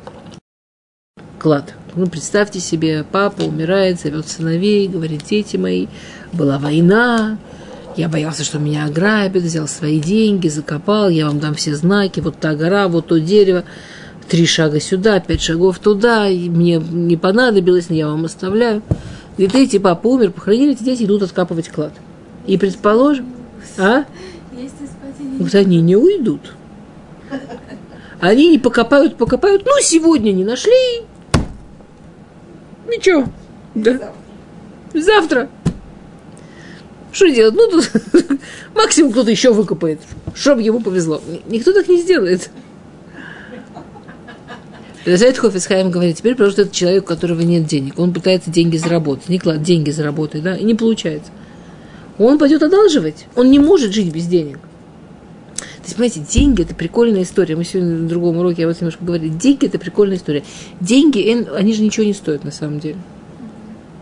клад? 1.38 1.72
Ну, 1.94 2.06
представьте 2.06 2.58
себе, 2.58 3.04
папа 3.10 3.42
умирает, 3.42 4.00
зовет 4.00 4.26
сыновей, 4.26 4.88
говорит, 4.88 5.24
дети 5.28 5.58
мои, 5.58 5.88
была 6.32 6.58
война, 6.58 7.36
я 7.98 8.08
боялся, 8.08 8.44
что 8.44 8.58
меня 8.58 8.86
ограбят, 8.86 9.42
взял 9.42 9.68
свои 9.68 10.00
деньги, 10.00 10.48
закопал, 10.48 11.10
я 11.10 11.26
вам 11.26 11.38
дам 11.38 11.54
все 11.54 11.74
знаки, 11.74 12.20
вот 12.20 12.38
та 12.38 12.54
гора, 12.54 12.88
вот 12.88 13.08
то 13.08 13.20
дерево, 13.20 13.64
три 14.26 14.46
шага 14.46 14.80
сюда, 14.80 15.20
пять 15.20 15.42
шагов 15.42 15.80
туда, 15.80 16.28
и 16.28 16.48
мне 16.48 16.76
не 16.76 17.18
понадобилось, 17.18 17.86
я 17.90 18.08
вам 18.08 18.24
оставляю. 18.24 18.82
И 19.36 19.44
эти 19.44 19.78
папа 19.78 20.06
умер, 20.06 20.30
похоронили, 20.30 20.72
эти 20.72 20.84
дети 20.84 21.02
идут 21.02 21.22
откапывать 21.22 21.68
клад. 21.68 21.92
И 22.46 22.56
предположим, 22.56 23.26
а? 23.76 24.04
Вот 25.38 25.54
они 25.54 25.82
не 25.82 25.96
уйдут. 25.96 26.54
Они 28.18 28.48
не 28.48 28.58
покопают, 28.58 29.16
покопают, 29.16 29.64
ну, 29.66 29.72
сегодня 29.82 30.32
не 30.32 30.44
нашли. 30.44 31.02
Ничего. 32.96 33.26
Да. 33.74 34.12
Завтра. 34.94 35.48
Что 37.12 37.28
делать? 37.28 37.54
Ну, 37.54 37.70
тут 37.70 37.90
максимум 38.74 39.12
кто-то 39.12 39.30
еще 39.30 39.52
выкопает, 39.52 40.00
чтобы 40.34 40.62
ему 40.62 40.80
повезло. 40.80 41.20
Никто 41.46 41.72
так 41.72 41.88
не 41.88 42.00
сделает. 42.00 42.50
Это 45.04 45.40
Хофисхайм 45.40 45.90
говорит, 45.90 46.18
теперь 46.18 46.36
просто 46.36 46.62
это 46.62 46.74
человек, 46.74 47.04
у 47.04 47.06
которого 47.06 47.40
нет 47.40 47.66
денег. 47.66 47.98
Он 47.98 48.14
пытается 48.14 48.50
деньги 48.50 48.76
заработать. 48.76 49.28
Не 49.28 49.38
клад, 49.38 49.62
деньги 49.62 49.90
заработать, 49.90 50.42
да, 50.42 50.56
и 50.56 50.64
не 50.64 50.74
получается. 50.74 51.30
Он 52.18 52.38
пойдет 52.38 52.62
одалживать. 52.62 53.26
Он 53.34 53.50
не 53.50 53.58
может 53.58 53.92
жить 53.92 54.12
без 54.12 54.26
денег. 54.26 54.58
То 55.82 55.86
есть, 55.86 55.96
понимаете, 55.96 56.20
деньги– 56.20 56.62
это 56.62 56.74
прикольная 56.74 57.22
история. 57.22 57.56
Мы 57.56 57.64
сегодня 57.64 57.96
на 57.96 58.08
другом 58.08 58.38
уроке, 58.38 58.62
я 58.62 58.68
вот 58.68 58.80
немножко 58.80 59.04
говорили, 59.04 59.30
деньги– 59.30 59.66
это 59.66 59.78
прикольная 59.78 60.16
история. 60.16 60.44
Деньги, 60.80 61.46
они 61.54 61.74
же 61.74 61.82
ничего 61.82 62.06
не 62.06 62.14
стоят 62.14 62.44
на 62.44 62.52
самом 62.52 62.78
деле. 62.78 62.98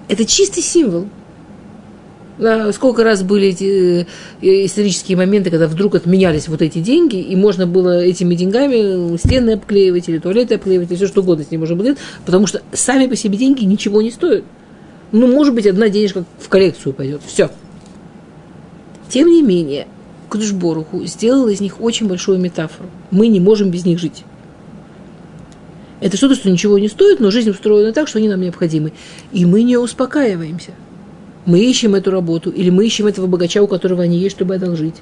Это 0.09 0.25
чистый 0.25 0.61
символ– 0.61 1.07
сколько 2.73 3.05
раз 3.05 3.23
были 3.23 3.49
эти 3.49 4.07
э, 4.41 4.65
исторические 4.65 5.17
моменты, 5.17 5.51
когда 5.51 5.67
вдруг 5.67 5.95
отменялись 5.95 6.49
вот 6.49 6.63
эти 6.63 6.79
деньги, 6.79 7.21
и 7.21 7.37
можно 7.37 7.67
было 7.67 8.03
этими 8.03 8.35
деньгами 8.35 9.17
стены 9.19 9.51
обклеивать 9.53 10.09
или 10.09 10.19
туалеты 10.19 10.55
обклеивать, 10.55 10.91
или 10.91 10.97
все 10.97 11.07
что 11.07 11.21
угодно 11.21 11.45
с 11.45 11.51
ним 11.51 11.61
можно 11.61 11.77
было 11.77 11.97
потому 12.25 12.47
что 12.47 12.63
сами 12.73 13.07
по 13.07 13.17
себе 13.17 13.37
деньги 13.37 13.65
ничего 13.65 14.01
не 14.01 14.11
стоят. 14.11 14.45
Ну, 15.13 15.27
может 15.27 15.55
быть, 15.55 15.67
одна 15.67 15.89
денежка 15.89 16.25
в 16.39 16.49
коллекцию 16.49 16.93
пойдет. 16.93 17.21
Все. 17.27 17.51
Тем 19.09 19.29
не 19.29 19.43
менее, 19.43 19.87
Кудышборуху 20.31 21.05
сделал 21.05 21.49
из 21.49 21.61
них 21.61 21.81
очень 21.81 22.07
большую 22.07 22.39
метафору. 22.39 22.89
Мы 23.11 23.27
не 23.27 23.41
можем 23.41 23.71
без 23.71 23.85
них 23.85 23.99
жить. 23.99 24.25
Это 26.01 26.17
что-то, 26.17 26.37
что 26.37 26.51
ничего 26.51 26.79
не 26.79 26.89
стоит, 26.89 27.21
но 27.21 27.31
жизнь 27.31 27.51
устроена 27.51 27.93
так, 27.93 28.09
что 28.09 28.19
они 28.19 28.29
нам 28.29 28.41
необходимы. 28.41 28.93
И 29.33 29.45
мы 29.45 29.63
не 29.63 29.77
успокаиваемся. 29.77 30.71
Мы 31.45 31.61
ищем 31.61 31.95
эту 31.95 32.11
работу, 32.11 32.51
или 32.51 32.71
мы 32.71 32.87
ищем 32.87 33.07
этого 33.07 33.27
богача, 33.27 33.61
у 33.61 33.67
которого 33.67 34.03
они 34.03 34.19
есть, 34.19 34.37
чтобы 34.37 34.55
одолжить. 34.55 34.97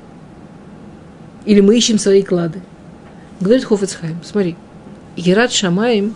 Или 1.44 1.60
мы 1.60 1.76
ищем 1.76 1.98
свои 1.98 2.22
клады. 2.22 2.60
Говорит 3.40 3.64
Хофицхайм, 3.64 4.18
смотри, 4.24 4.56
Ерат 5.14 5.52
Шамаем, 5.52 6.14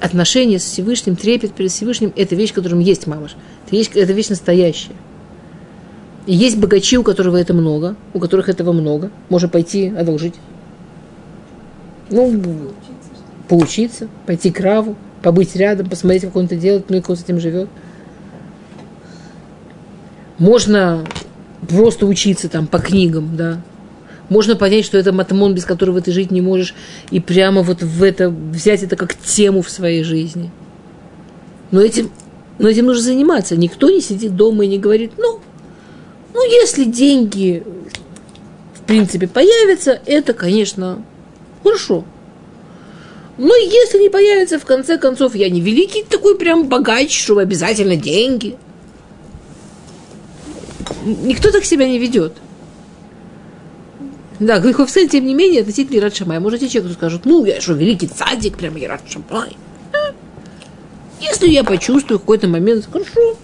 отношения 0.00 0.58
с 0.58 0.64
Всевышним, 0.64 1.16
трепет 1.16 1.54
перед 1.54 1.70
Всевышним, 1.70 2.12
это 2.16 2.34
вещь, 2.34 2.52
которым 2.52 2.80
есть 2.80 3.06
мамаш. 3.06 3.36
Это 3.66 3.76
вещь, 3.76 3.90
это 3.94 4.12
вещь 4.12 4.28
настоящая. 4.28 4.96
И 6.26 6.34
есть 6.34 6.58
богачи, 6.58 6.96
у 6.96 7.02
которых 7.02 7.34
это 7.34 7.52
много, 7.52 7.96
у 8.14 8.18
которых 8.18 8.48
этого 8.48 8.72
много. 8.72 9.10
Можно 9.28 9.48
пойти 9.48 9.88
одолжить. 9.88 10.34
Ну, 12.10 12.40
поучиться, 13.48 14.08
пойти 14.26 14.50
к 14.50 14.60
Раву, 14.60 14.96
побыть 15.22 15.54
рядом, 15.56 15.88
посмотреть, 15.88 16.22
как 16.22 16.36
он 16.36 16.46
это 16.46 16.56
делает, 16.56 16.88
ну 16.88 16.96
и 16.96 17.00
как 17.00 17.10
он 17.10 17.16
с 17.16 17.22
этим 17.22 17.40
живет. 17.40 17.68
Можно 20.38 21.04
просто 21.68 22.06
учиться 22.06 22.48
там 22.48 22.66
по 22.66 22.78
книгам, 22.78 23.36
да. 23.36 23.60
Можно 24.30 24.56
понять, 24.56 24.86
что 24.86 24.96
это 24.96 25.12
матмон, 25.12 25.54
без 25.54 25.64
которого 25.64 26.00
ты 26.00 26.10
жить 26.10 26.30
не 26.30 26.40
можешь, 26.40 26.74
и 27.10 27.20
прямо 27.20 27.62
вот 27.62 27.82
в 27.82 28.02
это 28.02 28.30
взять 28.30 28.82
это 28.82 28.96
как 28.96 29.14
тему 29.14 29.60
в 29.62 29.70
своей 29.70 30.02
жизни. 30.02 30.50
Но 31.70 31.80
этим, 31.80 32.10
но 32.58 32.68
этим 32.68 32.86
нужно 32.86 33.02
заниматься. 33.02 33.56
Никто 33.56 33.90
не 33.90 34.00
сидит 34.00 34.34
дома 34.34 34.64
и 34.64 34.68
не 34.68 34.78
говорит, 34.78 35.12
ну, 35.18 35.40
ну, 36.34 36.44
если 36.44 36.84
деньги, 36.84 37.62
в 38.74 38.82
принципе, 38.82 39.28
появятся, 39.28 40.00
это, 40.04 40.34
конечно, 40.34 41.02
хорошо. 41.62 42.04
Но 43.38 43.54
если 43.54 43.98
не 44.00 44.10
появится, 44.10 44.58
в 44.58 44.64
конце 44.64 44.98
концов, 44.98 45.34
я 45.36 45.48
не 45.48 45.60
великий 45.60 46.02
такой 46.02 46.36
прям 46.36 46.68
богач, 46.68 47.16
чтобы 47.16 47.42
обязательно 47.42 47.96
деньги. 47.96 48.56
Никто 51.04 51.50
так 51.50 51.64
себя 51.64 51.88
не 51.88 51.98
ведет. 51.98 52.34
Да, 54.40 54.58
Глиховсен, 54.58 55.08
тем 55.08 55.26
не 55.26 55.34
менее, 55.34 55.60
относительно 55.60 55.98
Ират 55.98 56.16
Шамай. 56.16 56.40
Может, 56.40 56.60
те 56.60 56.68
человек 56.68 56.94
скажут, 56.94 57.24
ну, 57.24 57.44
я 57.44 57.60
что, 57.60 57.74
великий 57.74 58.08
цадик, 58.08 58.58
прям 58.58 58.76
Ират 58.76 59.02
Шамай. 59.08 59.56
Если 61.20 61.48
я 61.48 61.62
почувствую 61.62 62.18
в 62.18 62.22
какой-то 62.22 62.48
момент, 62.48 62.88
хорошо. 62.90 63.36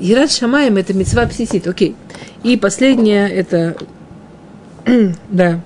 Ират 0.00 0.30
Шамаем– 0.30 0.76
это 0.78 0.94
мецва 0.94 1.26
псисит, 1.26 1.66
окей. 1.66 1.96
И 2.42 2.56
последнее– 2.56 3.28
это, 3.30 3.76
да, 5.30 5.60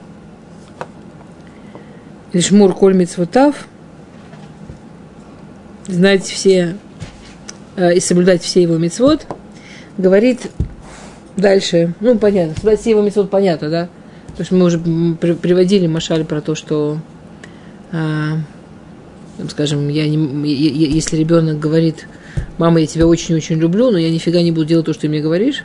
Лишмур 2.32 2.74
коль 2.74 2.94
мецвотав, 2.94 3.68
знать 5.86 6.24
все 6.24 6.76
э, 7.76 7.94
и 7.94 8.00
соблюдать 8.00 8.42
все 8.42 8.62
его 8.62 8.78
мецвод, 8.78 9.26
говорит 9.98 10.50
дальше, 11.36 11.94
ну, 12.00 12.18
понятно, 12.18 12.54
соблюдать 12.54 12.80
все 12.80 12.90
его 12.90 13.02
мецвод 13.02 13.30
понятно, 13.30 13.68
да? 13.68 13.88
Потому 14.28 14.44
что 14.46 14.54
мы 14.54 14.64
уже 14.64 14.78
приводили 15.36 15.86
Машаль 15.86 16.24
про 16.24 16.40
то, 16.40 16.54
что, 16.54 16.98
э, 17.92 18.32
скажем, 19.50 19.88
я 19.88 20.08
не, 20.08 20.50
если 20.54 21.16
ребенок 21.16 21.58
говорит, 21.58 22.06
мама, 22.58 22.80
я 22.80 22.86
тебя 22.86 23.06
очень-очень 23.06 23.56
люблю, 23.56 23.90
но 23.90 23.98
я 23.98 24.10
нифига 24.10 24.42
не 24.42 24.52
буду 24.52 24.66
делать 24.66 24.86
то, 24.86 24.92
что 24.92 25.02
ты 25.02 25.08
мне 25.08 25.20
говоришь, 25.20 25.64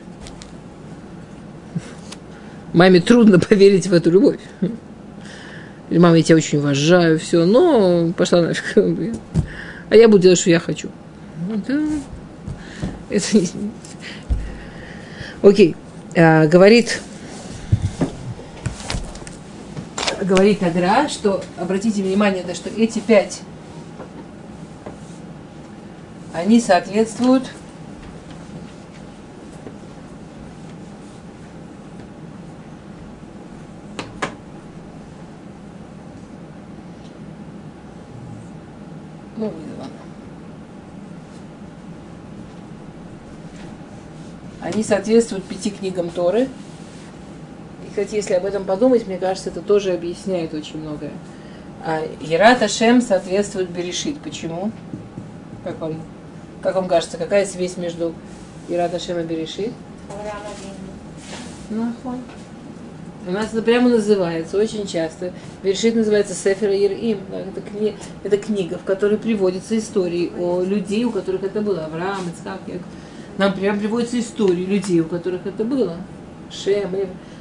маме 2.74 3.00
трудно 3.02 3.40
поверить 3.40 3.88
в 3.88 3.94
эту 3.94 4.12
любовь. 4.12 4.40
Мама, 5.90 6.18
я 6.18 6.24
тебя 6.24 6.36
очень 6.36 6.58
уважаю, 6.58 7.18
все, 7.18 7.46
но 7.46 8.12
пошла 8.18 8.42
нафиг. 8.42 8.76
А 9.90 9.96
я 9.96 10.10
буду 10.10 10.24
делать, 10.24 10.40
что 10.40 10.50
я 10.50 10.60
хочу. 10.60 10.90
Да. 11.68 11.82
Это. 13.10 13.26
Окей. 15.42 15.76
А, 16.16 16.46
говорит, 16.48 17.00
говорит 20.22 20.62
Агра, 20.62 21.08
что, 21.10 21.42
обратите 21.58 22.04
внимание, 22.04 22.44
да, 22.46 22.54
что 22.54 22.70
эти 22.70 23.00
пять, 23.00 23.42
они 26.34 26.60
соответствуют 26.60 27.52
Ну, 39.38 39.54
ладно. 39.78 39.94
Они 44.62 44.84
соответствуют 44.84 45.44
пяти 45.44 45.70
книгам 45.70 46.10
Торы. 46.10 46.48
И, 47.86 47.90
кстати, 47.90 48.16
если 48.16 48.34
об 48.34 48.46
этом 48.46 48.66
подумать, 48.66 49.06
мне 49.06 49.18
кажется, 49.18 49.52
это 49.52 49.62
тоже 49.62 49.94
объясняет 49.94 50.56
очень 50.56 50.80
многое. 50.80 51.12
А 51.86 52.02
Ерат 52.20 52.64
Ашем 52.64 53.00
соответствует 53.00 53.70
Берешит. 53.70 54.18
Почему? 54.20 54.72
Как 55.64 55.80
вам, 55.80 56.02
как 56.68 56.76
вам 56.76 56.90
кажется, 56.90 57.16
какая 57.18 57.46
связь 57.46 57.78
между 57.78 58.14
Ерат 58.68 58.94
Ашем 58.94 59.18
и 59.20 59.24
Берешит? 59.24 59.72
Ну, 61.70 61.94
у 63.26 63.32
нас 63.32 63.54
это 63.54 63.62
прямо 63.62 63.88
называется 63.88 64.58
очень 64.58 64.86
часто. 64.86 65.32
Вершит 65.64 65.96
называется 65.96 66.34
Сефер 66.34 66.72
Ирим. 66.72 67.20
Это, 67.32 67.62
кни, 67.62 67.96
это 68.26 68.38
книга, 68.38 68.78
в 68.78 68.84
которой 68.84 69.18
приводятся 69.18 69.78
истории 69.78 70.30
о 70.38 70.62
людей, 70.62 71.06
у 71.06 71.12
которых 71.12 71.44
это 71.44 71.62
было. 71.62 71.86
Авраам, 71.86 72.28
Ицхак, 72.28 72.60
Яков. 72.68 72.88
Нам 73.38 73.54
прямо 73.54 73.80
приводятся 73.80 74.20
истории 74.20 74.66
людей, 74.66 75.00
у 75.00 75.06
которых 75.06 75.48
это 75.48 75.64
было. 75.64 75.96
Шем. 76.52 76.94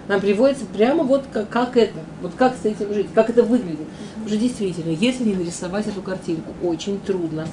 Нам 0.07 0.21
приводится 0.21 0.67
прямо 0.67 1.03
вот 1.03 1.25
как, 1.33 1.49
как 1.49 1.77
это, 1.77 1.99
вот 2.23 2.31
как 2.37 2.55
с 2.55 2.65
этим 2.65 2.95
жить, 2.95 3.09
как 3.13 3.29
это 3.29 3.43
выглядит. 3.43 3.89
Уже 4.25 4.37
действительно, 4.37 4.93
если 4.93 5.25
не 5.25 5.35
нарисовать 5.35 5.89
эту 5.89 6.01
картинку, 6.01 6.53
очень 6.63 7.01
трудно. 7.01 7.49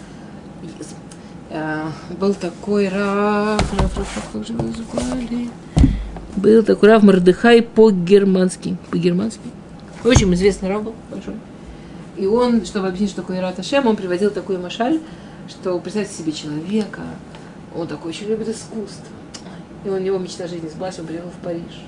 А, 1.55 1.91
был 2.19 2.33
такой 2.33 2.89
Раф, 2.89 3.61
Раф, 3.79 3.97
Раф, 3.97 4.29
как 4.33 4.45
же 4.45 4.53
его 4.53 4.67
звали? 4.73 5.49
был 6.35 6.63
такой 6.63 6.89
Рав 6.89 7.03
Мордыхай 7.03 7.61
по-германски. 7.61 8.75
По-германски. 8.89 9.41
Очень 10.03 10.33
известный 10.33 10.69
Рав 10.69 10.83
был 10.83 10.95
большой. 11.11 11.35
И 12.17 12.25
он, 12.25 12.65
чтобы 12.65 12.87
объяснить, 12.87 13.11
что 13.11 13.21
такое 13.21 13.37
Ират 13.37 13.59
Ашем, 13.59 13.85
он 13.85 13.95
приводил 13.95 14.31
такой 14.31 14.57
машаль, 14.57 14.99
что 15.47 15.77
представьте 15.77 16.15
себе 16.15 16.31
человека, 16.31 17.01
он 17.75 17.87
такой 17.87 18.09
очень 18.09 18.27
любит 18.27 18.49
искусство. 18.49 19.05
И 19.85 19.89
у 19.89 19.99
него 19.99 20.17
мечта 20.17 20.47
жизни 20.47 20.69
сбылась, 20.69 20.97
он 20.97 21.05
приехал 21.05 21.29
в 21.29 21.45
Париж. 21.45 21.81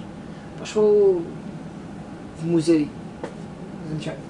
Пошел 0.59 1.24
в 2.39 2.45
музей. 2.45 2.89
Замечательно. 3.89 4.26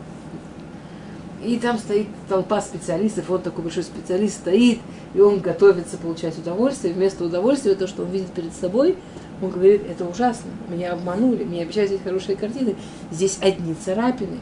И 1.43 1.59
там 1.59 1.77
стоит 1.77 2.07
толпа 2.27 2.61
специалистов, 2.61 3.29
он 3.29 3.41
такой 3.41 3.65
большой 3.65 3.83
специалист 3.83 4.37
стоит, 4.37 4.79
и 5.15 5.21
он 5.21 5.39
готовится 5.39 5.97
получать 5.97 6.37
удовольствие. 6.37 6.93
Вместо 6.93 7.23
удовольствия, 7.23 7.75
то, 7.75 7.87
что 7.87 8.03
он 8.03 8.09
видит 8.09 8.31
перед 8.31 8.53
собой, 8.53 8.97
он 9.41 9.49
говорит, 9.49 9.83
это 9.89 10.05
ужасно, 10.05 10.51
меня 10.67 10.91
обманули, 10.91 11.45
мне 11.45 11.61
обещают 11.61 11.89
здесь 11.89 12.01
хорошие 12.03 12.35
картины. 12.35 12.75
Здесь 13.11 13.37
одни 13.41 13.73
царапины. 13.73 14.39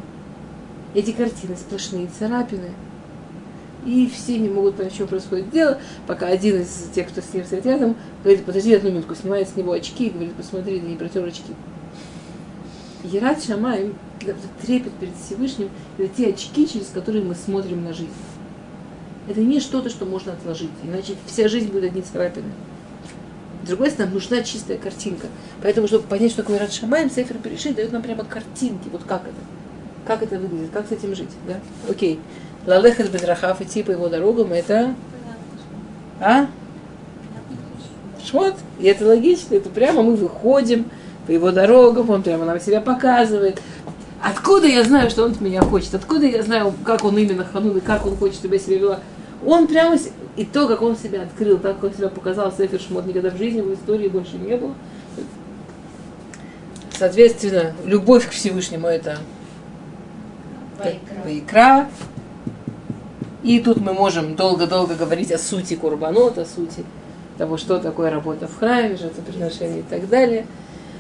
Эти 0.96 1.12
картины 1.12 1.56
сплошные 1.56 2.08
царапины. 2.08 2.72
И 3.86 4.10
все 4.12 4.40
не 4.40 4.50
могут 4.50 4.76
понять, 4.76 4.96
что 4.96 5.06
происходит 5.06 5.52
дело, 5.52 5.80
пока 6.08 6.28
один 6.28 6.62
из 6.62 6.90
тех, 6.96 7.10
кто 7.10 7.22
с 7.22 7.34
ним 7.34 7.44
стоит 7.44 7.66
рядом, 7.66 7.96
говорит, 8.24 8.46
подожди 8.46 8.74
одну 8.74 8.92
минутку, 8.92 9.14
снимает 9.14 9.50
с 9.50 9.56
него 9.56 9.74
очки 9.74 10.08
и 10.08 10.10
говорит, 10.10 10.34
посмотри, 10.34 10.80
не 10.80 10.96
протер 10.96 11.26
очки. 11.26 11.54
Ерат 13.04 13.44
Шамай, 13.44 13.92
трепет 14.62 14.94
перед 14.94 15.14
Всевышним, 15.18 15.70
это 15.98 16.08
те 16.16 16.30
очки, 16.30 16.68
через 16.68 16.88
которые 16.88 17.24
мы 17.24 17.36
смотрим 17.36 17.84
на 17.84 17.94
жизнь. 17.94 18.10
Это 19.28 19.40
не 19.40 19.60
что-то, 19.60 19.90
что 19.90 20.06
можно 20.06 20.34
отложить, 20.34 20.70
иначе 20.84 21.16
вся 21.26 21.48
жизнь 21.48 21.72
будет 21.72 21.86
одни 21.86 22.02
царапины. 22.02 22.52
С 23.64 23.68
другой 23.68 23.92
стороны, 23.92 24.16
нужна 24.16 24.44
чистая 24.44 24.78
картинка. 24.78 25.28
Поэтому, 25.62 25.88
чтобы 25.88 26.06
понять, 26.06 26.32
что 26.32 26.42
такое 26.42 26.60
Рад 26.60 26.74
Шамаем, 26.74 27.10
Сефер 27.10 27.38
Перешит 27.38 27.76
дает 27.76 27.94
нам 27.94 28.02
прямо 28.02 28.26
картинки. 28.26 28.90
Вот 28.92 29.04
как 29.04 29.22
это. 29.24 29.36
Как 30.06 30.22
это 30.22 30.38
выглядит, 30.38 30.72
как 30.72 30.90
с 30.90 30.92
этим 30.92 31.16
жить. 31.16 31.30
Да? 31.48 31.56
Окей. 31.90 32.20
Лалехет 32.66 33.10
Бедрахав, 33.10 33.62
идти 33.62 33.84
по 33.84 33.92
его 33.92 34.10
дорогам, 34.10 34.52
это... 34.52 34.94
А? 36.20 36.48
Шмот. 38.26 38.56
И 38.80 38.88
это 38.88 39.06
логично, 39.06 39.56
это 39.56 39.70
прямо 39.70 40.02
мы 40.02 40.16
выходим 40.16 40.86
по 41.26 41.32
его 41.32 41.52
дорогам, 41.52 42.10
он 42.10 42.22
прямо 42.22 42.44
нам 42.44 42.60
себя 42.60 42.82
показывает. 42.82 43.62
Откуда 44.22 44.68
я 44.68 44.84
знаю, 44.84 45.10
что 45.10 45.24
он 45.24 45.32
от 45.32 45.42
меня 45.42 45.62
хочет? 45.62 45.96
Откуда 45.96 46.26
я 46.26 46.44
знаю, 46.44 46.74
как 46.86 47.04
он 47.06 47.18
именно 47.18 47.46
ханул 47.46 47.76
и 47.78 47.82
как 47.82 48.06
он 48.06 48.16
хочет, 48.18 48.36
чтобы 48.36 48.56
я 48.56 48.62
себя 48.62 48.78
вела? 48.78 49.00
Он 49.46 49.68
прямо 49.68 49.98
и 50.36 50.46
то, 50.46 50.68
как 50.68 50.82
он 50.82 50.96
себя 50.96 51.24
открыл, 51.24 51.58
так 51.58 51.76
как 51.76 51.92
он 51.92 51.94
себя 51.94 52.10
показал, 52.10 52.52
Сефер 52.52 52.80
Шмот 52.80 53.06
никогда 53.06 53.30
в 53.30 53.38
жизни, 53.38 53.62
в 53.62 53.74
истории 53.74 54.08
больше 54.08 54.38
не 54.38 54.56
было. 54.56 54.74
Соответственно, 56.98 57.74
любовь 57.86 58.28
к 58.28 58.32
Всевышнему 58.32 58.88
это 58.88 59.18
Вайкра. 61.24 61.90
И 63.44 63.60
тут 63.60 63.82
мы 63.82 63.94
можем 63.94 64.36
долго-долго 64.36 64.96
говорить 64.96 65.32
о 65.32 65.38
сути 65.38 65.76
курбанот, 65.76 66.38
о 66.38 66.46
сути 66.46 66.86
того, 67.38 67.58
что 67.58 67.80
такое 67.80 68.10
работа 68.10 68.48
в 68.48 68.58
храме, 68.58 68.96
жертвоприношение 68.96 69.80
и 69.80 69.84
так 69.84 70.08
далее. 70.08 70.46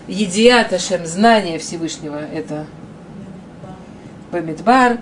Едиат 0.07 0.73
Ашем, 0.73 1.05
знание 1.05 1.57
Всевышнего, 1.59 2.19
это 2.19 2.65
Бамидбар. 4.31 4.99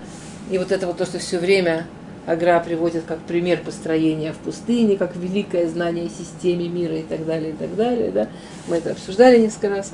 И 0.50 0.58
вот 0.58 0.70
это 0.70 0.86
вот 0.86 0.98
то, 0.98 1.06
что 1.06 1.18
все 1.18 1.38
время 1.38 1.86
Агра 2.26 2.60
приводит 2.60 3.04
как 3.04 3.18
пример 3.20 3.60
построения 3.64 4.32
в 4.32 4.36
пустыне, 4.36 4.96
как 4.96 5.16
великое 5.16 5.68
знание 5.68 6.08
системе 6.08 6.68
мира 6.68 6.96
и 6.96 7.02
так 7.02 7.26
далее, 7.26 7.50
и 7.50 7.54
так 7.54 7.74
далее. 7.74 8.10
Да? 8.12 8.28
Мы 8.68 8.76
это 8.76 8.92
обсуждали 8.92 9.38
несколько 9.38 9.70
раз. 9.70 9.92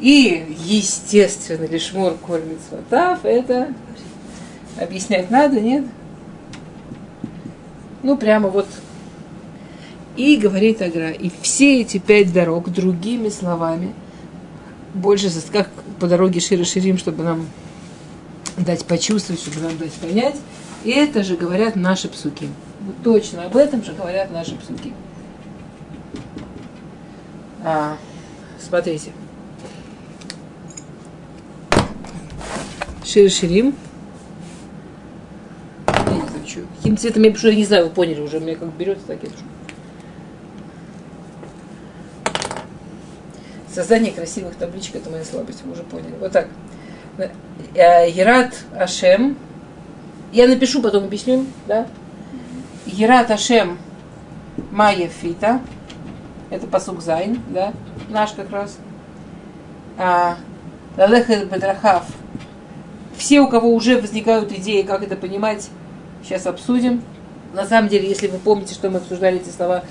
И, 0.00 0.56
естественно, 0.64 1.64
лишмор 1.64 2.14
кормит 2.14 2.58
сватав, 2.68 3.24
это 3.24 3.72
объяснять 4.80 5.30
надо, 5.30 5.60
нет? 5.60 5.84
Ну, 8.02 8.16
прямо 8.16 8.48
вот. 8.48 8.66
И 10.16 10.36
говорит 10.36 10.80
Агра, 10.80 11.10
и 11.10 11.30
все 11.42 11.80
эти 11.80 11.98
пять 11.98 12.32
дорог, 12.32 12.70
другими 12.70 13.28
словами, 13.30 13.92
больше 14.94 15.30
как 15.52 15.70
по 15.98 16.06
дороге 16.06 16.38
Шире 16.38 16.64
Ширим, 16.64 16.98
чтобы 16.98 17.24
нам 17.24 17.48
дать 18.56 18.84
почувствовать, 18.84 19.40
чтобы 19.40 19.60
нам 19.60 19.76
дать 19.76 19.92
понять. 19.94 20.36
И 20.84 20.90
это 20.90 21.22
же 21.22 21.36
говорят 21.36 21.76
наши 21.76 22.08
псуки. 22.08 22.48
Вот 22.80 22.96
точно 23.02 23.46
об 23.46 23.56
этом 23.56 23.82
же 23.82 23.92
говорят 23.94 24.30
наши 24.30 24.54
псуки. 24.54 24.92
А, 27.64 27.96
смотрите. 28.60 29.12
Шир 33.02 33.30
Ширим. 33.30 33.74
Каким 36.76 36.98
цветом 36.98 37.22
я 37.22 37.32
пишу, 37.32 37.48
я 37.48 37.54
не 37.54 37.64
знаю, 37.64 37.86
вы 37.86 37.90
поняли 37.90 38.20
уже, 38.20 38.38
меня 38.38 38.54
как 38.54 38.68
берется, 38.74 39.06
так 39.06 39.22
я 39.22 39.30
пишу. 39.30 39.42
Создание 43.72 44.12
красивых 44.12 44.54
табличек– 44.54 44.94
это 44.96 45.10
моя 45.10 45.24
слабость, 45.24 45.62
вы 45.64 45.72
уже 45.72 45.82
поняли. 45.82 46.14
Вот 46.20 46.30
так. 46.30 46.48
Ерат 47.74 48.54
Ашем. 48.76 49.36
Я 50.34 50.48
напишу, 50.48 50.82
потом 50.82 51.04
объясню, 51.04 51.46
да? 51.68 51.86
Ерат 52.86 53.30
Ашем 53.30 53.78
Майя 54.72 55.06
Фита. 55.06 55.60
Это 56.50 56.66
посук 56.66 57.02
Зайн, 57.02 57.40
да? 57.50 57.72
Наш 58.10 58.32
как 58.32 58.50
раз. 58.50 58.78
А, 59.96 60.36
Лалехет 60.96 61.48
Бедрахав. 61.48 62.06
Все, 63.16 63.42
у 63.42 63.48
кого 63.48 63.72
уже 63.72 64.00
возникают 64.00 64.50
идеи, 64.50 64.82
как 64.82 65.04
это 65.04 65.14
понимать, 65.14 65.68
сейчас 66.24 66.48
обсудим. 66.48 67.00
На 67.52 67.64
самом 67.64 67.88
деле, 67.88 68.08
если 68.08 68.26
вы 68.26 68.38
помните, 68.38 68.74
что 68.74 68.90
мы 68.90 68.98
обсуждали 68.98 69.36
эти 69.36 69.50
слова 69.50 69.84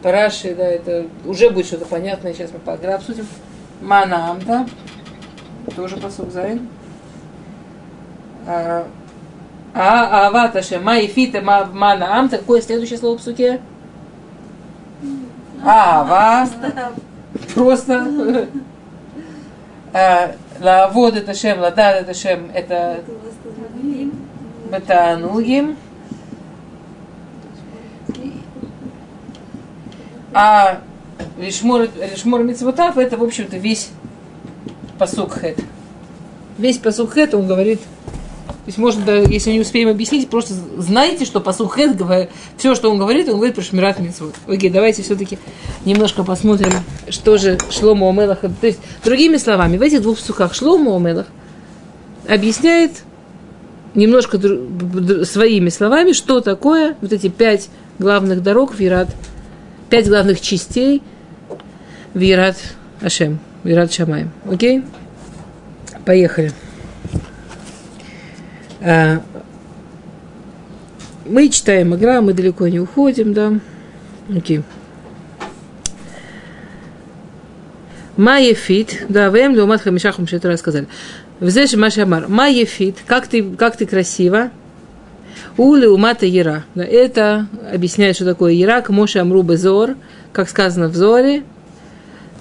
Параши, 0.00 0.54
да, 0.54 0.64
это 0.64 1.06
уже 1.24 1.50
будет 1.50 1.66
что-то 1.66 1.86
понятное, 1.86 2.34
сейчас 2.34 2.52
мы 2.52 2.60
поигра 2.60 2.94
обсудим. 2.94 3.26
Манам, 3.80 4.38
да, 4.46 4.64
тоже 5.74 5.96
посук 5.96 6.30
Зайн. 6.30 6.68
А, 9.74 10.26
аваташе, 10.26 10.78
маифита, 10.80 11.40
манаам, 11.40 12.28
какое 12.28 12.60
следующее 12.60 12.98
слово 12.98 13.18
в 13.18 13.20
псуке? 13.20 13.60
Ава. 15.64 16.48
Просто. 17.54 18.48
Лавод 20.60 21.16
это 21.16 21.34
шем, 21.34 21.60
ладад 21.60 22.02
это 22.02 22.14
шем, 22.14 22.50
это 22.52 23.02
Батанугим. 24.70 25.76
А 30.32 30.80
Лишмор, 31.38 31.88
Лишмор 32.12 32.42
Мицвотав 32.42 32.98
это, 32.98 33.16
в 33.16 33.22
общем-то, 33.22 33.56
весь 33.56 33.90
посук 34.98 35.32
хэт. 35.32 35.58
Весь 36.58 36.78
посук 36.78 37.12
хэт, 37.12 37.34
он 37.34 37.46
говорит, 37.46 37.80
есть 38.68 38.78
можно, 38.78 39.10
если 39.22 39.50
не 39.50 39.60
успеем 39.60 39.88
объяснить, 39.88 40.28
просто 40.28 40.54
знайте, 40.76 41.24
что 41.24 41.40
посук 41.40 41.72
хэт, 41.72 41.96
говорит, 41.96 42.30
все, 42.56 42.74
что 42.74 42.90
он 42.90 42.98
говорит, 42.98 43.28
он 43.28 43.36
говорит 43.36 43.54
про 43.54 43.62
Шмират 43.62 43.98
Мицвот. 43.98 44.34
Окей, 44.46 44.70
давайте 44.70 45.02
все-таки 45.02 45.38
немножко 45.84 46.22
посмотрим, 46.22 46.72
что 47.08 47.38
же 47.38 47.58
Шлома 47.70 48.08
Омелах. 48.08 48.40
То 48.40 48.66
есть, 48.66 48.78
другими 49.04 49.38
словами, 49.38 49.76
в 49.78 49.82
этих 49.82 50.02
двух 50.02 50.18
псуках 50.18 50.54
Шлома 50.54 50.96
Омелах 50.96 51.26
объясняет 52.28 52.92
немножко 53.94 54.38
своими 55.24 55.70
словами, 55.70 56.12
что 56.12 56.40
такое 56.40 56.96
вот 57.00 57.12
эти 57.12 57.28
пять 57.28 57.68
главных 57.98 58.42
дорог 58.42 58.74
в 58.74 58.80
Ират 58.80 59.08
пять 59.88 60.08
главных 60.08 60.40
частей 60.40 61.02
Вират 62.12 62.56
Ашем, 63.00 63.38
Вират 63.64 63.92
Шамай. 63.92 64.26
Окей? 64.50 64.84
Поехали. 66.04 66.52
А, 68.80 69.22
мы 71.26 71.48
читаем 71.48 71.94
игра, 71.94 72.20
мы 72.20 72.32
далеко 72.32 72.68
не 72.68 72.80
уходим, 72.80 73.32
да? 73.32 73.54
Окей. 74.34 74.62
Майефит, 78.16 79.06
да, 79.08 79.28
вем 79.28 79.54
леумат 79.54 79.82
хамишахум, 79.82 80.26
что 80.26 80.36
это 80.36 80.48
рассказали. 80.48 80.88
Взяешь 81.40 81.74
Машамар, 81.74 82.28
Майефит, 82.28 82.96
как 83.06 83.28
ты, 83.28 83.42
как 83.42 83.76
ты 83.76 83.86
красиво, 83.86 84.50
Ули 85.56 85.86
умата 85.86 86.24
Ера. 86.24 86.64
Это 86.76 87.46
объясняет, 87.72 88.16
что 88.16 88.24
такое 88.24 88.52
Ера, 88.52 88.80
к 88.80 88.90
Моше 88.90 89.18
Амру 89.18 89.42
Безор, 89.42 89.96
как 90.32 90.48
сказано 90.48 90.88
в 90.88 90.94
Зоре. 90.94 91.42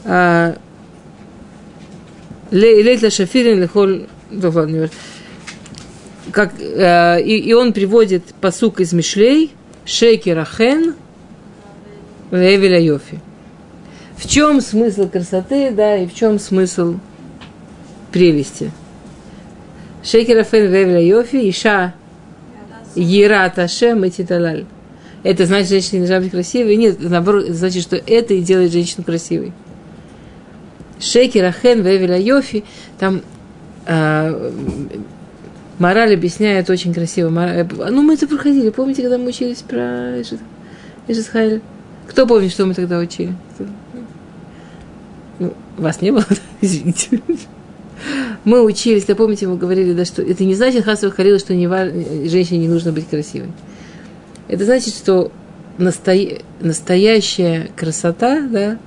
А, 0.05 0.55
Лейтла 2.51 3.09
Шафирин 3.09 3.61
Лехоль... 3.61 4.05
Как, 6.32 6.53
э, 6.59 7.21
и, 7.21 7.38
и 7.38 7.53
он 7.53 7.73
приводит 7.73 8.23
посук 8.41 8.80
из 8.80 8.93
Мишлей, 8.93 9.51
Шейки 9.86 10.30
Рахен, 10.30 10.95
Эвеля 12.32 12.80
Йофи. 12.82 13.19
В 14.17 14.28
чем 14.28 14.61
смысл 14.61 15.09
красоты, 15.09 15.71
да, 15.71 15.97
и 15.97 16.07
в 16.07 16.13
чем 16.13 16.39
смысл 16.39 16.95
прелести? 18.11 18.71
Шейки 20.03 20.32
Рахен, 20.32 20.65
Эвеля 20.65 21.01
Йофи, 21.01 21.49
Иша 21.49 21.93
Ерат 22.95 23.59
Ашем 23.59 24.03
и 24.03 24.09
Титалаль. 24.09 24.65
Это 25.23 25.45
значит, 25.45 25.69
женщина 25.69 25.99
должна 25.99 26.19
быть 26.19 26.32
красивой? 26.32 26.75
Нет, 26.75 26.97
наоборот, 26.99 27.45
это 27.45 27.53
значит, 27.53 27.84
что 27.84 27.95
это 27.95 28.34
и 28.34 28.41
делает 28.41 28.71
женщину 28.71 29.03
красивой. 29.03 29.53
Шейки, 30.99 31.38
Рахен, 31.38 31.82
Вевеля, 31.82 32.19
Йофи, 32.19 32.63
там 32.99 33.21
э, 33.86 34.51
мораль 35.80 36.13
объясняет 36.13 36.69
очень 36.69 36.93
красиво. 36.93 37.30
Мораль, 37.30 37.67
ну, 37.91 38.01
мы 38.01 38.15
это 38.15 38.28
проходили, 38.28 38.69
помните, 38.69 39.01
когда 39.01 39.17
мы 39.17 39.28
учились 39.28 39.61
про 39.61 40.21
Ишисхайль? 41.07 41.61
Кто 42.07 42.25
помнит, 42.25 42.51
что 42.51 42.65
мы 42.65 42.73
тогда 42.73 42.99
учили? 42.99 43.36
Ну, 45.39 45.53
вас 45.78 46.01
не 46.01 46.11
было, 46.11 46.25
извините 46.61 47.21
мы 48.43 48.63
учились, 48.63 49.05
да 49.05 49.15
помните, 49.15 49.47
мы 49.47 49.57
говорили, 49.57 49.93
да, 49.93 50.05
что 50.05 50.21
это 50.21 50.43
не 50.45 50.55
значит, 50.55 50.86
Хасова 50.86 51.11
Харила, 51.11 51.39
что 51.39 51.53
не, 51.53 51.67
женщине 52.30 52.59
не 52.59 52.67
нужно 52.67 52.91
быть 52.93 53.09
красивой. 53.09 53.51
Это 54.47 54.63
значит, 54.63 54.93
что 54.93 55.32
насто... 55.78 56.15
настоящая 56.61 57.69
красота, 57.75 58.47
да, 58.49 58.78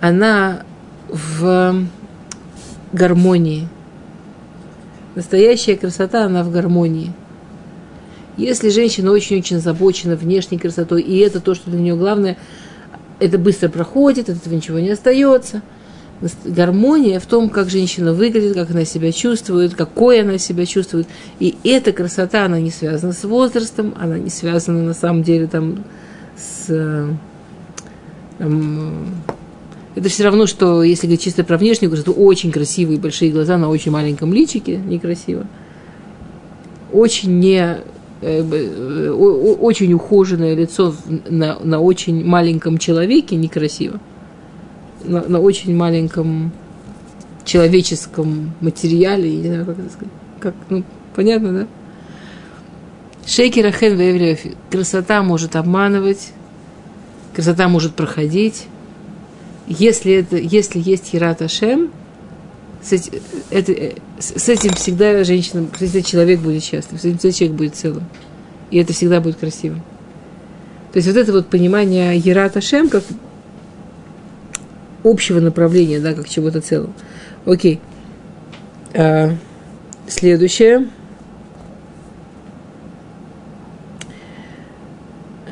она 0.00 0.62
в 1.08 1.84
гармонии. 2.92 3.68
Настоящая 5.20 5.76
красота, 5.76 6.24
она 6.24 6.42
в 6.42 6.50
гармонии. 6.50 7.12
Если 8.38 8.70
женщина 8.70 9.12
очень-очень 9.12 9.56
озабочена 9.56 10.16
внешней 10.16 10.56
красотой, 10.56 11.02
и 11.02 11.18
это 11.18 11.40
то, 11.40 11.54
что 11.54 11.70
для 11.70 11.78
нее 11.78 11.94
главное, 11.94 12.38
это 13.18 13.36
быстро 13.36 13.68
проходит, 13.68 14.30
от 14.30 14.38
этого 14.38 14.54
ничего 14.54 14.78
не 14.78 14.88
остается– 14.88 15.60
гармония 16.44 17.20
в 17.20 17.26
том, 17.26 17.48
как 17.48 17.70
женщина 17.70 18.12
выглядит, 18.12 18.54
как 18.54 18.70
она 18.70 18.84
себя 18.84 19.12
чувствует, 19.12 19.74
какой 19.74 20.22
она 20.22 20.38
себя 20.38 20.66
чувствует. 20.66 21.06
И 21.38 21.56
эта 21.64 21.92
красота, 21.92 22.44
она 22.44 22.60
не 22.60 22.70
связана 22.70 23.12
с 23.12 23.24
возрастом, 23.24 23.94
она 23.98 24.18
не 24.18 24.30
связана 24.30 24.82
на 24.82 24.94
самом 24.94 25.22
деле 25.22 25.46
там 25.46 25.84
с... 26.36 27.08
Там, 28.38 29.06
это 29.94 30.08
все 30.08 30.24
равно, 30.24 30.46
что 30.46 30.82
если 30.82 31.06
говорить 31.06 31.22
чисто 31.22 31.44
про 31.44 31.58
внешнюю 31.58 31.90
красоту, 31.90 32.12
очень 32.12 32.52
красивые 32.52 32.98
большие 32.98 33.30
глаза 33.30 33.58
на 33.58 33.68
очень 33.68 33.90
маленьком 33.90 34.32
личике, 34.32 34.76
некрасиво. 34.76 35.46
Очень 36.92 37.38
не 37.38 37.78
э, 38.20 39.10
очень 39.10 39.92
ухоженное 39.92 40.54
лицо 40.54 40.94
на, 41.28 41.58
на 41.60 41.80
очень 41.80 42.24
маленьком 42.24 42.78
человеке 42.78 43.36
некрасиво 43.36 44.00
на, 45.04 45.22
на 45.22 45.40
очень 45.40 45.74
маленьком 45.74 46.52
человеческом 47.44 48.52
материале, 48.60 49.34
я 49.34 49.40
не 49.40 49.48
знаю, 49.48 49.66
как 49.66 49.78
это 49.78 49.88
сказать, 49.90 50.12
как, 50.40 50.54
ну, 50.68 50.84
Понятно, 51.14 51.52
да? 51.52 51.66
Шейкера 53.26 53.72
хен 53.72 53.96
вейвлёфи. 53.96 54.56
Красота 54.70 55.22
может 55.22 55.56
обманывать, 55.56 56.32
красота 57.34 57.68
может 57.68 57.94
проходить. 57.94 58.66
Если, 59.70 60.14
это, 60.14 60.36
если 60.36 60.80
есть 60.80 61.06
Хират 61.06 61.42
Ашем, 61.42 61.92
с, 62.82 62.92
это, 63.50 63.72
с 64.18 64.48
этим 64.48 64.74
всегда 64.74 65.22
женщина, 65.22 65.68
этим 65.78 66.02
человек 66.02 66.40
будет 66.40 66.64
счастлив, 66.64 67.00
с 67.00 67.04
этим 67.04 67.18
человек 67.32 67.56
будет 67.56 67.76
целым. 67.76 68.02
И 68.72 68.78
это 68.78 68.92
всегда 68.92 69.20
будет 69.20 69.36
красиво. 69.36 69.76
То 70.92 70.96
есть 70.96 71.06
вот 71.06 71.16
это 71.16 71.32
вот 71.32 71.46
понимание 71.46 72.18
Ерат 72.18 72.56
Ашем 72.56 72.88
как 72.88 73.04
общего 75.04 75.38
направления, 75.38 76.00
да, 76.00 76.14
как 76.14 76.28
чего-то 76.28 76.60
целого. 76.60 76.92
Окей. 77.46 77.78
А, 78.92 79.36
следующее. 80.08 80.88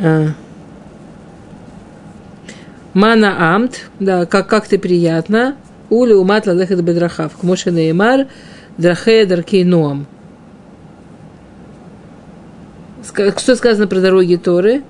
А. 0.00 0.34
Мана 2.98 3.54
амт, 3.54 3.90
да, 4.00 4.26
как, 4.26 4.48
как 4.48 4.66
ты 4.66 4.76
приятно. 4.76 5.56
Ули 5.88 6.14
умат 6.14 6.48
ладехет 6.48 6.82
бедрахав. 6.82 7.36
К 7.36 7.44
Моше 7.44 7.70
Неймар, 7.70 8.26
драхе 8.76 9.24
даркей 9.24 9.62
ноам. 9.62 10.08
Что 13.04 13.54
сказано 13.54 13.86
про 13.86 14.00
дороги 14.00 14.34
Торы? 14.34 14.82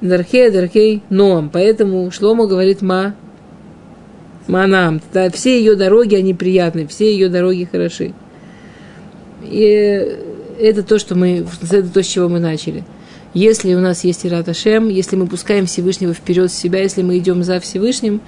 Дархей, 0.00 0.50
Дархей, 0.50 1.02
Ноам. 1.10 1.48
Поэтому 1.48 2.10
Шлома 2.10 2.48
говорит 2.48 2.82
Ма, 2.82 3.14
Манам. 4.48 5.00
Да, 5.12 5.30
все 5.30 5.56
ее 5.56 5.76
дороги, 5.76 6.16
они 6.16 6.34
приятны, 6.34 6.88
все 6.88 7.12
ее 7.12 7.28
дороги 7.28 7.68
хороши. 7.70 8.14
И 9.44 10.18
это 10.60 10.82
то, 10.82 10.98
что 10.98 11.14
мы, 11.14 11.46
это 11.62 11.88
то, 11.88 12.02
с 12.02 12.06
чего 12.06 12.28
мы 12.28 12.40
начали. 12.40 12.82
Если 13.34 13.74
у 13.74 13.80
нас 13.80 14.04
есть 14.04 14.24
Ират 14.24 14.48
Ашем, 14.48 14.88
если 14.88 15.16
мы 15.16 15.26
пускаем 15.26 15.66
Всевышнего 15.66 16.14
вперед 16.14 16.52
себя, 16.52 16.80
если 16.80 17.02
мы 17.02 17.18
идем 17.18 17.42
за 17.42 17.58
Всевышним, 17.58 18.20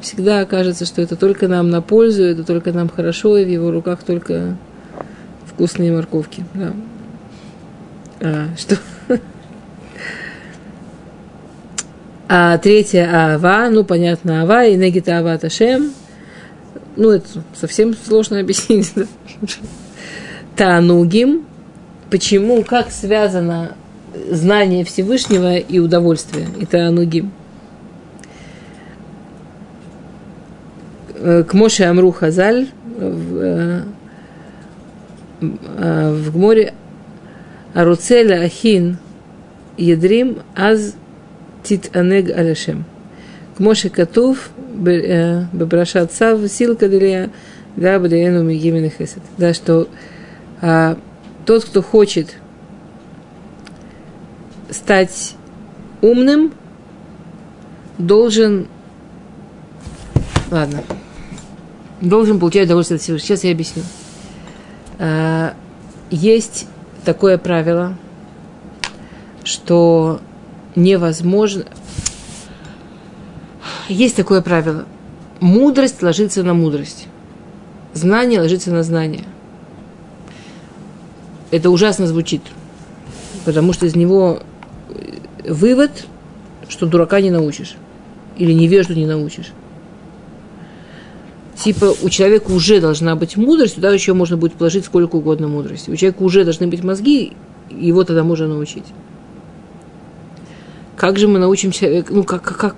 всегда 0.00 0.40
окажется, 0.40 0.84
что 0.84 1.00
это 1.00 1.14
только 1.14 1.46
нам 1.46 1.70
на 1.70 1.80
пользу, 1.80 2.24
это 2.24 2.42
только 2.42 2.72
нам 2.72 2.88
хорошо, 2.88 3.36
и 3.36 3.44
в 3.44 3.48
его 3.48 3.70
руках 3.70 4.02
только 4.02 4.56
вкусные 5.46 5.92
морковки. 5.92 6.44
Да. 6.54 6.72
А, 8.20 8.48
что? 8.56 8.76
А 12.30 12.58
третья 12.58 13.08
Ава, 13.10 13.70
ну, 13.70 13.84
понятно, 13.84 14.42
Ава, 14.42 14.66
и 14.66 14.76
Негита 14.76 15.18
Ава 15.18 15.38
Ташем. 15.38 15.92
Ну, 16.94 17.08
это 17.08 17.26
совсем 17.58 17.94
сложно 17.96 18.38
объяснить. 18.40 18.92
Да? 18.94 19.06
Танугим. 20.56 21.46
Почему, 22.10 22.62
как 22.64 22.90
связано 22.90 23.72
знание 24.30 24.84
Всевышнего 24.84 25.56
и 25.56 25.78
удовольствие, 25.78 26.46
и 26.58 26.66
Танугим. 26.66 27.32
К 31.20 31.52
Моше 31.52 31.84
Амру 31.84 32.12
Хазаль 32.12 32.68
в, 32.96 33.38
э, 33.38 33.82
в 36.12 36.36
море 36.36 36.74
Аруцеля 37.74 38.42
Ахин 38.42 38.98
Едрим 39.76 40.38
Аз 40.54 40.94
тит 41.62 41.90
анег 41.94 42.30
алешем. 42.36 42.84
Кмоши 43.56 43.90
Катув, 43.90 44.50
Бебрашат 44.72 46.12
Сав, 46.12 46.40
Силка 46.48 46.88
Делия, 46.88 47.30
да, 47.76 47.98
Бадеену 47.98 48.44
Мигимин 48.44 48.90
Хесед. 48.90 49.22
Да, 49.36 49.52
что 49.52 49.88
а, 50.60 50.96
тот, 51.44 51.64
кто 51.64 51.82
хочет 51.82 52.36
стать 54.70 55.34
умным, 56.00 56.52
должен, 57.98 58.68
ладно, 60.50 60.82
должен 62.00 62.38
получать 62.38 62.66
удовольствие 62.66 62.96
от 62.96 63.02
Всевышнего. 63.02 63.26
Сейчас 63.28 63.44
я 63.44 63.52
объясню. 63.52 63.82
А, 64.98 65.54
есть 66.10 66.66
такое 67.04 67.38
правило, 67.38 67.96
что 69.44 70.20
невозможно. 70.76 71.64
Есть 73.88 74.16
такое 74.16 74.42
правило. 74.42 74.86
Мудрость 75.40 76.02
ложится 76.02 76.42
на 76.42 76.54
мудрость. 76.54 77.06
Знание 77.94 78.40
ложится 78.40 78.70
на 78.70 78.82
знание. 78.82 79.24
Это 81.50 81.70
ужасно 81.70 82.06
звучит, 82.06 82.42
потому 83.44 83.72
что 83.72 83.86
из 83.86 83.96
него 83.96 84.42
вывод, 85.48 86.06
что 86.68 86.86
дурака 86.86 87.20
не 87.20 87.30
научишь 87.30 87.76
или 88.36 88.52
невежду 88.52 88.94
не 88.94 89.06
научишь. 89.06 89.52
Типа 91.56 91.92
у 92.02 92.08
человека 92.08 92.52
уже 92.52 92.80
должна 92.80 93.16
быть 93.16 93.36
мудрость, 93.36 93.74
туда 93.74 93.90
еще 93.90 94.12
можно 94.12 94.36
будет 94.36 94.54
положить 94.54 94.84
сколько 94.84 95.16
угодно 95.16 95.48
мудрости. 95.48 95.90
У 95.90 95.96
человека 95.96 96.22
уже 96.22 96.44
должны 96.44 96.68
быть 96.68 96.84
мозги, 96.84 97.32
его 97.70 98.04
тогда 98.04 98.22
можно 98.22 98.46
научить. 98.46 98.84
Как 100.96 101.18
же 101.18 101.26
мы 101.26 101.38
научим 101.38 101.72
человека, 101.72 102.12
ну 102.12 102.22
как, 102.22 102.42
как, 102.42 102.56
как? 102.56 102.76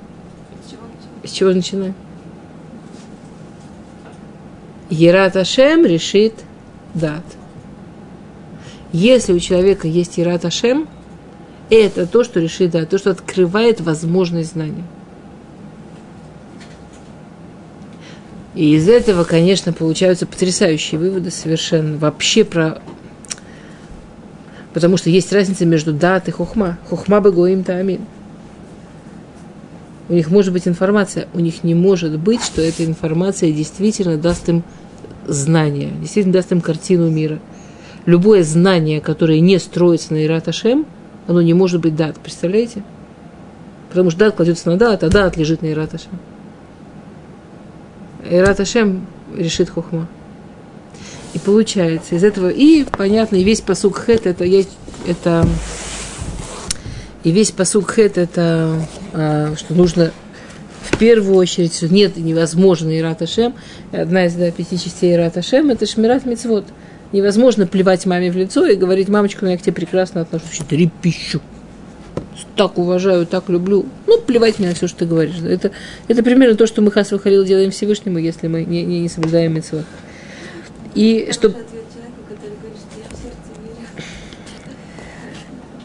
С 1.24 1.30
чего 1.30 1.50
начинаем? 1.52 1.94
Ерат 4.88 5.36
Ашем 5.36 5.84
решит 5.84 6.34
дат. 6.94 7.24
Если 8.92 9.32
у 9.32 9.38
человека 9.38 9.86
есть 9.86 10.18
Ерат 10.18 10.44
Ашем, 10.44 10.88
это 11.70 12.06
то, 12.06 12.24
что 12.24 12.40
решит 12.40 12.72
дат, 12.72 12.88
то, 12.88 12.98
что 12.98 13.10
открывает 13.10 13.80
возможность 13.80 14.52
знания. 14.52 14.84
И 18.54 18.74
из 18.74 18.88
этого, 18.88 19.24
конечно, 19.24 19.72
получаются 19.72 20.26
потрясающие 20.26 20.98
выводы 20.98 21.30
совершенно. 21.30 21.96
Вообще 21.96 22.44
про 22.44 22.82
Потому 24.72 24.96
что 24.96 25.10
есть 25.10 25.32
разница 25.32 25.66
между 25.66 25.92
дат 25.92 26.28
и 26.28 26.30
хохма. 26.30 26.78
Хохма 26.88 27.20
бы 27.20 27.32
гоим 27.32 27.64
таамин. 27.64 28.00
У 30.08 30.12
них 30.12 30.30
может 30.30 30.52
быть 30.52 30.66
информация, 30.66 31.28
у 31.34 31.40
них 31.40 31.62
не 31.62 31.74
может 31.74 32.18
быть, 32.18 32.42
что 32.42 32.60
эта 32.60 32.84
информация 32.84 33.52
действительно 33.52 34.16
даст 34.16 34.48
им 34.48 34.64
знание, 35.26 35.90
действительно 36.00 36.32
даст 36.32 36.50
им 36.50 36.60
картину 36.60 37.08
мира. 37.08 37.38
Любое 38.06 38.42
знание, 38.42 39.00
которое 39.00 39.38
не 39.38 39.58
строится 39.58 40.12
на 40.12 40.24
Ират 40.24 40.48
Ашем, 40.48 40.84
оно 41.26 41.42
не 41.42 41.54
может 41.54 41.80
быть 41.80 41.96
дат, 41.96 42.18
представляете? 42.18 42.82
Потому 43.88 44.10
что 44.10 44.20
дат 44.20 44.36
кладется 44.36 44.70
на 44.70 44.76
дат, 44.76 45.02
а 45.02 45.08
дат 45.08 45.36
лежит 45.36 45.62
на 45.62 45.70
Ират 45.70 45.94
Ашем. 45.94 46.18
Ират 48.28 48.60
Ашем 48.60 49.06
решит 49.36 49.70
хохма. 49.70 50.08
И 51.34 51.38
получается 51.38 52.16
из 52.16 52.24
этого, 52.24 52.48
и 52.48 52.84
понятно, 52.84 53.36
и 53.36 53.44
весь 53.44 53.60
посук 53.60 54.00
хет, 54.04 54.26
это, 54.26 54.44
это 55.06 55.46
и 57.22 57.30
весь 57.30 57.50
посук 57.50 57.92
хет, 57.92 58.18
это 58.18 58.80
а, 59.12 59.54
что 59.56 59.74
нужно 59.74 60.10
в 60.82 60.98
первую 60.98 61.36
очередь, 61.36 61.74
что 61.74 61.88
нет, 61.88 62.16
невозможно 62.16 62.96
Ират 62.96 63.22
Ашем. 63.22 63.54
Одна 63.92 64.26
из 64.26 64.34
да, 64.34 64.50
пяти 64.50 64.78
частей 64.78 65.14
Ират 65.14 65.36
Ашем– 65.36 65.70
это 65.70 65.86
Шмират 65.86 66.24
Мицвод. 66.24 66.64
Невозможно 67.12 67.66
плевать 67.66 68.06
маме 68.06 68.30
в 68.30 68.36
лицо 68.36 68.66
и 68.66 68.76
говорить, 68.76 69.08
мамочка, 69.08 69.44
ну 69.44 69.50
я 69.50 69.58
к 69.58 69.62
тебе 69.62 69.72
прекрасно 69.72 70.20
отношусь, 70.20 70.60
трепещу. 70.68 71.40
Так 72.56 72.78
уважаю, 72.78 73.26
так 73.26 73.48
люблю. 73.48 73.86
Ну, 74.06 74.20
плевать 74.20 74.58
мне 74.58 74.68
на 74.68 74.74
все, 74.74 74.86
что 74.86 75.00
ты 75.00 75.06
говоришь. 75.06 75.36
Это, 75.42 75.72
это 76.08 76.22
примерно 76.22 76.56
то, 76.56 76.66
что 76.66 76.82
мы 76.82 76.90
Хас 76.90 77.10
Халил 77.10 77.44
делаем 77.44 77.70
Всевышнему, 77.70 78.18
если 78.18 78.46
мы 78.48 78.64
не, 78.64 78.84
не, 78.84 79.00
не 79.00 79.08
соблюдаем 79.08 79.54
Мицвод. 79.54 79.84
И 80.94 81.30
чтобы... 81.32 81.56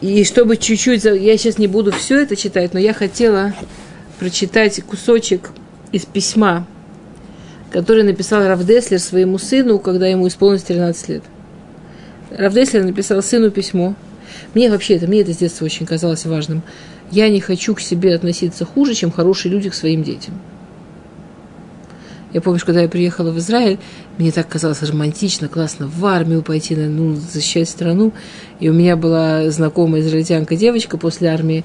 И 0.00 0.24
чтобы 0.24 0.56
чуть-чуть, 0.56 1.04
я 1.04 1.36
сейчас 1.36 1.58
не 1.58 1.66
буду 1.66 1.90
все 1.90 2.20
это 2.20 2.36
читать, 2.36 2.74
но 2.74 2.78
я 2.78 2.92
хотела 2.92 3.54
прочитать 4.20 4.80
кусочек 4.82 5.50
из 5.90 6.04
письма, 6.04 6.66
который 7.70 8.02
написал 8.02 8.46
Равдеслер 8.46 8.98
своему 8.98 9.38
сыну, 9.38 9.78
когда 9.78 10.06
ему 10.06 10.28
исполнилось 10.28 10.62
13 10.62 11.08
лет. 11.08 11.22
Равдеслер 12.30 12.84
написал 12.84 13.22
сыну 13.22 13.50
письмо. 13.50 13.94
Мне 14.54 14.70
вообще 14.70 14.96
это, 14.96 15.06
мне 15.06 15.20
это 15.20 15.32
с 15.32 15.38
детства 15.38 15.64
очень 15.64 15.86
казалось 15.86 16.26
важным. 16.26 16.62
Я 17.10 17.28
не 17.28 17.40
хочу 17.40 17.74
к 17.74 17.80
себе 17.80 18.14
относиться 18.14 18.64
хуже, 18.64 18.94
чем 18.94 19.10
хорошие 19.10 19.52
люди 19.52 19.70
к 19.70 19.74
своим 19.74 20.02
детям. 20.02 20.34
Я 22.32 22.40
помню, 22.40 22.60
когда 22.64 22.82
я 22.82 22.88
приехала 22.88 23.30
в 23.30 23.38
Израиль, 23.38 23.78
мне 24.18 24.32
так 24.32 24.48
казалось 24.48 24.82
романтично, 24.82 25.48
классно 25.48 25.86
в 25.86 26.04
армию 26.04 26.42
пойти, 26.42 26.74
ну, 26.74 27.14
защищать 27.14 27.68
страну. 27.68 28.12
И 28.60 28.68
у 28.68 28.74
меня 28.74 28.96
была 28.96 29.48
знакомая 29.50 30.02
израильтянка 30.02 30.56
девочка 30.56 30.98
после 30.98 31.28
армии, 31.28 31.64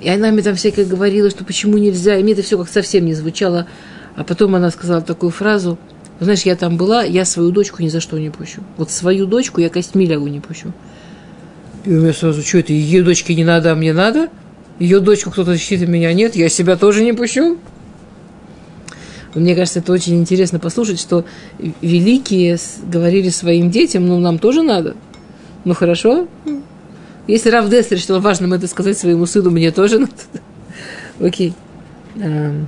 и 0.00 0.08
она 0.08 0.30
мне 0.30 0.42
там 0.42 0.54
всякое 0.54 0.84
говорила, 0.84 1.28
что 1.30 1.44
почему 1.44 1.78
нельзя, 1.78 2.16
и 2.16 2.22
мне 2.22 2.32
это 2.32 2.42
все 2.42 2.56
как 2.56 2.68
совсем 2.68 3.04
не 3.04 3.14
звучало. 3.14 3.66
А 4.16 4.24
потом 4.24 4.54
она 4.54 4.70
сказала 4.70 5.02
такую 5.02 5.30
фразу, 5.30 5.78
Знаешь, 6.18 6.42
я 6.42 6.56
там 6.56 6.76
была, 6.76 7.02
я 7.02 7.24
свою 7.24 7.50
дочку 7.50 7.82
ни 7.82 7.88
за 7.88 8.00
что 8.00 8.18
не 8.18 8.30
пущу. 8.30 8.62
Вот 8.78 8.90
свою 8.90 9.26
дочку 9.26 9.60
я 9.60 9.68
костьми 9.68 10.06
лягу 10.06 10.26
не 10.28 10.40
пущу. 10.40 10.72
И 11.84 11.94
у 11.94 12.00
меня 12.00 12.12
сразу, 12.12 12.42
что 12.42 12.58
это, 12.58 12.72
ее 12.72 13.02
дочке 13.02 13.34
не 13.34 13.44
надо, 13.44 13.72
а 13.72 13.74
мне 13.74 13.92
надо? 13.92 14.30
Ее 14.78 15.00
дочку 15.00 15.30
кто-то 15.30 15.52
защитит, 15.52 15.82
а 15.82 15.90
меня 15.90 16.12
нет, 16.14 16.34
я 16.34 16.48
себя 16.48 16.76
тоже 16.76 17.04
не 17.04 17.12
пущу? 17.12 17.58
Мне 19.34 19.54
кажется, 19.54 19.80
это 19.80 19.92
очень 19.92 20.18
интересно 20.18 20.58
послушать, 20.58 20.98
что 20.98 21.26
великие 21.82 22.56
говорили 22.90 23.28
своим 23.28 23.70
детям, 23.70 24.06
ну, 24.06 24.18
нам 24.18 24.38
тоже 24.38 24.62
надо. 24.62 24.96
Ну, 25.66 25.74
хорошо. 25.74 26.26
Если 27.26 27.50
Рав 27.50 27.68
Дестер 27.68 27.98
считал 27.98 28.20
важным 28.20 28.54
это 28.54 28.66
сказать 28.66 28.96
своему 28.96 29.26
сыну, 29.26 29.50
мне 29.50 29.70
тоже 29.70 29.98
надо. 29.98 30.12
Окей. 31.20 31.52
Эм. 32.16 32.66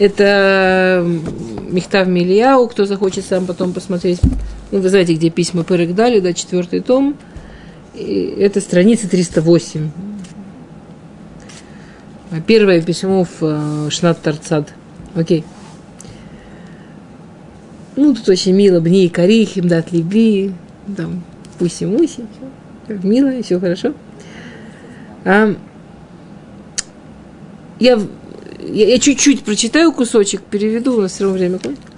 Это 0.00 1.06
Михтав 1.68 2.08
Мильяу, 2.08 2.66
кто 2.68 2.86
захочет 2.86 3.26
сам 3.26 3.44
потом 3.44 3.74
посмотреть. 3.74 4.18
Ну, 4.72 4.80
вы 4.80 4.88
знаете, 4.88 5.12
где 5.12 5.28
письма 5.28 5.62
Пырек 5.62 5.94
дали, 5.94 6.20
да, 6.20 6.32
четвертый 6.32 6.80
том. 6.80 7.16
И 7.94 8.34
это 8.38 8.62
страница 8.62 9.10
308. 9.10 9.90
Первое 12.46 12.80
письмо 12.80 13.24
в 13.24 13.42
э, 13.42 13.90
Шнат 13.90 14.22
Тарцад. 14.22 14.72
Окей. 15.14 15.44
Ну, 17.94 18.14
тут 18.14 18.26
очень 18.30 18.54
мило. 18.54 18.80
Бни 18.80 19.04
и 19.04 19.10
Карихим, 19.10 19.68
дат 19.68 19.92
Либи. 19.92 20.54
Там, 20.96 21.22
пуси-муси. 21.58 22.24
Как 22.86 23.04
мило, 23.04 23.42
все 23.42 23.60
хорошо. 23.60 23.92
А, 25.26 25.54
я, 27.78 28.00
я, 28.66 28.88
я 28.88 28.98
чуть-чуть 28.98 29.44
прочитаю 29.44 29.92
кусочек, 29.92 30.42
переведу, 30.42 30.96
у 30.96 31.00
нас 31.00 31.12
все 31.12 31.24
равно 31.24 31.38
время 31.38 31.58
кончится. 31.58 31.88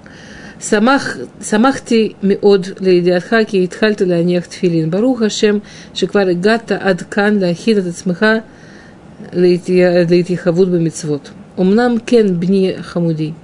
Самах, 0.63 1.81
ты 1.81 2.15
от 2.15 2.23
меод 2.23 2.81
лейдиатхаки 2.81 3.57
и 3.57 3.67
тхальту 3.67 4.07
леонех 4.07 4.47
тфилин. 4.47 4.91
Баруха 4.91 5.29
шем 5.29 5.63
шеквар 5.93 6.35
гата 6.35 6.77
адкан 6.79 7.41
леохид 7.41 7.79
от 7.79 7.97
смеха 7.97 8.45
лейти 9.33 10.37
хавуд 10.37 10.69
бы 10.69 10.77
бамитсвот. 10.77 11.33
Умнам 11.57 11.99
кен 11.99 12.39
бни 12.39 12.77
хамуди. 12.81 13.35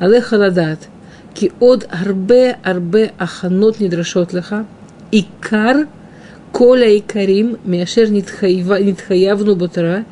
Але 0.00 0.22
халадат. 0.22 0.88
Ки 1.34 1.52
от 1.60 1.86
арбе 1.90 2.56
арбе 2.62 3.12
аханот 3.18 3.78
не 3.78 3.86
недрашот 3.86 4.32
леха. 4.32 4.64
Икар 5.10 5.88
коля 6.52 6.88
и 6.88 7.00
карим 7.00 7.50
икарим 7.50 7.58
миашер 7.64 8.08
нитхаявну 8.08 9.56
ботара. 9.56 10.06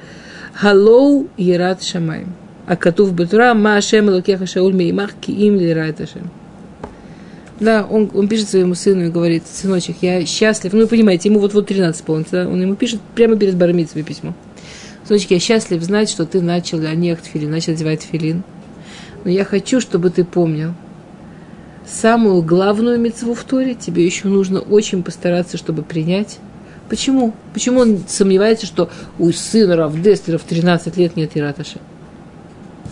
Халоу 0.52 1.28
ерат 1.38 1.82
шамаем 1.82 2.34
а 2.70 2.76
катув 2.76 3.12
бутура, 3.12 3.52
ма 3.52 3.78
ашем 3.78 4.08
лукеха 4.10 4.46
шауль 4.46 4.74
меймах 4.74 5.14
ки 5.20 5.32
им 5.32 5.56
лирает 5.56 6.00
ашем. 6.00 6.30
Да, 7.58 7.84
он, 7.84 8.08
он 8.14 8.28
пишет 8.28 8.48
своему 8.48 8.76
сыну 8.76 9.06
и 9.06 9.08
говорит, 9.08 9.42
сыночек, 9.44 9.96
я 10.02 10.24
счастлив. 10.24 10.72
Ну, 10.72 10.82
вы 10.82 10.86
понимаете, 10.86 11.30
ему 11.30 11.40
вот-вот 11.40 11.66
13 11.66 12.04
полностью, 12.04 12.44
да? 12.44 12.48
он 12.48 12.62
ему 12.62 12.76
пишет 12.76 13.00
прямо 13.16 13.34
перед 13.34 13.56
бармитцами 13.56 14.02
письмо. 14.02 14.34
Сыночек, 15.04 15.32
я 15.32 15.40
счастлив 15.40 15.82
знать, 15.82 16.08
что 16.08 16.24
ты 16.26 16.40
начал 16.40 16.78
анех 16.86 17.18
филин, 17.18 17.50
начал 17.50 17.72
одевать 17.72 18.02
филин. 18.02 18.44
Но 19.24 19.32
я 19.32 19.44
хочу, 19.44 19.80
чтобы 19.80 20.10
ты 20.10 20.22
помнил, 20.22 20.74
самую 21.84 22.40
главную 22.40 23.00
мецву 23.00 23.34
в 23.34 23.42
Торе 23.42 23.74
тебе 23.74 24.06
еще 24.06 24.28
нужно 24.28 24.60
очень 24.60 25.02
постараться, 25.02 25.56
чтобы 25.56 25.82
принять. 25.82 26.38
Почему? 26.88 27.34
Почему 27.52 27.80
он 27.80 27.98
сомневается, 28.06 28.66
что 28.66 28.90
у 29.18 29.32
сына 29.32 29.74
Равдестера 29.74 30.38
в 30.38 30.44
13 30.44 30.96
лет 30.98 31.16
нет 31.16 31.32
Ираташа? 31.34 31.80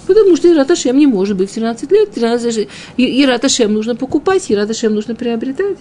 Потому 0.09 0.37
что 0.37 0.51
Ираташем 0.51 0.97
не 0.97 1.07
может 1.07 1.37
быть 1.37 1.51
в 1.51 1.55
13 1.55 1.93
лет. 1.93 2.11
13, 2.11 2.67
Ираташем 2.97 3.75
нужно 3.75 3.95
покупать, 3.95 4.51
Ираташем 4.51 4.95
нужно 4.95 5.15
приобретать. 5.15 5.77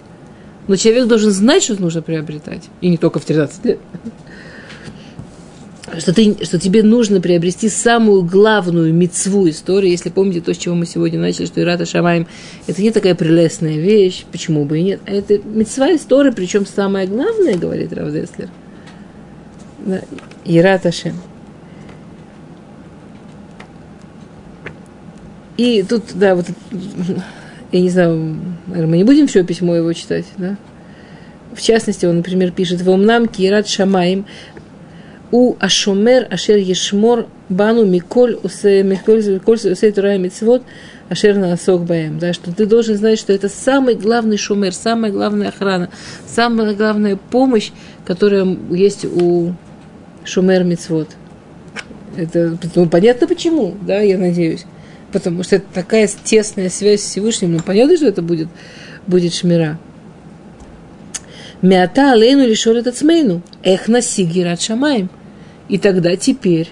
Но 0.68 0.76
человек 0.76 1.06
должен 1.06 1.30
знать, 1.30 1.62
что 1.62 1.80
нужно 1.80 2.02
приобретать. 2.02 2.64
И 2.82 2.90
не 2.90 2.98
только 2.98 3.20
в 3.20 3.24
13 3.24 3.64
лет. 3.64 3.78
Что, 5.96 6.12
ты, 6.12 6.36
что 6.44 6.58
тебе 6.58 6.82
нужно 6.82 7.22
приобрести 7.22 7.70
самую 7.70 8.22
главную 8.22 8.92
мецву 8.92 9.48
истории. 9.48 9.88
Если 9.88 10.10
помните 10.10 10.42
то, 10.42 10.52
с 10.52 10.58
чего 10.58 10.74
мы 10.74 10.84
сегодня 10.84 11.18
начали, 11.18 11.46
что 11.46 11.62
Ирата 11.62 11.86
Шамаем 11.86 12.26
это 12.66 12.82
не 12.82 12.90
такая 12.90 13.14
прелестная 13.14 13.78
вещь, 13.78 14.26
почему 14.30 14.66
бы 14.66 14.78
и 14.78 14.82
нет. 14.82 15.00
А 15.06 15.12
это 15.12 15.38
мецва 15.38 15.96
истории, 15.96 16.32
причем 16.32 16.66
самое 16.66 17.06
главное, 17.06 17.56
говорит 17.56 17.94
Равдеслер. 17.94 18.50
Да, 19.86 20.02
Ирата 20.44 20.92
Шем. 20.92 21.14
И 25.58 25.82
тут, 25.82 26.04
да, 26.14 26.36
вот, 26.36 26.46
я 27.72 27.80
не 27.80 27.90
знаю, 27.90 28.36
мы 28.66 28.96
не 28.96 29.02
будем 29.02 29.26
все 29.26 29.42
письмо 29.42 29.74
его 29.74 29.92
читать, 29.92 30.24
да? 30.36 30.56
В 31.52 31.60
частности, 31.60 32.06
он, 32.06 32.18
например, 32.18 32.52
пишет 32.52 32.80
«Вомнам 32.82 33.26
кират 33.26 33.66
шамаим 33.66 34.24
у 35.32 35.56
ашомер 35.58 36.28
ашер 36.30 36.56
ешмор 36.58 37.26
бану 37.48 37.84
миколь 37.84 38.38
усе 38.42 38.84
усе 39.46 39.92
тура 39.92 40.16
мицвод 40.16 40.62
ашер 41.08 41.36
наасок 41.36 41.82
баем». 41.82 42.20
Да, 42.20 42.32
что 42.32 42.54
ты 42.54 42.64
должен 42.64 42.96
знать, 42.96 43.18
что 43.18 43.32
это 43.32 43.48
самый 43.48 43.96
главный 43.96 44.36
шумер, 44.36 44.72
самая 44.72 45.10
главная 45.10 45.48
охрана, 45.48 45.90
самая 46.28 46.72
главная 46.74 47.16
помощь, 47.16 47.72
которая 48.06 48.46
есть 48.70 49.04
у 49.04 49.54
шумер 50.24 50.62
мицвод. 50.62 51.08
Это 52.16 52.56
ну, 52.76 52.88
понятно 52.88 53.26
почему, 53.26 53.74
да, 53.82 53.98
я 53.98 54.18
надеюсь 54.18 54.64
потому 55.12 55.42
что 55.42 55.56
это 55.56 55.66
такая 55.72 56.08
тесная 56.24 56.68
связь 56.70 57.02
с 57.02 57.06
Всевышним. 57.10 57.52
Ну, 57.52 57.60
понятно, 57.60 57.96
что 57.96 58.06
это 58.06 58.22
будет, 58.22 58.48
будет 59.06 59.34
шмира. 59.34 59.78
Мята 61.62 62.12
алейну 62.12 62.46
решил 62.46 62.74
этот 62.74 62.96
смейну. 62.96 63.42
Эх 63.62 63.88
насиги 63.88 64.40
рад 64.40 64.60
шамаем. 64.60 65.10
И 65.68 65.76
тогда 65.76 66.16
теперь, 66.16 66.70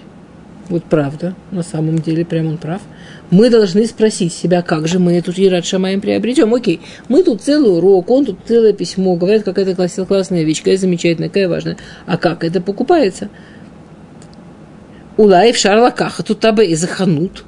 вот 0.69 0.83
правда, 0.83 1.35
на 1.51 1.63
самом 1.63 1.99
деле, 1.99 2.25
прям 2.25 2.47
он 2.47 2.57
прав, 2.57 2.81
мы 3.29 3.49
должны 3.49 3.85
спросить 3.85 4.33
себя, 4.33 4.61
как 4.61 4.87
же 4.87 4.99
мы 4.99 5.13
эту 5.13 5.31
Ират 5.35 5.65
Шамаем 5.65 6.01
приобретем. 6.01 6.53
Окей, 6.53 6.81
мы 7.09 7.23
тут 7.23 7.41
целый 7.41 7.77
урок, 7.77 8.09
он 8.09 8.25
тут 8.25 8.39
целое 8.47 8.73
письмо, 8.73 9.15
говорят, 9.15 9.43
какая-то 9.43 9.75
классная 10.05 10.43
вещь, 10.43 10.59
какая 10.59 10.77
замечательная, 10.77 11.29
какая 11.29 11.49
важная. 11.49 11.77
А 12.05 12.17
как 12.17 12.43
это 12.43 12.61
покупается? 12.61 13.29
Улаев 15.17 15.57
шарлакаха 15.57 16.23
тут 16.23 16.39
табы 16.39 16.67
и 16.67 16.75
заханут. 16.75 17.43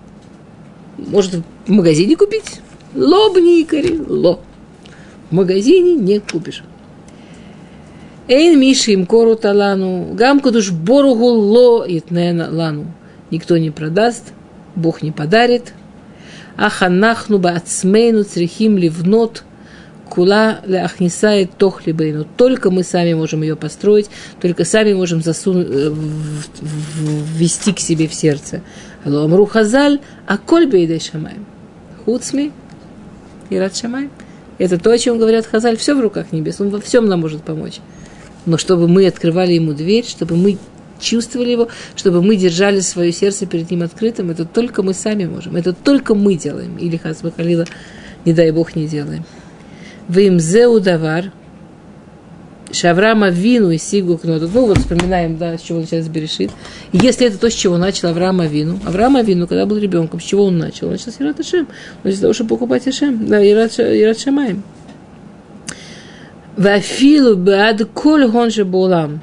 Может, 1.08 1.42
в 1.66 1.72
магазине 1.72 2.16
купить? 2.16 2.62
Ло 2.96 3.32
бникари, 3.34 4.00
ло. 4.08 4.40
В 5.30 5.34
магазине 5.34 5.94
не 5.94 6.20
купишь. 6.20 6.64
Эйн 8.28 8.60
миши 8.60 8.92
им 8.92 9.06
кору 9.06 9.36
талану, 9.36 10.14
гам 10.14 10.40
кадуш 10.40 10.72
боругу 10.72 11.26
ло 11.26 11.86
итнена 11.88 12.50
лану. 12.52 12.86
Никто 13.32 13.58
не 13.58 13.72
продаст, 13.72 14.34
Бог 14.76 15.02
не 15.02 15.12
подарит. 15.12 15.74
Аханахну 16.56 17.40
ба 17.40 17.52
ацмейну 17.52 18.24
црихим 18.24 18.78
ливнот 18.78 19.44
кула 20.10 20.60
ляхнисает 20.66 21.56
тохлибейну. 21.58 22.26
Только 22.38 22.72
мы 22.72 22.84
сами 22.84 23.14
можем 23.14 23.42
ее 23.44 23.56
построить, 23.56 24.10
только 24.42 24.66
сами 24.66 24.94
можем 24.94 25.22
засунуть, 25.22 25.68
э, 25.70 25.94
ввести 27.36 27.74
к 27.74 27.80
себе 27.80 28.08
в 28.08 28.14
сердце. 28.14 28.62
Аломру 29.06 29.46
хазаль, 29.46 30.00
а 30.28 30.38
коль 30.38 30.68
бейдей 30.68 31.00
шамаем. 31.00 31.46
Хуцми 32.06 32.52
рад 33.58 33.76
шамаем. 33.76 34.12
Это 34.60 34.78
то, 34.78 34.92
о 34.92 34.98
чем 34.98 35.18
говорят 35.18 35.46
Хазаль, 35.46 35.78
все 35.78 35.96
в 35.96 36.02
руках 36.02 36.32
небес, 36.32 36.60
он 36.60 36.70
во 36.70 36.80
всем 36.82 37.08
нам 37.08 37.22
может 37.22 37.44
помочь. 37.44 37.80
Но 38.46 38.58
чтобы 38.58 38.88
мы 38.88 39.08
открывали 39.08 39.54
ему 39.54 39.74
дверь, 39.74 40.06
чтобы 40.06 40.36
мы 40.36 40.58
чувствовали 41.00 41.52
его, 41.52 41.70
чтобы 41.96 42.22
мы 42.22 42.36
держали 42.36 42.82
свое 42.82 43.14
сердце 43.14 43.46
перед 43.46 43.72
ним 43.72 43.84
открытым, 43.84 44.32
это 44.32 44.44
только 44.44 44.84
мы 44.84 44.94
сами 44.94 45.26
можем, 45.26 45.56
это 45.56 45.72
только 45.72 46.14
мы 46.14 46.36
делаем. 46.36 46.78
Или 46.78 46.98
Хазба 46.98 47.32
Халила, 47.32 47.66
не 48.26 48.34
дай 48.34 48.52
Бог, 48.52 48.76
не 48.76 48.86
делаем. 48.86 49.24
Вы 50.10 50.28
им 50.28 50.40
зеудавар, 50.40 51.32
Шаврама 52.72 53.30
Вину 53.30 53.72
и 53.72 53.78
Сигу 53.78 54.18
Кноту. 54.18 54.50
Ну, 54.54 54.68
вот 54.68 54.78
вспоминаем, 54.78 55.38
да, 55.38 55.58
с 55.58 55.62
чего 55.62 55.80
он 55.80 55.86
сейчас 55.86 56.08
берешит. 56.08 56.52
Если 56.92 57.28
это 57.28 57.38
то, 57.38 57.50
с 57.50 57.54
чего 57.54 57.78
начал 57.78 58.10
Авраама 58.10 58.46
Вину. 58.46 58.80
Авраама 58.86 59.22
Вину, 59.22 59.48
когда 59.48 59.66
был 59.66 59.78
ребенком, 59.78 60.20
с 60.20 60.24
чего 60.24 60.46
он 60.46 60.58
начал? 60.58 60.88
Он 60.88 60.94
начал 60.94 61.12
с 61.12 61.20
Ират 61.20 61.40
Ашем. 61.40 61.68
Он 62.04 62.12
для 62.12 62.20
того, 62.20 62.34
чтобы 62.34 62.50
покупать 62.50 62.88
Ашем. 62.88 63.28
Да, 63.28 63.46
Ират, 63.46 63.80
Ират 63.80 64.20
Шамаем. 64.20 64.64
Вафилу 66.58 67.38
бад 67.38 67.88
коль 67.94 68.28
гонже 68.28 68.66
булам. 68.66 69.22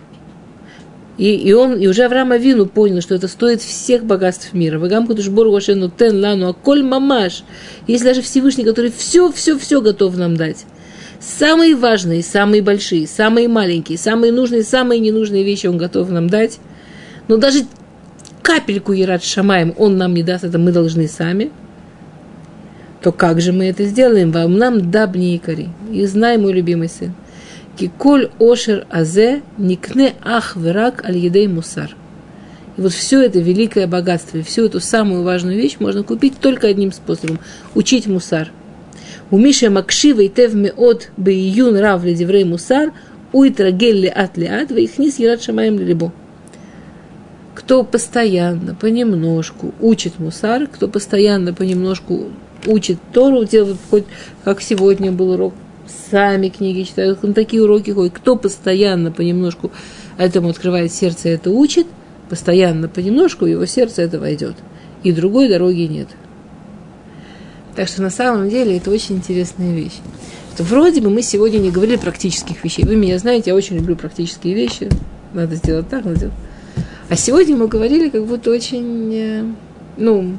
И, 1.18 1.34
и 1.34 1.52
он, 1.52 1.74
и 1.78 1.86
уже 1.86 2.04
Авраам 2.04 2.32
Авину 2.32 2.66
понял, 2.66 3.00
что 3.00 3.14
это 3.14 3.26
стоит 3.26 3.62
всех 3.62 4.04
богатств 4.04 4.52
мира. 4.52 4.78
Вагам 4.78 5.06
кудуш 5.06 5.28
боргу 5.28 5.56
ашену 5.56 5.90
тен 5.90 6.20
лану, 6.20 6.48
а 6.48 6.52
коль 6.52 6.82
мамаш. 6.82 7.42
Есть 7.86 8.04
даже 8.04 8.20
Всевышний, 8.20 8.64
который 8.64 8.92
все, 8.94 9.32
все, 9.32 9.58
все 9.58 9.80
готов 9.80 10.16
нам 10.16 10.36
дать 10.36 10.66
самые 11.20 11.74
важные, 11.74 12.22
самые 12.22 12.62
большие, 12.62 13.06
самые 13.06 13.48
маленькие, 13.48 13.98
самые 13.98 14.32
нужные, 14.32 14.62
самые 14.62 15.00
ненужные 15.00 15.44
вещи 15.44 15.66
он 15.66 15.78
готов 15.78 16.10
нам 16.10 16.28
дать. 16.28 16.58
Но 17.28 17.36
даже 17.36 17.64
капельку 18.42 18.92
Ерат 18.92 19.24
Шамаем 19.24 19.74
он 19.76 19.96
нам 19.96 20.14
не 20.14 20.22
даст, 20.22 20.44
это 20.44 20.58
мы 20.58 20.72
должны 20.72 21.08
сами. 21.08 21.50
то 23.02 23.12
как 23.12 23.40
же 23.40 23.52
мы 23.52 23.66
это 23.66 23.84
сделаем? 23.84 24.32
Вам 24.32 24.56
нам 24.58 24.90
дабни 24.90 25.36
икари. 25.36 25.68
И 25.92 26.04
знай, 26.06 26.38
мой 26.38 26.52
любимый 26.52 26.88
сын. 26.88 27.14
Киколь 27.78 28.30
ошер 28.40 28.86
азе 28.90 29.42
никне 29.58 30.14
ах 30.24 30.56
верак 30.56 31.04
аль 31.04 31.18
едей 31.18 31.46
мусар. 31.46 31.94
И 32.76 32.80
вот 32.80 32.92
все 32.92 33.22
это 33.22 33.38
великое 33.38 33.86
богатство, 33.86 34.38
и 34.38 34.42
всю 34.42 34.66
эту 34.66 34.80
самую 34.80 35.22
важную 35.22 35.56
вещь 35.56 35.76
можно 35.78 36.02
купить 36.02 36.38
только 36.40 36.66
одним 36.66 36.92
способом– 36.92 37.38
учить 37.74 38.06
мусар. 38.06 38.50
Макшива 39.30 40.20
и 40.20 40.28
Тев 40.28 40.54
Меот 40.54 41.10
Бейюн 41.16 41.76
Рав 41.76 42.04
Ледеврей 42.04 42.44
Мусар 42.44 42.92
Уитра 43.32 43.70
Гелли 43.70 44.06
От 44.06 44.36
Леат 44.36 44.70
Вейхнис 44.70 45.18
Ерат 45.18 45.42
Шамаем 45.42 45.78
Либо. 45.78 46.12
Кто 47.54 47.82
постоянно, 47.84 48.74
понемножку 48.74 49.74
учит 49.80 50.18
мусар, 50.18 50.66
кто 50.66 50.88
постоянно 50.88 51.54
понемножку 51.54 52.26
учит 52.66 52.98
Тору, 53.12 53.44
делает 53.44 53.78
хоть 53.90 54.04
как 54.44 54.60
сегодня 54.60 55.10
был 55.10 55.30
урок, 55.30 55.54
сами 56.10 56.48
книги 56.48 56.82
читают, 56.82 57.22
на 57.22 57.32
такие 57.32 57.62
уроки 57.62 57.90
ходят, 57.90 58.12
кто 58.14 58.36
постоянно 58.36 59.10
понемножку 59.10 59.72
этому 60.18 60.50
открывает 60.50 60.92
сердце, 60.92 61.30
это 61.30 61.50
учит, 61.50 61.86
постоянно 62.28 62.88
понемножку 62.88 63.46
его 63.46 63.66
сердце 63.66 64.02
это 64.02 64.20
войдет. 64.20 64.54
И 65.02 65.12
другой 65.12 65.48
дороги 65.48 65.82
нет. 65.82 66.08
Так 67.76 67.88
что 67.88 68.02
на 68.02 68.10
самом 68.10 68.48
деле 68.48 68.78
это 68.78 68.90
очень 68.90 69.16
интересная 69.16 69.72
вещь. 69.74 69.98
Что 70.54 70.64
вроде 70.64 71.02
бы 71.02 71.10
мы 71.10 71.20
сегодня 71.20 71.58
не 71.58 71.70
говорили 71.70 71.96
практических 71.96 72.64
вещей. 72.64 72.84
Вы 72.86 72.96
меня 72.96 73.18
знаете, 73.18 73.50
я 73.50 73.54
очень 73.54 73.76
люблю 73.76 73.94
практические 73.94 74.54
вещи. 74.54 74.88
Надо 75.34 75.56
сделать 75.56 75.88
так, 75.88 76.04
надо 76.04 76.16
сделать. 76.16 76.34
А 77.10 77.16
сегодня 77.16 77.54
мы 77.54 77.68
говорили 77.68 78.08
как 78.08 78.24
будто 78.24 78.50
очень, 78.50 79.14
э, 79.14 79.44
ну, 79.98 80.36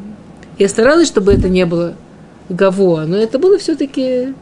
я 0.58 0.68
старалась, 0.68 1.08
чтобы 1.08 1.32
это 1.32 1.48
не 1.48 1.66
было 1.66 1.96
гаво, 2.50 3.06
но 3.06 3.16
это 3.16 3.38
было 3.38 3.60
все-таки 3.60 4.34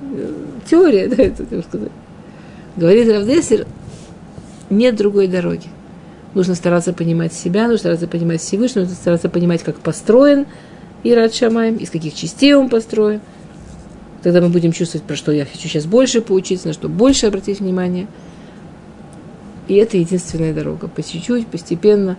э, 0.00 0.32
теория, 0.68 1.08
да, 1.16 1.22
это 1.22 1.44
так 1.44 1.64
сказать. 1.64 1.92
Говорит 2.76 3.12
Равдесер, 3.12 3.66
нет 4.70 4.96
другой 4.96 5.28
дороги. 5.28 5.68
Нужно 6.34 6.54
стараться 6.54 6.92
понимать 6.92 7.32
себя, 7.34 7.64
нужно 7.64 7.78
стараться 7.78 8.08
понимать 8.08 8.40
Всевышнего, 8.40 8.84
нужно 8.84 8.96
стараться 8.96 9.28
понимать, 9.28 9.62
как 9.62 9.76
построен 9.76 10.46
Ират 11.04 11.34
Шамаем, 11.34 11.76
из 11.76 11.90
каких 11.90 12.14
частей 12.14 12.54
он 12.54 12.68
построен. 12.68 13.20
Тогда 14.22 14.40
мы 14.40 14.48
будем 14.48 14.72
чувствовать, 14.72 15.06
про 15.06 15.16
что 15.16 15.30
я 15.30 15.44
хочу 15.44 15.68
сейчас 15.68 15.86
больше 15.86 16.20
поучиться, 16.20 16.68
на 16.68 16.74
что 16.74 16.88
больше 16.88 17.26
обратить 17.26 17.60
внимание. 17.60 18.08
И 19.68 19.74
это 19.74 19.96
единственная 19.96 20.52
дорога. 20.52 20.88
По 20.88 21.02
чуть-чуть, 21.02 21.46
постепенно. 21.46 22.16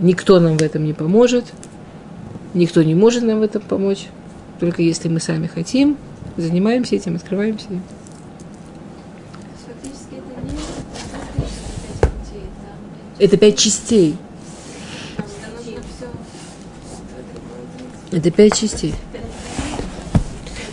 Никто 0.00 0.40
нам 0.40 0.58
в 0.58 0.62
этом 0.62 0.84
не 0.84 0.92
поможет. 0.92 1.46
Никто 2.54 2.82
не 2.82 2.94
может 2.94 3.22
нам 3.22 3.38
в 3.38 3.42
этом 3.42 3.62
помочь. 3.62 4.08
Только 4.60 4.82
если 4.82 5.08
мы 5.08 5.20
сами 5.20 5.46
хотим, 5.46 5.96
занимаемся 6.36 6.96
этим, 6.96 7.16
открываемся. 7.16 7.66
Фактически 9.66 10.16
это 10.16 10.40
не 10.44 10.50
фактически 11.10 11.80
пять 12.00 12.10
путей, 12.10 12.46
Это 13.18 13.36
пять 13.38 13.58
частей. 13.58 14.16
там 15.16 15.26
нужно 15.56 15.80
все 15.96 16.06
Это 18.12 18.30
пять 18.30 18.58
частей. 18.58 18.94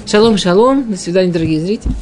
Шалом, 0.05 0.37
шалом. 0.37 0.91
До 0.91 0.97
свидания, 0.97 1.31
дорогие 1.31 1.61
зрители. 1.61 1.93